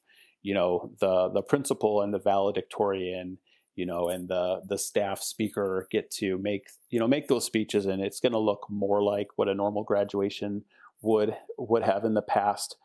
you 0.43 0.55
know 0.55 0.93
the 1.01 1.30
the 1.32 1.43
principal 1.43 2.03
and 2.03 2.14
the 2.14 2.18
valedictorian 2.20 3.38
you 3.76 3.86
know, 3.86 4.08
and 4.08 4.28
the 4.28 4.62
the 4.68 4.78
staff 4.78 5.22
speaker 5.22 5.86
get 5.90 6.10
to 6.12 6.38
make 6.38 6.68
you 6.90 6.98
know 6.98 7.08
make 7.08 7.28
those 7.28 7.44
speeches, 7.44 7.86
and 7.86 8.02
it's 8.02 8.20
going 8.20 8.32
to 8.32 8.38
look 8.38 8.66
more 8.68 9.02
like 9.02 9.28
what 9.36 9.48
a 9.48 9.54
normal 9.54 9.84
graduation 9.84 10.64
would 11.02 11.34
would 11.58 11.82
have 11.82 12.04
in 12.04 12.14
the 12.14 12.22
past. 12.22 12.76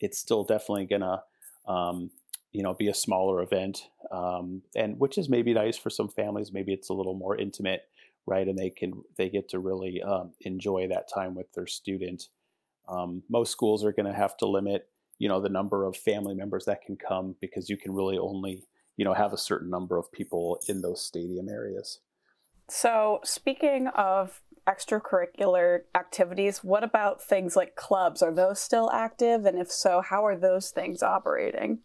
It's 0.00 0.18
still 0.18 0.44
definitely 0.44 0.86
going 0.86 1.02
to 1.02 1.22
um, 1.66 2.10
you 2.52 2.62
know 2.62 2.74
be 2.74 2.88
a 2.88 2.94
smaller 2.94 3.42
event, 3.42 3.88
um, 4.10 4.62
and 4.76 4.98
which 4.98 5.18
is 5.18 5.28
maybe 5.28 5.54
nice 5.54 5.76
for 5.76 5.90
some 5.90 6.08
families. 6.08 6.52
Maybe 6.52 6.72
it's 6.72 6.88
a 6.88 6.94
little 6.94 7.14
more 7.14 7.36
intimate, 7.36 7.82
right? 8.26 8.46
And 8.46 8.58
they 8.58 8.70
can 8.70 9.02
they 9.16 9.28
get 9.28 9.48
to 9.50 9.58
really 9.58 10.02
um, 10.02 10.32
enjoy 10.42 10.88
that 10.88 11.08
time 11.12 11.34
with 11.34 11.52
their 11.52 11.66
student. 11.66 12.28
Um, 12.86 13.22
most 13.30 13.50
schools 13.50 13.82
are 13.84 13.92
going 13.92 14.06
to 14.06 14.18
have 14.18 14.36
to 14.38 14.46
limit 14.46 14.88
you 15.18 15.28
know 15.28 15.40
the 15.40 15.48
number 15.48 15.86
of 15.86 15.96
family 15.96 16.34
members 16.34 16.64
that 16.66 16.82
can 16.82 16.96
come 16.96 17.34
because 17.40 17.68
you 17.68 17.76
can 17.76 17.94
really 17.94 18.18
only 18.18 18.64
you 18.96 19.04
know 19.04 19.14
have 19.14 19.32
a 19.32 19.38
certain 19.38 19.70
number 19.70 19.96
of 19.96 20.10
people 20.12 20.60
in 20.68 20.82
those 20.82 21.04
stadium 21.04 21.48
areas. 21.48 22.00
So, 22.68 23.20
speaking 23.24 23.88
of 23.88 24.40
extracurricular 24.66 25.80
activities, 25.94 26.64
what 26.64 26.82
about 26.82 27.22
things 27.22 27.56
like 27.56 27.76
clubs? 27.76 28.22
Are 28.22 28.32
those 28.32 28.60
still 28.60 28.90
active? 28.90 29.44
And 29.44 29.58
if 29.58 29.70
so, 29.70 30.00
how 30.00 30.24
are 30.24 30.36
those 30.36 30.70
things 30.70 31.02
operating? 31.02 31.80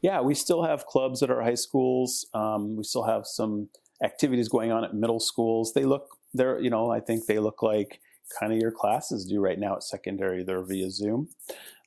Yeah, 0.00 0.22
we 0.22 0.34
still 0.34 0.64
have 0.64 0.86
clubs 0.86 1.22
at 1.22 1.30
our 1.30 1.42
high 1.42 1.54
schools. 1.54 2.26
Um, 2.32 2.76
we 2.76 2.84
still 2.84 3.04
have 3.04 3.26
some 3.26 3.68
activities 4.02 4.48
going 4.48 4.72
on 4.72 4.82
at 4.82 4.94
middle 4.94 5.20
schools. 5.20 5.74
They 5.74 5.84
look, 5.84 6.16
they're, 6.32 6.58
you 6.58 6.70
know, 6.70 6.90
I 6.90 7.00
think 7.00 7.26
they 7.26 7.38
look 7.38 7.62
like 7.62 8.00
kind 8.38 8.52
of 8.52 8.58
your 8.58 8.72
classes 8.72 9.26
do 9.26 9.40
right 9.40 9.58
now 9.58 9.76
at 9.76 9.82
secondary. 9.82 10.42
They're 10.42 10.64
via 10.64 10.90
Zoom. 10.90 11.28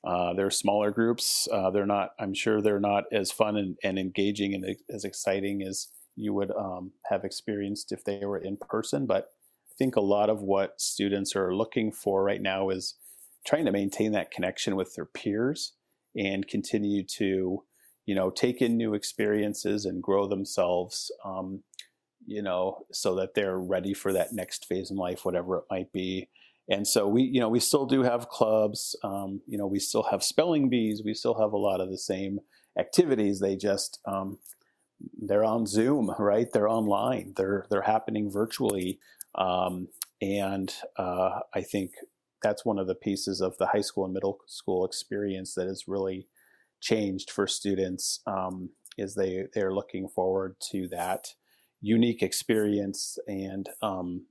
Uh, 0.04 0.34
they're 0.34 0.52
smaller 0.52 0.92
groups. 0.92 1.48
Uh, 1.52 1.70
they're 1.70 1.86
not. 1.86 2.12
I'm 2.20 2.34
sure 2.34 2.62
they're 2.62 2.80
not 2.80 3.06
as 3.12 3.32
fun 3.32 3.56
and, 3.56 3.78
and 3.84 3.98
engaging 3.98 4.54
and 4.54 4.76
as 4.90 5.06
exciting 5.06 5.64
as 5.64 5.88
you 6.16 6.34
would 6.34 6.52
um, 6.52 6.92
have 7.10 7.24
experienced 7.24 7.92
if 7.92 8.04
they 8.04 8.26
were 8.26 8.38
in 8.38 8.58
person. 8.58 9.06
But 9.06 9.30
I 9.72 9.74
think 9.78 9.96
a 9.96 10.02
lot 10.02 10.30
of 10.30 10.42
what 10.42 10.80
students 10.80 11.36
are 11.36 11.56
looking 11.56 11.92
for 11.92 12.24
right 12.24 12.42
now 12.42 12.70
is 12.70 12.96
trying 13.46 13.66
to 13.66 13.72
maintain 13.72 14.12
that 14.12 14.32
connection 14.32 14.76
with 14.76 14.94
their 14.96 15.06
peers 15.06 15.74
and 16.16 16.48
continue 16.48 17.04
to, 17.04 17.64
you 18.06 18.16
know, 18.16 18.30
take 18.30 18.62
in 18.62 18.78
new 18.78 18.94
experiences 18.94 19.86
and 19.86 20.04
grow 20.04 20.28
themselves. 20.28 21.12
Um, 21.26 21.64
you 22.26 22.42
know, 22.42 22.86
so 22.92 23.16
that 23.16 23.34
they're 23.36 23.58
ready 23.58 23.94
for 23.94 24.14
that 24.14 24.32
next 24.32 24.66
phase 24.66 24.92
in 24.92 24.98
life, 24.98 25.26
whatever 25.26 25.58
it 25.58 25.66
might 25.70 25.92
be 25.92 26.30
and 26.70 26.88
so 26.88 27.08
we 27.08 27.24
you 27.24 27.40
know 27.40 27.50
we 27.50 27.60
still 27.60 27.86
do 27.86 28.04
have 28.04 28.30
clubs 28.30 28.96
um, 29.04 29.42
you 29.48 29.58
know 29.58 29.68
we 29.68 29.80
still 29.80 30.04
have 30.04 30.24
spelling 30.24 30.70
bees 30.70 31.02
we 31.06 31.14
still 31.14 31.40
have 31.40 31.54
a 31.54 31.58
lot 31.58 31.82
of 31.82 31.90
the 31.90 31.98
same 31.98 32.40
activities. 32.80 33.40
They 33.40 33.56
just 33.56 34.00
um, 34.06 34.40
they're 35.22 35.46
on 35.46 35.66
zoom 35.66 36.14
right? 36.20 36.48
They're 36.52 36.70
online. 36.70 37.34
They're 37.36 37.66
they're 37.70 37.82
happening 37.82 38.32
virtually. 38.32 39.00
Um, 39.36 39.88
and 40.22 40.74
uh, 40.98 41.40
i 41.54 41.62
think 41.62 41.92
that's 42.42 42.66
one 42.66 42.80
of 42.80 42.88
the 42.88 42.96
pieces 42.96 43.42
of 43.42 43.58
the 43.58 43.68
high 43.68 43.82
school 43.82 44.06
and 44.06 44.14
middle 44.14 44.40
school 44.48 44.86
experience 44.86 45.56
that 45.56 45.68
has 45.68 45.86
really 45.88 46.28
changed 46.82 47.32
for 47.32 47.48
students 47.48 48.22
um, 48.28 48.70
is 48.98 49.16
they 49.16 49.46
they're 49.54 49.74
looking 49.74 50.08
forward 50.08 50.56
to 50.72 50.88
that 50.90 51.30
unique 51.82 52.22
experience 52.24 53.18
and 53.28 53.70
um, 53.82 54.26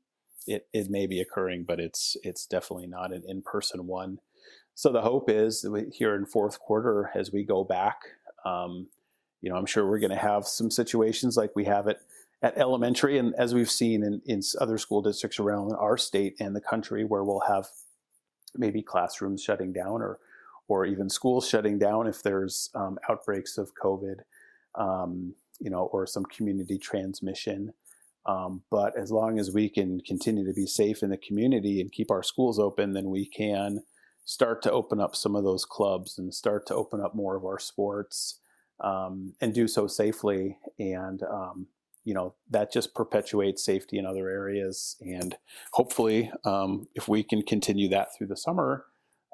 it, 0.46 0.66
it 0.72 0.90
may 0.90 1.06
be 1.06 1.20
occurring, 1.20 1.64
but 1.64 1.80
it's 1.80 2.16
it's 2.22 2.46
definitely 2.46 2.86
not 2.86 3.12
an 3.12 3.22
in-person 3.26 3.86
one. 3.86 4.18
So 4.74 4.90
the 4.90 5.02
hope 5.02 5.28
is 5.28 5.66
here 5.92 6.14
in 6.14 6.26
fourth 6.26 6.58
quarter, 6.58 7.10
as 7.14 7.32
we 7.32 7.44
go 7.44 7.62
back, 7.62 7.98
um, 8.44 8.88
you 9.40 9.50
know, 9.50 9.56
I'm 9.56 9.66
sure 9.66 9.86
we're 9.86 9.98
going 9.98 10.10
to 10.10 10.16
have 10.16 10.46
some 10.46 10.70
situations 10.70 11.36
like 11.36 11.54
we 11.54 11.64
have 11.66 11.86
it 11.88 11.98
at 12.42 12.58
elementary, 12.58 13.18
and 13.18 13.34
as 13.36 13.54
we've 13.54 13.70
seen 13.70 14.02
in, 14.02 14.20
in 14.24 14.40
other 14.60 14.78
school 14.78 15.02
districts 15.02 15.38
around 15.38 15.72
our 15.74 15.96
state 15.96 16.34
and 16.40 16.56
the 16.56 16.60
country, 16.60 17.04
where 17.04 17.22
we'll 17.22 17.44
have 17.46 17.66
maybe 18.56 18.82
classrooms 18.82 19.42
shutting 19.42 19.72
down 19.72 20.02
or 20.02 20.18
or 20.68 20.86
even 20.86 21.10
schools 21.10 21.48
shutting 21.48 21.78
down 21.78 22.06
if 22.06 22.22
there's 22.22 22.70
um, 22.74 22.98
outbreaks 23.08 23.58
of 23.58 23.72
COVID, 23.74 24.20
um, 24.76 25.34
you 25.60 25.70
know, 25.70 25.84
or 25.92 26.06
some 26.06 26.24
community 26.24 26.78
transmission. 26.78 27.72
Um, 28.26 28.62
but 28.70 28.96
as 28.96 29.10
long 29.10 29.38
as 29.38 29.50
we 29.50 29.68
can 29.68 30.00
continue 30.00 30.46
to 30.46 30.52
be 30.52 30.66
safe 30.66 31.02
in 31.02 31.10
the 31.10 31.16
community 31.16 31.80
and 31.80 31.90
keep 31.90 32.10
our 32.10 32.22
schools 32.22 32.58
open, 32.58 32.92
then 32.92 33.10
we 33.10 33.26
can 33.26 33.82
start 34.24 34.62
to 34.62 34.70
open 34.70 35.00
up 35.00 35.16
some 35.16 35.34
of 35.34 35.44
those 35.44 35.64
clubs 35.64 36.18
and 36.18 36.32
start 36.32 36.66
to 36.66 36.74
open 36.74 37.00
up 37.00 37.14
more 37.14 37.36
of 37.36 37.44
our 37.44 37.58
sports 37.58 38.38
um, 38.80 39.34
and 39.40 39.54
do 39.54 39.66
so 39.66 39.86
safely. 39.86 40.58
And, 40.78 41.22
um, 41.24 41.66
you 42.04 42.14
know, 42.14 42.34
that 42.50 42.72
just 42.72 42.94
perpetuates 42.94 43.64
safety 43.64 43.98
in 43.98 44.06
other 44.06 44.28
areas. 44.28 44.96
And 45.00 45.36
hopefully, 45.72 46.30
um, 46.44 46.86
if 46.94 47.08
we 47.08 47.22
can 47.24 47.42
continue 47.42 47.88
that 47.88 48.08
through 48.16 48.28
the 48.28 48.36
summer, 48.36 48.86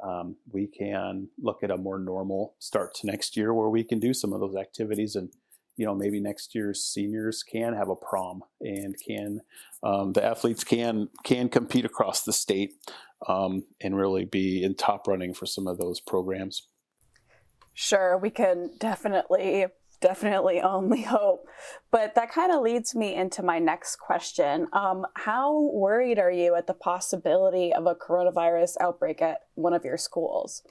um, 0.03 0.37
we 0.53 0.67
can 0.67 1.29
look 1.39 1.63
at 1.63 1.71
a 1.71 1.77
more 1.77 1.99
normal 1.99 2.55
start 2.59 2.95
to 2.97 3.07
next 3.07 3.37
year 3.37 3.53
where 3.53 3.69
we 3.69 3.85
can 3.85 3.99
do 3.99 4.15
some 4.15 4.33
of 4.33 4.41
those 4.41 4.57
activities 4.57 5.17
and 5.17 5.31
you 5.79 5.87
know 5.87 5.95
maybe 5.95 6.21
next 6.21 6.55
year's 6.55 6.83
seniors 6.85 7.43
can 7.43 7.73
have 7.73 7.89
a 7.89 7.97
prom 7.97 8.43
and 8.61 8.97
can 9.07 9.41
um, 9.83 10.13
the 10.13 10.23
athletes 10.23 10.65
can 10.65 11.09
can 11.25 11.49
compete 11.49 11.87
across 11.87 12.25
the 12.25 12.33
state 12.33 12.75
um, 13.27 13.65
and 13.81 13.97
really 13.97 14.27
be 14.27 14.63
in 14.63 14.75
top 14.75 15.07
running 15.07 15.33
for 15.33 15.47
some 15.47 15.67
of 15.67 15.79
those 15.79 16.01
programs. 16.01 16.69
Sure 17.73 18.19
we 18.19 18.29
can 18.29 18.73
definitely 18.79 19.67
definitely 20.01 20.61
only 20.61 21.03
hope. 21.03 21.47
But 21.91 22.15
that 22.15 22.31
kind 22.31 22.53
of 22.53 22.63
leads 22.63 22.95
me 22.95 23.15
into 23.15 23.43
my 23.43 23.59
next 23.59 23.97
question. 23.97 24.67
Um, 24.73 25.07
how 25.15 25.71
worried 25.73 26.19
are 26.19 26.31
you 26.31 26.55
at 26.55 26.67
the 26.67 26.75
possibility 26.75 27.73
of 27.73 27.87
a 27.87 27.95
coronavirus 27.95 28.77
outbreak 28.81 29.23
at 29.23 29.41
one 29.55 29.75
of 29.75 29.85
your 29.85 29.97
schools? 29.97 30.63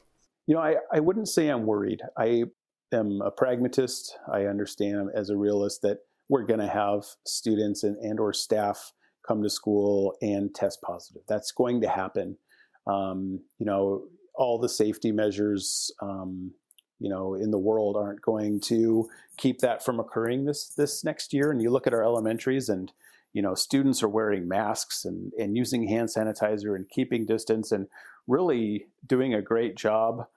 You 0.45 0.55
know, 0.55 0.62
I, 0.62 0.76
I 0.93 0.99
wouldn't 1.01 1.28
say 1.28 1.49
I'm 1.49 1.66
worried. 1.66 2.01
I 2.18 2.45
am 2.92 3.22
a 3.22 3.32
pragmatist. 3.32 4.18
I 4.32 4.46
understand 4.46 5.10
as 5.14 5.30
a 5.30 5.38
realist 5.38 5.82
that 5.82 6.00
we're 6.30 6.44
going 6.44 6.60
to 6.60 6.68
have 6.68 7.06
students 7.26 7.84
and, 7.84 7.98
and 7.98 8.20
or 8.20 8.34
staff 8.34 8.94
come 9.28 9.44
to 9.44 9.50
school 9.50 10.16
and 10.22 10.54
test 10.54 10.82
positive. 10.82 11.22
That's 11.28 11.52
going 11.52 11.82
to 11.82 11.90
happen. 11.90 12.38
Um, 12.86 13.42
you 13.60 13.66
know, 13.66 14.06
all 14.36 14.60
the 14.60 14.70
safety 14.70 15.12
measures, 15.12 15.92
um, 16.02 16.52
you 17.00 17.10
know, 17.10 17.36
in 17.36 17.52
the 17.52 17.60
world 17.60 17.98
aren't 17.98 18.22
going 18.22 18.62
to 18.62 19.10
keep 19.38 19.60
that 19.60 19.84
from 19.84 20.00
occurring 20.00 20.46
this 20.46 20.70
this 20.70 21.04
next 21.04 21.34
year. 21.34 21.52
And 21.52 21.62
you 21.62 21.70
look 21.70 21.88
at 21.88 21.94
our 21.94 22.04
elementaries, 22.04 22.70
and 22.70 22.92
you 23.34 23.42
know, 23.42 23.56
students 23.56 24.02
are 24.02 24.10
wearing 24.10 24.48
masks 24.48 25.06
and 25.06 25.34
and 25.38 25.58
using 25.58 25.88
hand 25.88 26.10
sanitizer 26.10 26.76
and 26.76 26.90
keeping 26.90 27.26
distance 27.26 27.72
and 27.72 27.88
really 28.28 28.88
doing 29.06 29.34
a 29.34 29.42
great 29.42 29.76
job 29.76 30.28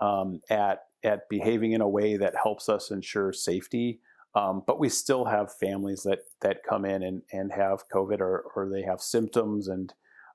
um, 0.00 0.40
at 0.50 0.84
at 1.04 1.28
behaving 1.28 1.72
in 1.72 1.80
a 1.80 1.88
way 1.88 2.16
that 2.16 2.34
helps 2.42 2.68
us 2.68 2.90
ensure 2.90 3.32
safety 3.32 4.00
Um, 4.36 4.62
but 4.66 4.78
we 4.78 4.90
still 4.90 5.24
have 5.24 5.52
families 5.54 6.02
that 6.02 6.20
that 6.42 6.62
come 6.62 6.84
in 6.84 7.02
and, 7.02 7.22
and 7.32 7.50
have 7.52 7.88
COVID 7.88 8.20
or, 8.20 8.44
or 8.54 8.68
they 8.68 8.82
have 8.82 9.00
symptoms 9.00 9.66
and 9.66 9.94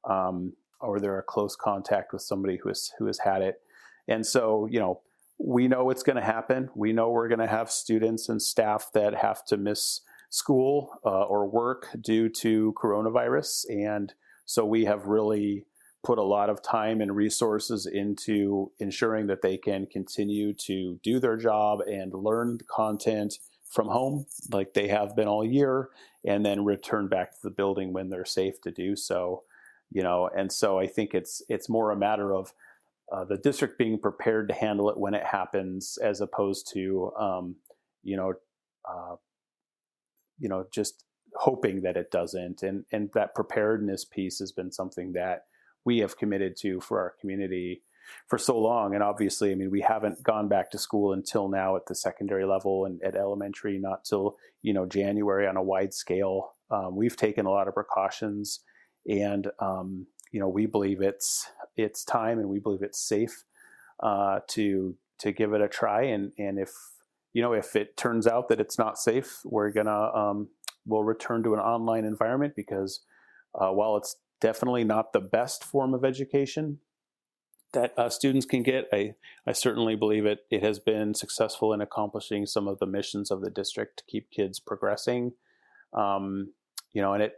um, 0.09 0.53
or 0.79 0.99
they're 0.99 1.19
a 1.19 1.23
close 1.23 1.55
contact 1.55 2.11
with 2.11 2.23
somebody 2.23 2.57
who 2.57 2.69
has 2.69 2.91
who 2.97 3.05
has 3.05 3.19
had 3.19 3.43
it. 3.43 3.61
And 4.07 4.25
so, 4.25 4.65
you 4.65 4.79
know, 4.79 5.01
we 5.37 5.67
know 5.67 5.91
it's 5.91 6.01
going 6.01 6.15
to 6.15 6.23
happen. 6.23 6.71
We 6.75 6.93
know 6.93 7.11
we're 7.11 7.27
going 7.27 7.39
to 7.39 7.47
have 7.47 7.69
students 7.69 8.27
and 8.27 8.41
staff 8.41 8.89
that 8.95 9.13
have 9.13 9.45
to 9.45 9.57
miss 9.57 10.01
school 10.31 10.99
uh, 11.05 11.23
or 11.25 11.47
work 11.47 11.89
due 11.99 12.27
to 12.29 12.73
coronavirus. 12.81 13.65
And 13.69 14.13
so 14.45 14.65
we 14.65 14.85
have 14.85 15.05
really 15.05 15.67
put 16.03 16.17
a 16.17 16.23
lot 16.23 16.49
of 16.49 16.63
time 16.63 17.01
and 17.01 17.15
resources 17.15 17.85
into 17.85 18.71
ensuring 18.79 19.27
that 19.27 19.41
they 19.41 19.57
can 19.57 19.85
continue 19.85 20.53
to 20.53 20.99
do 21.03 21.19
their 21.19 21.37
job 21.37 21.79
and 21.81 22.13
learn 22.13 22.57
content 22.69 23.37
from 23.69 23.87
home 23.87 24.25
like 24.51 24.73
they 24.73 24.87
have 24.87 25.15
been 25.15 25.27
all 25.27 25.45
year 25.45 25.89
and 26.25 26.45
then 26.45 26.65
return 26.65 27.07
back 27.07 27.31
to 27.31 27.39
the 27.43 27.49
building 27.49 27.93
when 27.93 28.09
they're 28.09 28.25
safe 28.25 28.59
to 28.61 28.71
do 28.71 28.95
so 28.95 29.43
you 29.93 30.03
know? 30.03 30.29
And 30.33 30.51
so 30.51 30.79
i 30.79 30.87
think 30.87 31.13
it's 31.13 31.41
it's 31.49 31.69
more 31.69 31.91
a 31.91 31.97
matter 31.97 32.33
of 32.33 32.53
uh, 33.11 33.25
the 33.25 33.37
district 33.37 33.77
being 33.77 33.99
prepared 33.99 34.47
to 34.47 34.53
handle 34.53 34.89
it 34.89 34.97
when 34.97 35.13
it 35.13 35.25
happens 35.25 35.97
as 36.01 36.21
opposed 36.21 36.71
to 36.73 37.11
um, 37.19 37.55
you 38.03 38.15
know 38.15 38.33
uh, 38.89 39.15
you 40.39 40.47
know 40.47 40.65
just 40.71 41.03
hoping 41.35 41.81
that 41.81 41.97
it 41.97 42.11
doesn't. 42.11 42.63
And 42.63 42.85
and 42.91 43.09
that 43.13 43.35
preparedness 43.35 44.05
piece 44.05 44.39
has 44.39 44.51
been 44.51 44.71
something 44.71 45.13
that 45.13 45.45
we 45.85 45.99
have 45.99 46.17
committed 46.17 46.55
to 46.57 46.79
for 46.79 46.99
our 46.99 47.13
community 47.19 47.83
for 48.27 48.37
so 48.37 48.57
long. 48.57 48.93
And 48.93 49.03
obviously 49.03 49.51
i 49.51 49.55
mean 49.55 49.71
we 49.71 49.81
haven't 49.81 50.23
gone 50.23 50.47
back 50.47 50.71
to 50.71 50.77
school 50.77 51.13
until 51.13 51.47
now 51.49 51.75
at 51.75 51.85
the 51.87 51.95
secondary 51.95 52.45
level 52.45 52.85
and 52.85 53.01
at 53.03 53.15
elementary 53.15 53.77
not 53.77 54.03
till 54.05 54.37
you 54.61 54.73
know 54.73 54.85
january 54.85 55.47
on 55.47 55.57
a 55.57 55.63
wide 55.63 55.93
scale. 55.93 56.53
Um, 56.69 56.95
we've 56.95 57.17
taken 57.17 57.45
a 57.45 57.51
lot 57.51 57.67
of 57.67 57.73
precautions 57.73 58.61
and 59.07 59.47
um, 59.59 60.07
you 60.31 60.39
know 60.39 60.49
we 60.49 60.65
believe 60.65 61.01
it's 61.01 61.49
it's 61.75 62.03
time 62.03 62.39
and 62.39 62.49
we 62.49 62.59
believe 62.59 62.81
it's 62.81 62.99
safe 62.99 63.43
uh, 64.01 64.39
to 64.49 64.95
to 65.19 65.31
give 65.31 65.53
it 65.53 65.61
a 65.61 65.67
try. 65.67 66.03
And 66.03 66.31
and 66.37 66.59
if 66.59 66.71
you 67.33 67.41
know 67.41 67.53
if 67.53 67.75
it 67.75 67.97
turns 67.97 68.27
out 68.27 68.49
that 68.49 68.59
it's 68.59 68.77
not 68.77 68.97
safe 68.97 69.39
we're 69.45 69.71
gonna 69.71 70.13
um, 70.13 70.49
we'll 70.85 71.03
return 71.03 71.43
to 71.43 71.53
an 71.53 71.59
online 71.59 72.05
environment 72.05 72.53
because 72.55 73.01
uh, 73.55 73.69
while 73.69 73.97
it's 73.97 74.15
definitely 74.41 74.83
not 74.83 75.13
the 75.13 75.21
best 75.21 75.63
form 75.63 75.93
of 75.93 76.03
education 76.03 76.79
that 77.73 77.93
uh, 77.97 78.09
students 78.09 78.45
can 78.45 78.63
get. 78.63 78.89
I, 78.91 79.15
I 79.47 79.53
certainly 79.53 79.95
believe 79.95 80.25
it. 80.25 80.39
It 80.49 80.61
has 80.63 80.79
been 80.79 81.13
successful 81.13 81.71
in 81.73 81.79
accomplishing 81.79 82.45
some 82.45 82.67
of 82.67 82.79
the 82.79 82.85
missions 82.85 83.31
of 83.31 83.41
the 83.41 83.49
district 83.49 83.97
to 83.97 84.03
keep 84.05 84.29
kids 84.29 84.59
progressing. 84.59 85.33
Um, 85.93 86.51
you 86.91 87.01
know, 87.01 87.13
and 87.13 87.23
it, 87.23 87.35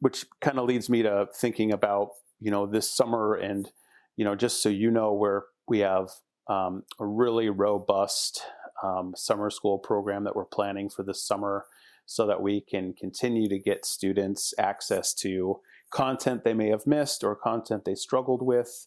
which 0.00 0.26
kind 0.40 0.58
of 0.58 0.66
leads 0.66 0.90
me 0.90 1.02
to 1.02 1.28
thinking 1.34 1.72
about 1.72 2.10
you 2.40 2.50
know 2.50 2.66
this 2.66 2.90
summer 2.90 3.34
and 3.34 3.70
you 4.16 4.24
know 4.24 4.36
just 4.36 4.62
so 4.62 4.68
you 4.68 4.90
know 4.90 5.12
where 5.12 5.44
we 5.66 5.80
have 5.80 6.08
um, 6.48 6.84
a 7.00 7.06
really 7.06 7.50
robust 7.50 8.42
um, 8.82 9.12
summer 9.16 9.50
school 9.50 9.78
program 9.78 10.24
that 10.24 10.36
we're 10.36 10.44
planning 10.44 10.88
for 10.88 11.02
this 11.02 11.22
summer 11.22 11.66
so 12.06 12.26
that 12.26 12.40
we 12.40 12.60
can 12.60 12.94
continue 12.94 13.48
to 13.48 13.58
get 13.58 13.84
students 13.84 14.54
access 14.58 15.12
to 15.12 15.60
content 15.90 16.44
they 16.44 16.54
may 16.54 16.68
have 16.68 16.86
missed 16.86 17.24
or 17.24 17.34
content 17.34 17.84
they 17.84 17.94
struggled 17.94 18.42
with. 18.42 18.86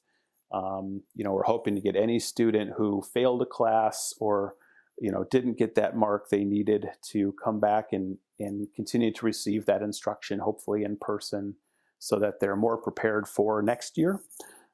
Um, 0.51 1.03
you 1.15 1.23
know, 1.23 1.33
we're 1.33 1.43
hoping 1.43 1.75
to 1.75 1.81
get 1.81 1.95
any 1.95 2.19
student 2.19 2.73
who 2.77 3.01
failed 3.01 3.41
a 3.41 3.45
class 3.45 4.13
or 4.19 4.55
you 4.99 5.11
know 5.11 5.23
didn't 5.31 5.57
get 5.57 5.75
that 5.75 5.95
mark 5.95 6.29
they 6.29 6.43
needed 6.43 6.89
to 7.01 7.33
come 7.43 7.59
back 7.59 7.87
and 7.91 8.17
and 8.39 8.67
continue 8.73 9.11
to 9.13 9.25
receive 9.25 9.65
that 9.65 9.81
instruction, 9.81 10.39
hopefully 10.39 10.83
in 10.83 10.97
person, 10.97 11.55
so 11.99 12.19
that 12.19 12.39
they're 12.39 12.55
more 12.55 12.77
prepared 12.77 13.27
for 13.27 13.61
next 13.61 13.97
year. 13.97 14.19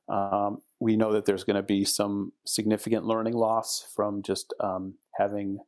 Um, 0.10 0.62
we 0.80 0.96
know 0.96 1.12
that 1.12 1.26
there's 1.26 1.44
going 1.44 1.58
to 1.58 1.64
be 1.64 1.84
some 1.84 2.32
significant 2.46 3.06
learning 3.06 3.34
loss 3.34 3.86
from 3.94 4.22
just 4.22 4.54
um, 4.62 4.94
having 5.16 5.60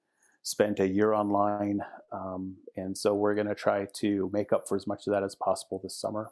spent 0.44 0.80
a 0.80 0.88
year 0.88 1.14
online, 1.14 1.82
um, 2.12 2.56
and 2.78 2.98
so 2.98 3.14
we're 3.14 3.36
going 3.36 3.48
to 3.48 3.56
try 3.56 3.86
to 3.96 4.30
make 4.34 4.54
up 4.54 4.68
for 4.68 4.78
as 4.78 4.88
much 4.88 5.08
of 5.08 5.14
that 5.14 5.24
as 5.24 5.36
possible 5.36 5.80
this 5.84 5.96
summer. 5.96 6.32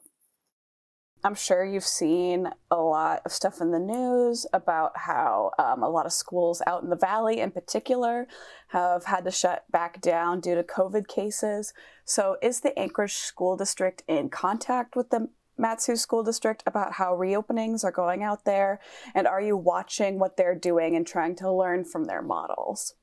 I'm 1.24 1.36
sure 1.36 1.66
you've 1.66 1.84
seen 1.84 2.50
a 2.70 2.78
lot 2.78 3.22
of 3.26 3.32
stuff 3.32 3.60
in 3.60 3.72
the 3.72 3.80
news 3.80 4.46
about 4.54 4.92
how 4.96 5.52
um, 5.58 5.82
a 5.84 5.90
lot 5.90 6.06
of 6.06 6.14
schools 6.14 6.62
out 6.68 6.84
in 6.84 6.90
the 6.90 6.96
valley, 6.96 7.40
in 7.40 7.52
particular, 7.52 8.28
have 8.70 9.06
had 9.06 9.26
to 9.26 9.32
shut 9.32 9.66
back 9.72 10.00
down 10.00 10.40
due 10.40 10.56
to 10.56 10.64
COVID 10.64 11.08
cases. 11.08 11.74
So, 12.06 12.38
is 12.42 12.62
the 12.62 12.78
Anchorage 12.78 13.14
School 13.14 13.58
District 13.58 14.04
in 14.08 14.30
contact 14.30 14.96
with 14.96 15.10
the 15.10 15.30
Mat-Su 15.58 15.96
School 15.96 16.24
District 16.24 16.64
about 16.68 16.94
how 16.94 17.16
reopenings 17.16 17.84
are 17.84 17.92
going 17.92 18.24
out 18.24 18.46
there? 18.46 18.80
And 19.16 19.28
are 19.28 19.42
you 19.42 19.58
watching 19.58 20.20
what 20.20 20.38
they're 20.38 20.56
doing 20.56 20.96
and 20.96 21.06
trying 21.06 21.36
to 21.38 21.52
learn 21.52 21.84
from 21.84 22.06
their 22.06 22.22
models? 22.22 22.94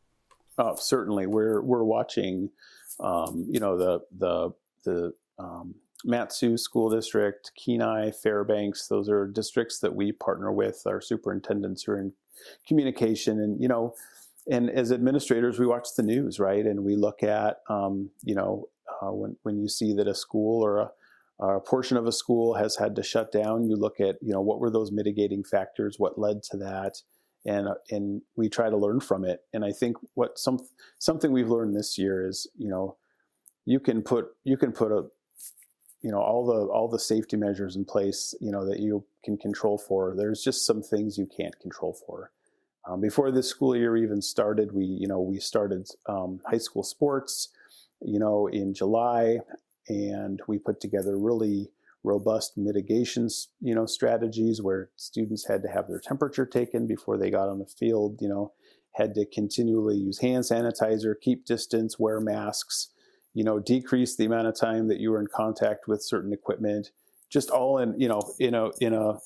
Oh, 0.56 0.76
certainly. 0.76 1.26
We're 1.26 1.60
we're 1.60 1.82
watching, 1.82 2.50
um, 3.00 3.46
you 3.50 3.58
know, 3.58 3.76
the 3.76 4.00
the 4.16 4.50
the 4.84 5.12
um, 5.38 5.74
Mat-Su 6.04 6.56
School 6.58 6.90
District, 6.90 7.50
Kenai, 7.56 8.10
Fairbanks, 8.10 8.88
those 8.88 9.08
are 9.08 9.26
districts 9.26 9.78
that 9.80 9.94
we 9.94 10.12
partner 10.12 10.52
with. 10.52 10.82
Our 10.86 11.00
superintendents 11.00 11.88
are 11.88 11.96
in 11.98 12.12
communication, 12.68 13.40
and 13.40 13.60
you 13.60 13.68
know, 13.68 13.94
and 14.50 14.68
as 14.70 14.92
administrators, 14.92 15.58
we 15.58 15.66
watch 15.66 15.88
the 15.96 16.02
news, 16.02 16.38
right? 16.38 16.64
And 16.64 16.84
we 16.84 16.96
look 16.96 17.22
at, 17.22 17.58
um, 17.68 18.10
you 18.22 18.34
know, 18.34 18.68
uh, 19.00 19.12
when 19.12 19.36
when 19.42 19.58
you 19.58 19.68
see 19.68 19.94
that 19.94 20.06
a 20.06 20.14
school 20.14 20.62
or 20.62 20.78
a, 21.40 21.46
a 21.46 21.60
portion 21.60 21.96
of 21.96 22.06
a 22.06 22.12
school 22.12 22.54
has 22.54 22.76
had 22.76 22.94
to 22.96 23.02
shut 23.02 23.32
down, 23.32 23.66
you 23.66 23.76
look 23.76 24.00
at, 24.00 24.16
you 24.20 24.32
know, 24.32 24.42
what 24.42 24.60
were 24.60 24.70
those 24.70 24.92
mitigating 24.92 25.42
factors? 25.42 25.98
What 25.98 26.18
led 26.18 26.42
to 26.50 26.58
that? 26.58 27.00
And 27.46 27.68
and 27.90 28.22
we 28.36 28.48
try 28.48 28.68
to 28.68 28.76
learn 28.76 29.00
from 29.00 29.24
it. 29.24 29.40
And 29.52 29.64
I 29.64 29.72
think 29.72 29.96
what 30.14 30.38
some 30.38 30.58
something 30.98 31.32
we've 31.32 31.50
learned 31.50 31.74
this 31.74 31.96
year 31.96 32.26
is, 32.26 32.46
you 32.56 32.68
know, 32.68 32.96
you 33.64 33.80
can 33.80 34.02
put 34.02 34.26
you 34.44 34.56
can 34.56 34.72
put 34.72 34.92
a 34.92 35.06
you 36.04 36.10
know 36.10 36.20
all 36.20 36.44
the 36.44 36.66
all 36.66 36.86
the 36.86 36.98
safety 36.98 37.36
measures 37.36 37.76
in 37.76 37.84
place 37.84 38.34
you 38.38 38.52
know 38.52 38.66
that 38.66 38.78
you 38.78 39.02
can 39.24 39.38
control 39.38 39.78
for 39.78 40.14
there's 40.14 40.42
just 40.42 40.66
some 40.66 40.82
things 40.82 41.16
you 41.16 41.26
can't 41.26 41.58
control 41.58 41.96
for. 42.06 42.30
Um, 42.86 43.00
before 43.00 43.32
this 43.32 43.48
school 43.48 43.74
year 43.74 43.96
even 43.96 44.20
started 44.20 44.72
we 44.72 44.84
you 44.84 45.08
know 45.08 45.22
we 45.22 45.38
started 45.40 45.88
um, 46.06 46.40
high 46.46 46.58
school 46.58 46.82
sports 46.82 47.48
you 48.02 48.18
know 48.18 48.46
in 48.48 48.74
july 48.74 49.38
and 49.88 50.40
we 50.46 50.58
put 50.58 50.78
together 50.82 51.18
really 51.18 51.70
robust 52.02 52.58
mitigations 52.58 53.48
you 53.62 53.74
know 53.74 53.86
strategies 53.86 54.60
where 54.60 54.90
students 54.96 55.48
had 55.48 55.62
to 55.62 55.68
have 55.68 55.88
their 55.88 56.00
temperature 56.00 56.44
taken 56.44 56.86
before 56.86 57.16
they 57.16 57.30
got 57.30 57.48
on 57.48 57.58
the 57.58 57.72
field 57.78 58.18
you 58.20 58.28
know 58.28 58.52
had 58.92 59.14
to 59.14 59.24
continually 59.24 59.96
use 59.96 60.20
hand 60.20 60.44
sanitizer 60.44 61.14
keep 61.18 61.46
distance 61.46 61.98
wear 61.98 62.20
masks 62.20 62.90
you 63.34 63.44
know, 63.44 63.58
decrease 63.58 64.16
the 64.16 64.24
amount 64.24 64.46
of 64.46 64.58
time 64.58 64.88
that 64.88 65.00
you 65.00 65.10
were 65.10 65.20
in 65.20 65.26
contact 65.26 65.86
with 65.88 66.02
certain 66.02 66.32
equipment, 66.32 66.90
just 67.30 67.50
all 67.50 67.78
in, 67.78 67.98
you 67.98 68.08
know, 68.08 68.22
in 68.38 68.54
a, 68.54 68.70
in 68.80 68.94
a, 68.94 69.18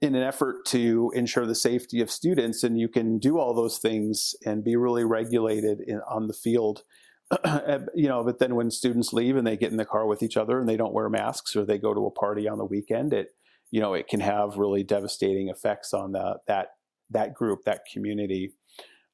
in 0.00 0.14
an 0.14 0.22
effort 0.22 0.64
to 0.66 1.12
ensure 1.14 1.46
the 1.46 1.54
safety 1.54 2.00
of 2.00 2.10
students. 2.10 2.64
And 2.64 2.78
you 2.78 2.88
can 2.88 3.18
do 3.18 3.38
all 3.38 3.54
those 3.54 3.78
things 3.78 4.34
and 4.44 4.64
be 4.64 4.76
really 4.76 5.04
regulated 5.04 5.80
in, 5.80 6.00
on 6.08 6.26
the 6.26 6.34
field. 6.34 6.82
you 7.94 8.08
know, 8.08 8.24
but 8.24 8.38
then 8.38 8.54
when 8.54 8.70
students 8.70 9.12
leave 9.12 9.36
and 9.36 9.46
they 9.46 9.56
get 9.56 9.70
in 9.70 9.76
the 9.76 9.84
car 9.84 10.06
with 10.06 10.22
each 10.22 10.36
other 10.36 10.58
and 10.58 10.68
they 10.68 10.76
don't 10.76 10.94
wear 10.94 11.10
masks 11.10 11.56
or 11.56 11.64
they 11.64 11.78
go 11.78 11.92
to 11.92 12.06
a 12.06 12.10
party 12.10 12.48
on 12.48 12.56
the 12.56 12.64
weekend, 12.64 13.12
it, 13.12 13.30
you 13.70 13.80
know, 13.80 13.94
it 13.94 14.08
can 14.08 14.20
have 14.20 14.56
really 14.56 14.82
devastating 14.82 15.48
effects 15.48 15.92
on 15.92 16.12
the, 16.12 16.38
that, 16.46 16.68
that 17.10 17.34
group, 17.34 17.64
that 17.64 17.82
community. 17.92 18.52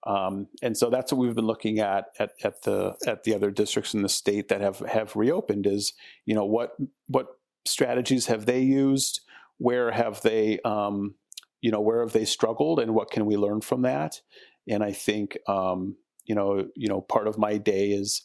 Um, 0.05 0.48
and 0.62 0.76
so 0.76 0.90
that's 0.90 1.12
what 1.12 1.20
we've 1.20 1.34
been 1.34 1.46
looking 1.46 1.78
at, 1.78 2.07
at 2.18 2.32
at 2.42 2.62
the 2.62 2.94
at 3.07 3.24
the 3.24 3.34
other 3.34 3.50
districts 3.50 3.94
in 3.94 4.03
the 4.03 4.09
state 4.09 4.48
that 4.48 4.61
have 4.61 4.80
have 4.80 5.14
reopened 5.14 5.66
is 5.66 5.92
you 6.26 6.34
know 6.34 6.44
what 6.44 6.72
what 7.07 7.28
strategies 7.64 8.26
have 8.26 8.46
they 8.46 8.61
used? 8.61 9.20
Where 9.59 9.92
have 9.92 10.20
they 10.22 10.59
um, 10.64 11.14
you 11.61 11.70
know 11.70 11.80
where 11.80 12.00
have 12.00 12.12
they 12.12 12.24
struggled 12.24 12.80
and 12.80 12.94
what 12.94 13.11
can 13.11 13.26
we 13.26 13.36
learn 13.36 13.61
from 13.61 13.82
that? 13.82 14.20
And 14.68 14.82
I 14.82 14.92
think 14.92 15.38
um, 15.48 15.96
you 16.24 16.34
know 16.34 16.66
you 16.74 16.88
know 16.88 17.00
part 17.00 17.28
of 17.28 17.38
my 17.38 17.57
day 17.59 17.90
is 17.90 18.22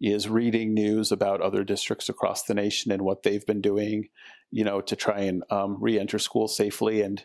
is 0.00 0.28
reading 0.28 0.74
news 0.74 1.12
about 1.12 1.42
other 1.42 1.64
districts 1.64 2.08
across 2.08 2.44
the 2.44 2.54
nation 2.54 2.92
and 2.92 3.02
what 3.02 3.24
they've 3.24 3.44
been 3.46 3.60
doing 3.60 4.08
you 4.50 4.64
know 4.64 4.80
to 4.80 4.96
try 4.96 5.20
and 5.20 5.42
um, 5.50 5.76
re-enter 5.80 6.18
school 6.18 6.48
safely 6.48 7.02
and 7.02 7.24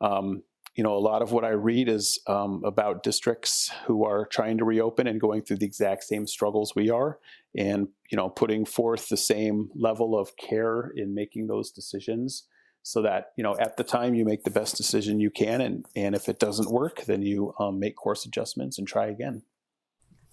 um, 0.00 0.42
you 0.76 0.84
know, 0.84 0.94
a 0.94 1.00
lot 1.00 1.22
of 1.22 1.32
what 1.32 1.44
I 1.44 1.50
read 1.50 1.88
is 1.88 2.18
um, 2.26 2.62
about 2.64 3.02
districts 3.02 3.70
who 3.86 4.04
are 4.04 4.26
trying 4.26 4.58
to 4.58 4.64
reopen 4.64 5.06
and 5.06 5.20
going 5.20 5.42
through 5.42 5.56
the 5.56 5.66
exact 5.66 6.04
same 6.04 6.26
struggles 6.26 6.74
we 6.76 6.90
are, 6.90 7.18
and 7.56 7.88
you 8.10 8.16
know, 8.16 8.28
putting 8.28 8.64
forth 8.66 9.08
the 9.08 9.16
same 9.16 9.70
level 9.74 10.18
of 10.18 10.36
care 10.36 10.92
in 10.94 11.14
making 11.14 11.46
those 11.46 11.70
decisions, 11.70 12.46
so 12.82 13.00
that 13.02 13.32
you 13.36 13.42
know, 13.42 13.56
at 13.58 13.78
the 13.78 13.84
time 13.84 14.14
you 14.14 14.24
make 14.24 14.44
the 14.44 14.50
best 14.50 14.76
decision 14.76 15.18
you 15.18 15.30
can, 15.30 15.62
and 15.62 15.86
and 15.96 16.14
if 16.14 16.28
it 16.28 16.38
doesn't 16.38 16.70
work, 16.70 17.04
then 17.06 17.22
you 17.22 17.54
um, 17.58 17.80
make 17.80 17.96
course 17.96 18.26
adjustments 18.26 18.78
and 18.78 18.86
try 18.86 19.06
again. 19.06 19.42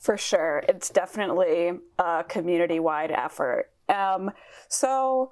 For 0.03 0.17
sure. 0.17 0.61
It's 0.67 0.89
definitely 0.89 1.71
a 1.97 2.25
community 2.27 2.77
wide 2.77 3.09
effort. 3.09 3.71
Um, 3.87 4.31
so, 4.67 5.31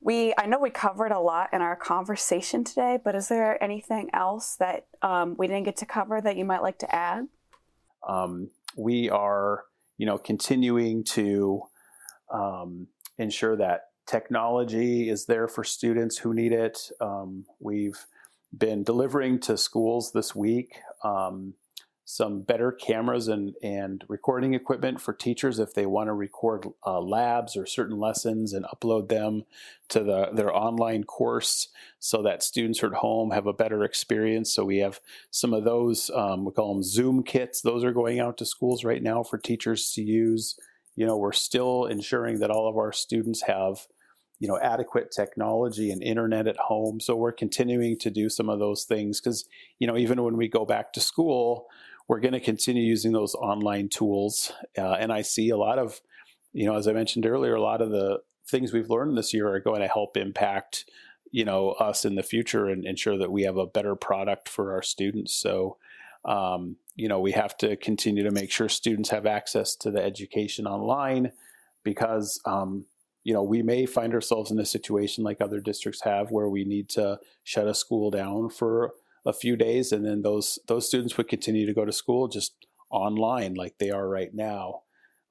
we 0.00 0.34
I 0.38 0.46
know 0.46 0.58
we 0.58 0.70
covered 0.70 1.12
a 1.12 1.20
lot 1.20 1.50
in 1.52 1.60
our 1.60 1.76
conversation 1.76 2.64
today, 2.64 2.98
but 3.02 3.14
is 3.14 3.28
there 3.28 3.62
anything 3.62 4.08
else 4.12 4.56
that 4.56 4.86
um, 5.02 5.36
we 5.38 5.46
didn't 5.46 5.64
get 5.64 5.76
to 5.78 5.86
cover 5.86 6.20
that 6.20 6.36
you 6.36 6.44
might 6.44 6.62
like 6.62 6.78
to 6.78 6.94
add? 6.94 7.28
Um, 8.08 8.50
we 8.76 9.10
are, 9.10 9.64
you 9.98 10.06
know, 10.06 10.16
continuing 10.16 11.04
to 11.04 11.62
um, 12.32 12.86
ensure 13.18 13.56
that 13.56 13.88
technology 14.06 15.10
is 15.10 15.26
there 15.26 15.46
for 15.46 15.64
students 15.64 16.18
who 16.18 16.32
need 16.32 16.52
it. 16.52 16.78
Um, 17.00 17.44
we've 17.60 18.06
been 18.56 18.82
delivering 18.82 19.38
to 19.40 19.56
schools 19.56 20.12
this 20.12 20.34
week 20.34 20.80
um, 21.04 21.54
some 22.10 22.42
better 22.42 22.72
cameras 22.72 23.28
and, 23.28 23.54
and 23.62 24.04
recording 24.08 24.52
equipment 24.52 25.00
for 25.00 25.12
teachers 25.12 25.60
if 25.60 25.74
they 25.74 25.86
want 25.86 26.08
to 26.08 26.12
record 26.12 26.66
uh, 26.84 27.00
labs 27.00 27.56
or 27.56 27.64
certain 27.64 27.96
lessons 28.00 28.52
and 28.52 28.66
upload 28.66 29.08
them 29.08 29.44
to 29.88 30.02
the, 30.02 30.28
their 30.32 30.52
online 30.52 31.04
course 31.04 31.68
so 32.00 32.20
that 32.20 32.42
students 32.42 32.82
at 32.82 32.94
home 32.94 33.30
have 33.30 33.46
a 33.46 33.52
better 33.52 33.84
experience. 33.84 34.52
So 34.52 34.64
we 34.64 34.78
have 34.78 34.98
some 35.30 35.54
of 35.54 35.62
those, 35.62 36.10
um, 36.12 36.44
we 36.44 36.50
call 36.50 36.74
them 36.74 36.82
Zoom 36.82 37.22
kits. 37.22 37.62
Those 37.62 37.84
are 37.84 37.92
going 37.92 38.18
out 38.18 38.38
to 38.38 38.44
schools 38.44 38.82
right 38.82 39.04
now 39.04 39.22
for 39.22 39.38
teachers 39.38 39.92
to 39.92 40.02
use. 40.02 40.58
You 40.96 41.06
know, 41.06 41.16
we're 41.16 41.30
still 41.30 41.86
ensuring 41.86 42.40
that 42.40 42.50
all 42.50 42.68
of 42.68 42.76
our 42.76 42.92
students 42.92 43.42
have 43.42 43.86
you 44.40 44.48
know 44.48 44.58
adequate 44.60 45.12
technology 45.12 45.90
and 45.90 46.02
internet 46.02 46.46
at 46.46 46.56
home 46.56 46.98
so 46.98 47.14
we're 47.14 47.30
continuing 47.30 47.98
to 47.98 48.10
do 48.10 48.30
some 48.30 48.48
of 48.48 48.58
those 48.58 48.84
things 48.84 49.20
because 49.20 49.44
you 49.78 49.86
know 49.86 49.98
even 49.98 50.22
when 50.22 50.34
we 50.34 50.48
go 50.48 50.64
back 50.64 50.94
to 50.94 50.98
school 51.00 51.66
we're 52.10 52.18
going 52.18 52.32
to 52.32 52.40
continue 52.40 52.82
using 52.82 53.12
those 53.12 53.36
online 53.36 53.88
tools. 53.88 54.50
Uh, 54.76 54.94
and 54.94 55.12
I 55.12 55.22
see 55.22 55.50
a 55.50 55.56
lot 55.56 55.78
of, 55.78 56.00
you 56.52 56.66
know, 56.66 56.74
as 56.74 56.88
I 56.88 56.92
mentioned 56.92 57.24
earlier, 57.24 57.54
a 57.54 57.62
lot 57.62 57.80
of 57.80 57.92
the 57.92 58.18
things 58.48 58.72
we've 58.72 58.90
learned 58.90 59.16
this 59.16 59.32
year 59.32 59.46
are 59.46 59.60
going 59.60 59.80
to 59.80 59.86
help 59.86 60.16
impact, 60.16 60.86
you 61.30 61.44
know, 61.44 61.70
us 61.70 62.04
in 62.04 62.16
the 62.16 62.24
future 62.24 62.66
and 62.66 62.84
ensure 62.84 63.16
that 63.16 63.30
we 63.30 63.44
have 63.44 63.56
a 63.56 63.64
better 63.64 63.94
product 63.94 64.48
for 64.48 64.72
our 64.72 64.82
students. 64.82 65.36
So, 65.36 65.76
um, 66.24 66.74
you 66.96 67.06
know, 67.06 67.20
we 67.20 67.30
have 67.30 67.56
to 67.58 67.76
continue 67.76 68.24
to 68.24 68.32
make 68.32 68.50
sure 68.50 68.68
students 68.68 69.10
have 69.10 69.24
access 69.24 69.76
to 69.76 69.92
the 69.92 70.02
education 70.02 70.66
online 70.66 71.30
because, 71.84 72.40
um, 72.44 72.86
you 73.22 73.32
know, 73.32 73.44
we 73.44 73.62
may 73.62 73.86
find 73.86 74.14
ourselves 74.14 74.50
in 74.50 74.58
a 74.58 74.66
situation 74.66 75.22
like 75.22 75.40
other 75.40 75.60
districts 75.60 76.02
have 76.02 76.32
where 76.32 76.48
we 76.48 76.64
need 76.64 76.88
to 76.88 77.20
shut 77.44 77.68
a 77.68 77.74
school 77.74 78.10
down 78.10 78.48
for 78.48 78.94
a 79.26 79.32
few 79.32 79.56
days, 79.56 79.92
and 79.92 80.04
then 80.04 80.22
those 80.22 80.58
those 80.66 80.86
students 80.88 81.16
would 81.16 81.28
continue 81.28 81.66
to 81.66 81.74
go 81.74 81.84
to 81.84 81.92
school 81.92 82.28
just 82.28 82.54
online 82.90 83.54
like 83.54 83.78
they 83.78 83.90
are 83.90 84.08
right 84.08 84.34
now. 84.34 84.82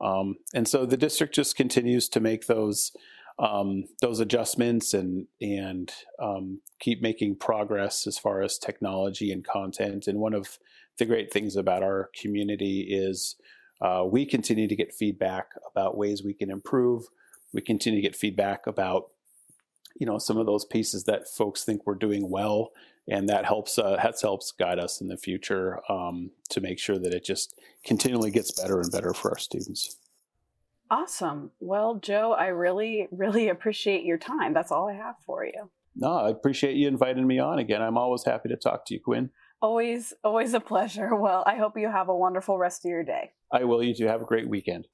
Um, 0.01 0.37
and 0.53 0.67
so 0.67 0.85
the 0.85 0.97
district 0.97 1.35
just 1.35 1.55
continues 1.55 2.07
to 2.09 2.19
make 2.19 2.47
those 2.47 2.91
um, 3.39 3.85
those 4.01 4.19
adjustments 4.19 4.93
and 4.93 5.27
and 5.41 5.91
um, 6.21 6.61
keep 6.79 7.01
making 7.01 7.37
progress 7.37 8.05
as 8.05 8.17
far 8.17 8.41
as 8.41 8.57
technology 8.57 9.31
and 9.31 9.45
content. 9.45 10.07
And 10.07 10.19
one 10.19 10.33
of 10.33 10.59
the 10.97 11.05
great 11.05 11.31
things 11.31 11.55
about 11.55 11.83
our 11.83 12.09
community 12.19 12.87
is 12.89 13.35
uh, 13.81 14.03
we 14.05 14.25
continue 14.25 14.67
to 14.67 14.75
get 14.75 14.93
feedback 14.93 15.51
about 15.71 15.97
ways 15.97 16.23
we 16.23 16.33
can 16.33 16.51
improve. 16.51 17.05
We 17.53 17.61
continue 17.61 18.01
to 18.01 18.07
get 18.07 18.15
feedback 18.15 18.67
about 18.67 19.11
you 19.99 20.05
know 20.05 20.17
some 20.17 20.37
of 20.37 20.45
those 20.45 20.65
pieces 20.65 21.05
that 21.05 21.27
folks 21.27 21.63
think 21.63 21.85
we're 21.85 21.95
doing 21.95 22.29
well 22.29 22.71
and 23.09 23.27
that 23.29 23.45
helps 23.45 23.77
uh, 23.77 23.97
that 23.97 24.21
helps 24.21 24.51
guide 24.51 24.79
us 24.79 25.01
in 25.01 25.07
the 25.07 25.17
future 25.17 25.79
um, 25.89 26.31
to 26.49 26.61
make 26.61 26.79
sure 26.79 26.97
that 26.99 27.13
it 27.13 27.23
just 27.23 27.59
continually 27.83 28.31
gets 28.31 28.51
better 28.51 28.79
and 28.79 28.91
better 28.91 29.13
for 29.13 29.31
our 29.31 29.37
students. 29.37 29.97
Awesome. 30.91 31.51
Well, 31.59 31.95
Joe, 31.95 32.33
I 32.33 32.47
really, 32.47 33.07
really 33.11 33.49
appreciate 33.49 34.03
your 34.03 34.17
time. 34.17 34.53
That's 34.53 34.71
all 34.71 34.89
I 34.89 34.93
have 34.93 35.15
for 35.25 35.45
you. 35.45 35.69
No, 35.95 36.13
I 36.13 36.29
appreciate 36.29 36.75
you 36.75 36.87
inviting 36.87 37.27
me 37.27 37.39
on 37.39 37.59
again. 37.59 37.81
I'm 37.81 37.97
always 37.97 38.23
happy 38.23 38.49
to 38.49 38.55
talk 38.55 38.85
to 38.85 38.93
you, 38.93 38.99
Quinn. 38.99 39.29
Always, 39.61 40.13
always 40.23 40.53
a 40.53 40.59
pleasure. 40.59 41.13
Well, 41.15 41.43
I 41.45 41.57
hope 41.57 41.77
you 41.77 41.89
have 41.89 42.09
a 42.09 42.15
wonderful 42.15 42.57
rest 42.57 42.85
of 42.85 42.89
your 42.89 43.03
day. 43.03 43.31
I 43.51 43.65
will. 43.65 43.83
You 43.83 43.93
too. 43.93 44.07
Have 44.07 44.21
a 44.21 44.25
great 44.25 44.47
weekend. 44.47 44.87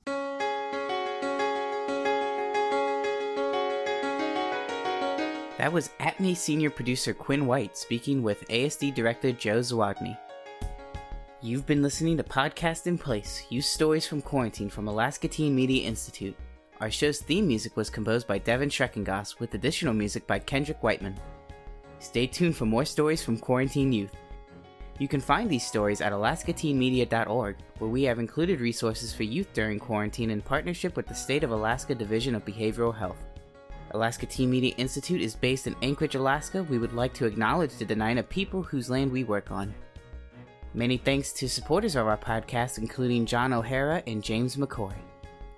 That 5.66 5.74
was 5.74 5.90
ATMI 6.00 6.38
senior 6.38 6.70
producer 6.70 7.12
Quinn 7.12 7.48
White 7.48 7.76
speaking 7.76 8.22
with 8.22 8.48
ASD 8.50 8.94
director 8.94 9.32
Joe 9.32 9.62
Zawodny. 9.62 10.16
You've 11.42 11.66
been 11.66 11.82
listening 11.82 12.18
to 12.18 12.24
Podcast 12.24 12.86
in 12.86 13.00
Place, 13.00 13.48
Youth 13.50 13.66
Stories 13.66 14.06
from 14.06 14.22
Quarantine 14.22 14.70
from 14.70 14.88
Alaska 14.88 15.28
Teen 15.28 15.56
Media 15.56 15.88
Institute. 15.88 16.36
Our 16.82 16.92
show's 16.92 17.18
theme 17.18 17.48
music 17.48 17.76
was 17.76 17.90
composed 17.90 18.28
by 18.28 18.38
Devin 18.38 18.70
Schreckengoss 18.70 19.40
with 19.40 19.56
additional 19.56 19.96
music 19.96 20.28
by 20.28 20.38
Kendrick 20.38 20.84
Whiteman. 20.84 21.16
Stay 21.98 22.28
tuned 22.28 22.56
for 22.56 22.68
more 22.68 22.86
stories 22.86 23.24
from 23.24 23.40
quarantine 23.40 23.92
youth. 23.92 24.14
You 25.00 25.08
can 25.08 25.20
find 25.20 25.50
these 25.50 25.66
stories 25.66 26.00
at 26.00 26.14
alaskateenmedia.org, 26.14 27.56
where 27.80 27.90
we 27.90 28.04
have 28.04 28.20
included 28.20 28.60
resources 28.60 29.16
for 29.16 29.24
youth 29.24 29.52
during 29.54 29.80
quarantine 29.80 30.30
in 30.30 30.44
partnership 30.44 30.96
with 30.96 31.08
the 31.08 31.16
State 31.16 31.44
of 31.44 31.50
Alaska 31.50 31.96
Division 31.96 32.36
of 32.36 32.46
Behavioral 32.46 32.96
Health. 32.96 33.18
Alaska 33.96 34.26
Teen 34.26 34.52
Media 34.52 34.74
Institute 34.76 35.22
is 35.22 35.36
based 35.36 35.68
in 35.68 35.76
Anchorage, 35.82 36.16
Alaska. 36.16 36.64
We 36.64 36.78
would 36.78 36.92
like 36.92 37.14
to 37.14 37.26
acknowledge 37.26 37.78
the 37.78 37.86
Dena'ina 37.86 38.28
people 38.28 38.62
whose 38.62 38.90
land 38.90 39.10
we 39.10 39.24
work 39.24 39.52
on. 39.52 39.74
Many 40.74 40.98
thanks 40.98 41.32
to 41.32 41.48
supporters 41.48 41.96
of 41.96 42.06
our 42.06 42.18
podcast, 42.18 42.78
including 42.78 43.26
John 43.26 43.54
O'Hara 43.54 44.04
and 44.06 44.22
James 44.22 44.58
McCoy. 44.58 44.94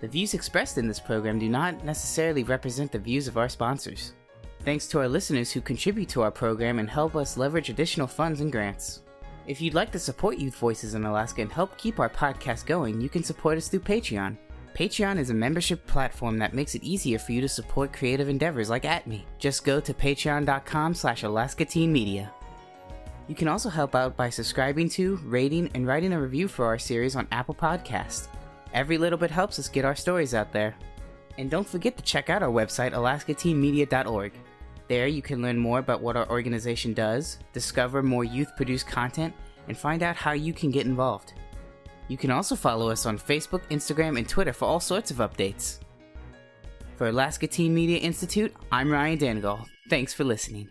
The 0.01 0.07
views 0.07 0.35
expressed 0.35 0.77
in 0.77 0.87
this 0.87 0.99
program 0.99 1.39
do 1.39 1.49
not 1.49 1.83
necessarily 1.83 2.43
represent 2.43 2.91
the 2.91 2.99
views 2.99 3.27
of 3.27 3.37
our 3.37 3.49
sponsors. 3.49 4.13
Thanks 4.59 4.85
to 4.89 4.99
our 4.99 5.07
listeners 5.07 5.51
who 5.51 5.59
contribute 5.59 6.09
to 6.09 6.21
our 6.21 6.29
program 6.29 6.77
and 6.77 6.87
help 6.87 7.15
us 7.15 7.37
leverage 7.37 7.69
additional 7.69 8.05
funds 8.05 8.39
and 8.41 8.51
grants. 8.51 9.01
If 9.47 9.61
you'd 9.61 9.73
like 9.73 9.91
to 9.93 9.99
support 9.99 10.37
Youth 10.37 10.57
Voices 10.57 10.93
in 10.93 11.05
Alaska 11.05 11.41
and 11.41 11.51
help 11.51 11.75
keep 11.79 11.99
our 11.99 12.09
podcast 12.09 12.67
going, 12.67 13.01
you 13.01 13.09
can 13.09 13.23
support 13.23 13.57
us 13.57 13.67
through 13.67 13.79
Patreon. 13.79 14.37
Patreon 14.77 15.17
is 15.17 15.31
a 15.31 15.33
membership 15.33 15.87
platform 15.87 16.37
that 16.37 16.53
makes 16.53 16.75
it 16.75 16.83
easier 16.83 17.17
for 17.17 17.31
you 17.31 17.41
to 17.41 17.49
support 17.49 17.91
creative 17.91 18.29
endeavors 18.29 18.69
like 18.69 18.83
ATMI. 18.83 19.23
Just 19.39 19.65
go 19.65 19.79
to 19.79 19.91
patreon.com 19.91 20.93
slash 20.93 21.23
alaskateenmedia. 21.23 22.29
You 23.27 23.33
can 23.33 23.47
also 23.47 23.69
help 23.69 23.95
out 23.95 24.15
by 24.15 24.29
subscribing 24.29 24.87
to, 24.89 25.15
rating, 25.23 25.71
and 25.73 25.87
writing 25.87 26.13
a 26.13 26.21
review 26.21 26.47
for 26.47 26.65
our 26.65 26.77
series 26.77 27.15
on 27.15 27.27
Apple 27.31 27.55
Podcast. 27.55 28.27
Every 28.71 28.99
little 28.99 29.17
bit 29.17 29.31
helps 29.31 29.57
us 29.57 29.67
get 29.67 29.83
our 29.83 29.95
stories 29.95 30.35
out 30.35 30.53
there. 30.53 30.75
And 31.39 31.49
don't 31.49 31.67
forget 31.67 31.97
to 31.97 32.03
check 32.03 32.29
out 32.29 32.43
our 32.43 32.51
website, 32.51 32.91
alaskateenmedia.org. 32.91 34.33
There 34.87 35.07
you 35.07 35.23
can 35.23 35.41
learn 35.41 35.57
more 35.57 35.79
about 35.79 36.01
what 36.01 36.15
our 36.15 36.29
organization 36.29 36.93
does, 36.93 37.39
discover 37.51 38.03
more 38.03 38.23
youth-produced 38.23 38.85
content, 38.85 39.33
and 39.67 39.75
find 39.75 40.03
out 40.03 40.15
how 40.15 40.33
you 40.33 40.53
can 40.53 40.69
get 40.69 40.85
involved. 40.85 41.33
You 42.07 42.17
can 42.17 42.31
also 42.31 42.55
follow 42.55 42.89
us 42.89 43.05
on 43.05 43.17
Facebook, 43.17 43.61
Instagram, 43.69 44.17
and 44.17 44.27
Twitter 44.27 44.53
for 44.53 44.65
all 44.65 44.79
sorts 44.79 45.11
of 45.11 45.17
updates. 45.17 45.79
For 46.95 47.09
Alaska 47.09 47.47
Teen 47.47 47.73
Media 47.73 47.97
Institute, 47.97 48.53
I'm 48.71 48.91
Ryan 48.91 49.17
Danigal. 49.19 49.65
Thanks 49.89 50.13
for 50.13 50.23
listening. 50.23 50.69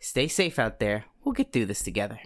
Stay 0.00 0.26
safe 0.26 0.58
out 0.58 0.80
there. 0.80 1.04
We'll 1.24 1.34
get 1.34 1.52
through 1.52 1.66
this 1.66 1.82
together. 1.82 2.18